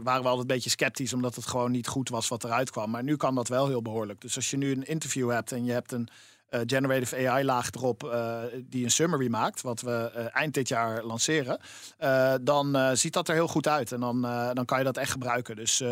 waren 0.03 0.21
we 0.21 0.29
altijd 0.29 0.39
een 0.39 0.55
beetje 0.55 0.69
sceptisch 0.69 1.13
omdat 1.13 1.35
het 1.35 1.45
gewoon 1.45 1.71
niet 1.71 1.87
goed 1.87 2.09
was 2.09 2.27
wat 2.27 2.43
eruit 2.43 2.71
kwam. 2.71 2.89
Maar 2.89 3.03
nu 3.03 3.15
kan 3.15 3.35
dat 3.35 3.47
wel 3.47 3.67
heel 3.67 3.81
behoorlijk. 3.81 4.21
Dus 4.21 4.35
als 4.35 4.49
je 4.49 4.57
nu 4.57 4.71
een 4.71 4.87
interview 4.87 5.31
hebt 5.31 5.51
en 5.51 5.65
je 5.65 5.71
hebt 5.71 5.91
een 5.91 6.09
eh, 6.49 6.61
generative 6.65 7.29
AI-laag 7.29 7.71
erop 7.71 8.03
eh, 8.03 8.39
die 8.63 8.83
een 8.83 8.91
summary 8.91 9.27
maakt, 9.27 9.61
wat 9.61 9.81
we 9.81 10.11
eh, 10.15 10.25
eind 10.31 10.53
dit 10.53 10.67
jaar 10.67 11.03
lanceren, 11.03 11.59
dan 12.41 12.97
ziet 12.97 13.13
dat 13.13 13.27
er 13.27 13.33
heel 13.33 13.47
goed 13.47 13.67
uit. 13.67 13.91
En 13.91 13.99
dan, 13.99 14.21
dan 14.53 14.65
kan 14.65 14.77
je 14.77 14.83
dat 14.83 14.97
echt 14.97 15.11
gebruiken. 15.11 15.55
Dus 15.55 15.83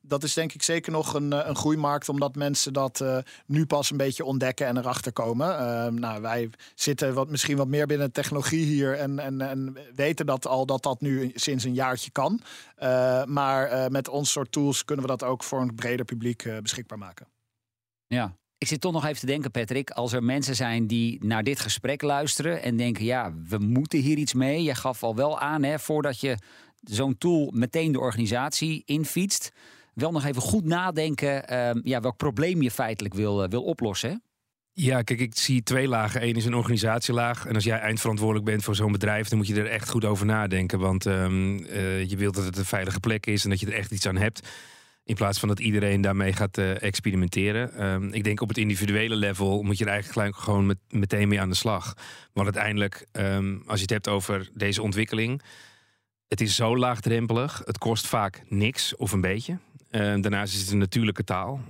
dat 0.00 0.22
is 0.22 0.34
denk 0.34 0.52
ik 0.52 0.62
zeker 0.62 0.92
nog 0.92 1.14
een, 1.14 1.48
een 1.48 1.56
groeimarkt, 1.56 2.08
omdat 2.08 2.34
mensen 2.34 2.72
dat 2.72 3.04
nu 3.46 3.66
pas 3.66 3.90
een 3.90 3.96
beetje 3.96 4.24
ontdekken 4.24 4.66
en 4.66 4.76
erachter 4.76 5.12
komen. 5.12 5.58
Eh, 5.58 5.86
nou, 5.86 6.22
wij 6.22 6.50
zitten 6.74 7.14
wat, 7.14 7.28
misschien 7.28 7.56
wat 7.56 7.68
meer 7.68 7.86
binnen 7.86 8.12
technologie 8.12 8.64
hier 8.64 8.98
en, 8.98 9.18
en, 9.18 9.40
en 9.40 9.76
weten 9.94 10.26
dat 10.26 10.46
al 10.46 10.66
dat 10.66 10.82
dat 10.82 11.00
nu 11.00 11.30
sinds 11.34 11.64
een 11.64 11.74
jaartje 11.74 12.10
kan. 12.10 12.40
Maar 13.26 13.90
met 13.90 14.08
ons 14.08 14.30
soort 14.30 14.52
tools 14.52 14.84
kunnen 14.84 15.04
we 15.04 15.10
dat 15.10 15.28
ook 15.28 15.44
voor 15.44 15.60
een 15.60 15.74
breder 15.74 16.04
publiek 16.04 16.48
beschikbaar 16.62 16.98
maken. 16.98 17.26
Ja. 18.06 18.37
Ik 18.58 18.66
zit 18.66 18.80
toch 18.80 18.92
nog 18.92 19.04
even 19.04 19.20
te 19.20 19.26
denken, 19.26 19.50
Patrick. 19.50 19.90
Als 19.90 20.12
er 20.12 20.22
mensen 20.22 20.54
zijn 20.54 20.86
die 20.86 21.24
naar 21.24 21.42
dit 21.42 21.60
gesprek 21.60 22.02
luisteren 22.02 22.62
en 22.62 22.76
denken: 22.76 23.04
ja, 23.04 23.34
we 23.48 23.58
moeten 23.58 23.98
hier 23.98 24.16
iets 24.16 24.34
mee. 24.34 24.62
Jij 24.62 24.74
gaf 24.74 25.02
al 25.02 25.14
wel 25.14 25.38
aan, 25.38 25.62
hè, 25.62 25.78
voordat 25.78 26.20
je 26.20 26.36
zo'n 26.82 27.18
tool 27.18 27.50
meteen 27.54 27.92
de 27.92 28.00
organisatie 28.00 28.82
infietst. 28.86 29.52
Wel 29.94 30.12
nog 30.12 30.24
even 30.24 30.42
goed 30.42 30.64
nadenken 30.64 31.48
ehm, 31.48 31.80
ja, 31.82 32.00
welk 32.00 32.16
probleem 32.16 32.62
je 32.62 32.70
feitelijk 32.70 33.14
wil, 33.14 33.42
eh, 33.42 33.48
wil 33.48 33.62
oplossen. 33.62 34.22
Ja, 34.72 35.02
kijk, 35.02 35.20
ik 35.20 35.36
zie 35.36 35.62
twee 35.62 35.88
lagen. 35.88 36.22
Eén 36.22 36.34
is 36.34 36.44
een 36.44 36.54
organisatielaag. 36.54 37.46
En 37.46 37.54
als 37.54 37.64
jij 37.64 37.78
eindverantwoordelijk 37.78 38.44
bent 38.44 38.64
voor 38.64 38.74
zo'n 38.74 38.92
bedrijf, 38.92 39.28
dan 39.28 39.38
moet 39.38 39.46
je 39.46 39.54
er 39.54 39.70
echt 39.70 39.88
goed 39.88 40.04
over 40.04 40.26
nadenken. 40.26 40.78
Want 40.78 41.06
ehm, 41.06 41.58
eh, 41.58 42.04
je 42.04 42.16
wilt 42.16 42.34
dat 42.34 42.44
het 42.44 42.56
een 42.56 42.64
veilige 42.64 43.00
plek 43.00 43.26
is 43.26 43.44
en 43.44 43.50
dat 43.50 43.60
je 43.60 43.66
er 43.66 43.72
echt 43.72 43.90
iets 43.90 44.06
aan 44.06 44.16
hebt. 44.16 44.48
In 45.08 45.14
plaats 45.14 45.38
van 45.38 45.48
dat 45.48 45.60
iedereen 45.60 46.00
daarmee 46.00 46.32
gaat 46.32 46.58
eh, 46.58 46.82
experimenteren. 46.82 47.74
Ehm, 47.74 48.08
ik 48.12 48.24
denk 48.24 48.40
op 48.40 48.48
het 48.48 48.58
individuele 48.58 49.16
level 49.16 49.62
moet 49.62 49.78
je 49.78 49.84
er 49.84 49.90
eigenlijk 49.90 50.36
gewoon 50.36 50.66
met, 50.66 50.78
meteen 50.90 51.28
mee 51.28 51.40
aan 51.40 51.48
de 51.48 51.54
slag. 51.54 51.94
Want 52.32 52.46
uiteindelijk, 52.46 53.06
ehm, 53.12 53.56
als 53.66 53.76
je 53.76 53.82
het 53.82 53.90
hebt 53.90 54.08
over 54.08 54.48
deze 54.54 54.82
ontwikkeling. 54.82 55.42
Het 56.26 56.40
is 56.40 56.54
zo 56.54 56.76
laagdrempelig. 56.76 57.62
Het 57.64 57.78
kost 57.78 58.06
vaak 58.06 58.42
niks 58.48 58.96
of 58.96 59.12
een 59.12 59.20
beetje. 59.20 59.58
Ehm, 59.90 60.20
daarnaast 60.20 60.54
is 60.54 60.60
het 60.60 60.70
een 60.70 60.78
natuurlijke 60.78 61.24
taal. 61.24 61.60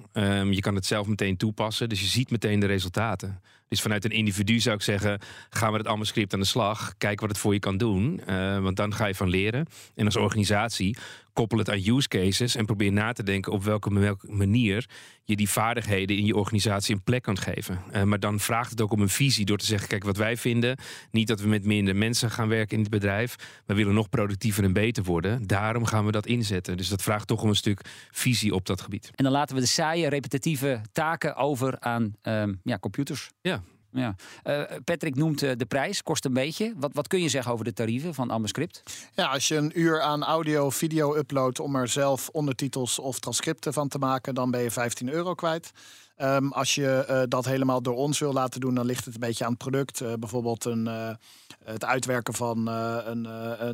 Je 0.51 0.61
kan 0.61 0.75
het 0.75 0.87
zelf 0.87 1.07
meteen 1.07 1.37
toepassen, 1.37 1.89
dus 1.89 2.01
je 2.01 2.07
ziet 2.07 2.31
meteen 2.31 2.61
de 2.61 2.67
resultaten. 2.67 3.41
Dus 3.69 3.81
vanuit 3.81 4.05
een 4.05 4.11
individu 4.11 4.61
zou 4.61 4.77
ik 4.77 4.83
zeggen: 4.83 5.21
ga 5.51 5.71
met 5.71 5.79
het 5.79 5.87
allemaal 5.87 6.07
script 6.07 6.33
aan 6.33 6.41
de 6.41 6.47
slag. 6.47 6.95
Kijk 6.99 7.21
wat 7.21 7.29
het 7.29 7.39
voor 7.39 7.53
je 7.53 7.59
kan 7.59 7.77
doen, 7.77 8.21
want 8.63 8.77
dan 8.77 8.95
ga 8.95 9.07
je 9.07 9.15
van 9.15 9.29
leren. 9.29 9.67
En 9.95 10.05
als 10.05 10.17
organisatie 10.17 10.97
koppel 11.39 11.59
het 11.59 11.71
aan 11.71 11.97
use 11.97 12.09
cases 12.09 12.57
en 12.57 12.67
probeer 12.67 12.93
na 12.93 13.13
te 13.13 13.23
denken 13.23 13.53
op 13.53 13.65
welke, 13.65 14.17
manier 14.23 14.89
je 15.25 15.37
die 15.37 15.49
vaardigheden 15.49 16.17
in 16.17 16.25
je 16.25 16.37
organisatie 16.37 16.95
een 16.95 17.03
plek 17.03 17.23
kan 17.23 17.39
geven. 17.39 17.81
Eh, 17.91 18.03
maar 18.03 18.21
dan 18.21 18.41
vraagt 18.41 18.71
het 18.71 18.81
ook 18.81 18.93
om 18.93 19.01
een 19.01 19.09
visie 19.09 19.45
door 19.45 19.57
te 19.57 19.65
zeggen: 19.65 19.89
kijk 19.89 20.05
wat 20.05 20.17
wij 20.17 20.37
vinden. 20.37 20.79
Niet 21.11 21.29
dat 21.29 21.41
we 21.41 21.49
met 21.49 21.65
minder 21.65 21.97
mensen 21.97 22.31
gaan 22.31 22.49
werken 22.49 22.77
in 22.77 22.83
het 22.83 22.91
bedrijf. 22.91 23.63
We 23.67 23.75
willen 23.75 23.95
nog 23.95 24.09
productiever 24.09 24.65
en 24.65 24.73
beter 24.73 25.05
worden. 25.05 25.47
Daarom 25.47 25.85
gaan 25.85 26.05
we 26.05 26.13
dat 26.13 26.27
inzetten. 26.27 26.77
Dus 26.77 26.89
dat 26.89 27.03
vraagt 27.03 27.27
toch 27.27 27.43
om 27.43 27.49
een 27.49 27.57
stuk 27.57 27.81
visie 28.11 28.55
op 28.55 28.67
dat 28.67 28.81
gebied. 28.81 29.11
En 29.15 29.25
dan 29.25 29.33
laten 29.33 29.55
we 29.55 29.61
de 29.61 29.67
saaie, 29.67 30.09
repetitieve 30.09 30.81
taken 30.93 31.37
over 31.37 31.81
aan 31.81 32.15
ehm, 32.23 32.55
ja, 32.63 32.79
computers. 32.79 33.31
Ja. 33.41 33.63
Ja. 33.91 34.15
Eh, 34.43 34.63
Patrick 34.85 35.15
noemt 35.15 35.43
eh, 35.43 35.51
de 35.57 35.67
prijs, 35.67 36.03
kost 36.03 36.25
een 36.25 36.33
beetje. 36.33 36.75
Wat, 36.77 36.91
wat 36.93 37.07
kun 37.07 37.21
je 37.21 37.29
zeggen 37.29 37.53
over 37.53 37.65
de 37.65 37.73
tarieven 37.73 38.15
van 38.15 38.31
Amberscript? 38.31 38.83
Ja, 39.15 39.27
als 39.27 39.49
je 39.49 39.57
een 39.57 39.81
uur 39.81 40.01
aan 40.01 40.25
audio, 40.25 40.71
video 40.71 41.17
uploadt 41.17 41.61
om 41.61 41.77
er 41.77 41.89
zelf 41.89 42.29
ondertitels 42.29 42.99
of 42.99 43.19
transcripten 43.19 43.73
van 43.73 43.89
te 43.89 43.99
maken, 43.99 44.35
dan 44.35 44.51
ben 44.51 44.61
je 44.61 44.71
15 44.71 45.09
euro 45.09 45.35
kwijt. 45.35 45.71
Ehm, 46.17 46.49
als 46.49 46.75
je 46.75 46.89
eh, 46.89 47.23
dat 47.29 47.45
helemaal 47.45 47.83
door 47.83 47.95
ons 47.95 48.19
wil 48.19 48.33
laten 48.33 48.61
doen, 48.61 48.75
dan 48.75 48.87
ligt 48.87 49.05
het 49.05 49.15
een 49.15 49.21
beetje 49.21 49.45
aan 49.45 49.51
het 49.51 49.59
product. 49.59 50.19
Bijvoorbeeld 50.19 50.65
een, 50.65 51.17
het 51.65 51.85
uitwerken 51.85 52.35
van 52.35 52.67
een, 52.67 53.29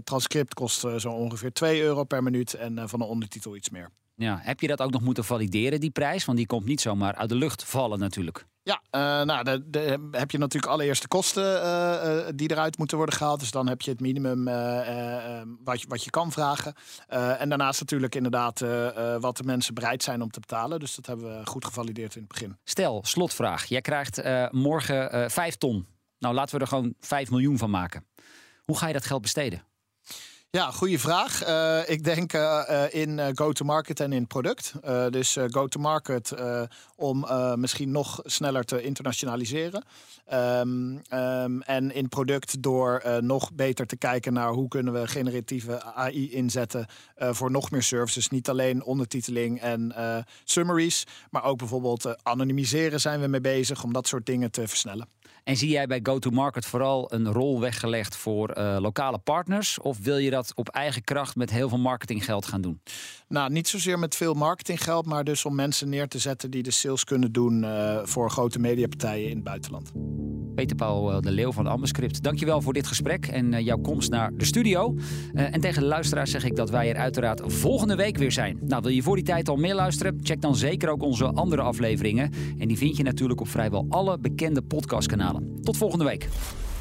transcript 0.04 0.54
kost 0.54 0.80
zo 0.96 1.10
ongeveer 1.10 1.52
2 1.52 1.82
euro 1.82 2.04
per 2.04 2.22
minuut 2.22 2.54
en 2.54 2.88
van 2.88 3.00
een 3.00 3.06
ondertitel 3.06 3.56
iets 3.56 3.70
meer. 3.70 3.90
Ja, 4.16 4.38
heb 4.42 4.60
je 4.60 4.66
dat 4.66 4.80
ook 4.80 4.90
nog 4.90 5.02
moeten 5.02 5.24
valideren, 5.24 5.80
die 5.80 5.90
prijs? 5.90 6.24
Want 6.24 6.38
die 6.38 6.46
komt 6.46 6.64
niet 6.64 6.80
zomaar 6.80 7.14
uit 7.14 7.28
de 7.28 7.34
lucht 7.34 7.64
vallen 7.64 7.98
natuurlijk. 7.98 8.46
Ja, 8.62 8.82
eh, 8.90 9.00
nou, 9.26 9.44
de, 9.44 9.70
de- 9.70 10.08
heb 10.10 10.30
je 10.30 10.38
natuurlijk 10.38 10.72
allereerst 10.72 11.02
de 11.02 11.08
kosten 11.08 11.62
eh, 11.62 12.18
eh, 12.18 12.32
die 12.34 12.50
eruit 12.50 12.78
moeten 12.78 12.96
worden 12.96 13.14
gehaald. 13.14 13.40
Dus 13.40 13.50
dan 13.50 13.68
heb 13.68 13.80
je 13.82 13.90
het 13.90 14.00
minimum 14.00 14.44
wat, 15.64 15.80
je, 15.80 15.86
wat 15.88 16.04
je 16.04 16.10
kan 16.10 16.32
vragen. 16.32 16.74
En 17.38 17.48
daarnaast 17.48 17.80
natuurlijk 17.80 18.14
inderdaad 18.14 18.60
wat 19.20 19.36
de 19.36 19.44
mensen 19.44 19.74
bereid 19.74 20.02
zijn 20.02 20.22
om 20.22 20.30
te 20.30 20.40
betalen. 20.40 20.80
Dus 20.80 20.94
dat 20.94 21.06
hebben 21.06 21.38
we 21.38 21.46
goed 21.46 21.64
gevalideerd 21.64 22.14
in 22.14 22.20
het 22.20 22.30
begin. 22.30 22.56
Stel, 22.64 23.00
slotvraag. 23.04 23.64
Jij 23.64 23.80
krijgt 23.80 24.22
morgen 24.52 25.12
eh 25.12 25.28
5 25.28 25.56
ton. 25.56 25.86
Nou, 26.18 26.34
laten 26.34 26.54
we 26.54 26.60
er 26.60 26.68
gewoon 26.68 26.94
5 27.00 27.30
miljoen 27.30 27.58
van 27.58 27.70
maken. 27.70 28.04
Hoe 28.64 28.78
ga 28.78 28.86
je 28.86 28.92
dat 28.92 29.04
geld 29.06 29.22
besteden? 29.22 29.62
Ja, 30.54 30.70
goede 30.70 30.98
vraag. 30.98 31.42
Eh, 31.42 31.80
ik 31.86 32.04
denk 32.04 32.32
eh, 32.32 32.84
eh, 32.84 32.94
in 32.94 33.36
go-to-market 33.36 34.00
en 34.00 34.12
in 34.12 34.26
product. 34.26 34.72
Dus 35.10 35.36
go-to-market 35.50 36.34
om 36.96 37.26
misschien 37.56 37.90
nog 37.90 38.20
sneller 38.24 38.64
te 38.64 38.82
internationaliseren. 38.82 39.84
Ehm, 40.26 40.96
ehm, 41.08 41.60
en 41.60 41.94
in 41.94 42.08
product 42.08 42.62
door 42.62 43.02
nog 43.20 43.52
beter 43.52 43.86
te 43.86 43.96
kijken 43.96 44.32
naar 44.32 44.48
hoe 44.48 44.68
kunnen 44.68 44.92
we 44.92 45.06
generatieve 45.06 45.82
AI 45.82 46.32
inzetten 46.32 46.86
voor 47.16 47.50
nog 47.50 47.70
meer 47.70 47.82
services. 47.82 48.28
Niet 48.28 48.48
alleen 48.48 48.84
ondertiteling 48.84 49.60
en 49.60 49.94
summaries, 50.44 51.06
maar 51.30 51.44
ook 51.44 51.58
bijvoorbeeld 51.58 52.24
anonymiseren 52.24 53.00
zijn 53.00 53.20
we 53.20 53.26
mee 53.26 53.40
bezig 53.40 53.82
om 53.82 53.92
dat 53.92 54.06
soort 54.06 54.26
dingen 54.26 54.50
te 54.50 54.68
versnellen. 54.68 55.08
En 55.44 55.56
zie 55.56 55.68
jij 55.68 55.86
bij 55.86 56.00
go-to-market 56.02 56.66
vooral 56.66 57.12
een 57.12 57.32
rol 57.32 57.60
weggelegd 57.60 58.16
voor 58.16 58.58
uh, 58.58 58.76
lokale 58.80 59.18
partners? 59.18 59.80
Of 59.80 59.98
wil 59.98 60.16
je 60.16 60.30
dat 60.30 60.52
op 60.54 60.68
eigen 60.68 61.04
kracht 61.04 61.36
met 61.36 61.50
heel 61.50 61.68
veel 61.68 61.78
marketinggeld 61.78 62.46
gaan 62.46 62.60
doen? 62.60 62.80
Nou, 63.28 63.50
niet 63.50 63.68
zozeer 63.68 63.98
met 63.98 64.16
veel 64.16 64.34
marketinggeld, 64.34 65.06
maar 65.06 65.24
dus 65.24 65.44
om 65.44 65.54
mensen 65.54 65.88
neer 65.88 66.08
te 66.08 66.18
zetten 66.18 66.50
die 66.50 66.62
de 66.62 66.70
sales 66.70 67.04
kunnen 67.04 67.32
doen 67.32 67.62
uh, 67.62 67.98
voor 68.02 68.30
grote 68.30 68.58
mediapartijen 68.58 69.28
in 69.28 69.34
het 69.34 69.44
buitenland. 69.44 69.92
Peter 70.54 70.76
Paul 70.76 71.12
eh, 71.12 71.20
de 71.20 71.30
Leeuw 71.30 71.52
van 71.52 71.66
Ambascript, 71.66 72.22
dankjewel 72.22 72.60
voor 72.60 72.72
dit 72.72 72.86
gesprek 72.86 73.26
en 73.26 73.64
jouw 73.64 73.78
komst 73.78 74.10
naar 74.10 74.30
de 74.36 74.44
studio. 74.44 74.96
En 75.32 75.60
tegen 75.60 75.82
de 75.82 75.88
luisteraars 75.88 76.30
zeg 76.30 76.44
ik 76.44 76.56
dat 76.56 76.70
wij 76.70 76.90
er 76.90 76.96
uiteraard 76.96 77.40
volgende 77.44 77.96
week 77.96 78.16
weer 78.16 78.32
zijn. 78.32 78.58
Nou, 78.60 78.82
wil 78.82 78.90
je 78.90 79.02
voor 79.02 79.16
die 79.16 79.24
tijd 79.24 79.48
al 79.48 79.56
meer 79.56 79.74
luisteren? 79.74 80.18
Check 80.22 80.40
dan 80.40 80.56
zeker 80.56 80.88
ook 80.88 81.02
onze 81.02 81.24
andere 81.24 81.62
afleveringen. 81.62 82.32
En 82.58 82.68
die 82.68 82.78
vind 82.78 82.96
je 82.96 83.02
natuurlijk 83.02 83.40
op 83.40 83.48
vrijwel 83.48 83.86
alle 83.88 84.18
bekende 84.18 84.62
podcastkanalen. 84.62 85.33
Tot 85.62 85.76
volgende 85.76 86.04
week. 86.04 86.28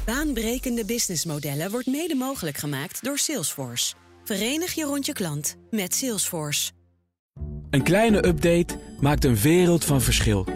Baanbrekende 0.04 0.84
businessmodellen 0.84 1.70
wordt 1.70 1.86
mede 1.86 2.14
mogelijk 2.14 2.56
gemaakt 2.56 3.04
door 3.04 3.18
Salesforce. 3.18 3.94
Verenig 4.24 4.72
je 4.72 4.84
rond 4.84 5.06
je 5.06 5.12
klant 5.12 5.56
met 5.70 5.94
Salesforce. 5.94 6.72
Een 7.70 7.82
kleine 7.82 8.26
update 8.26 8.78
maakt 9.00 9.24
een 9.24 9.36
wereld 9.36 9.84
van 9.84 10.00
verschil. 10.00 10.46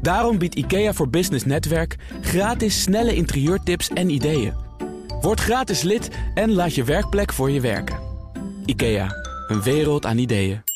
Daarom 0.00 0.38
biedt 0.38 0.54
IKEA 0.54 0.92
voor 0.92 1.08
Business 1.08 1.44
Netwerk 1.44 1.96
gratis 2.20 2.82
snelle 2.82 3.14
interieurtips 3.14 3.88
en 3.88 4.10
ideeën. 4.10 4.54
Word 5.20 5.40
gratis 5.40 5.82
lid 5.82 6.08
en 6.34 6.52
laat 6.52 6.74
je 6.74 6.84
werkplek 6.84 7.32
voor 7.32 7.50
je 7.50 7.60
werken. 7.60 7.98
IKEA, 8.64 9.08
een 9.48 9.62
wereld 9.62 10.06
aan 10.06 10.18
ideeën. 10.18 10.71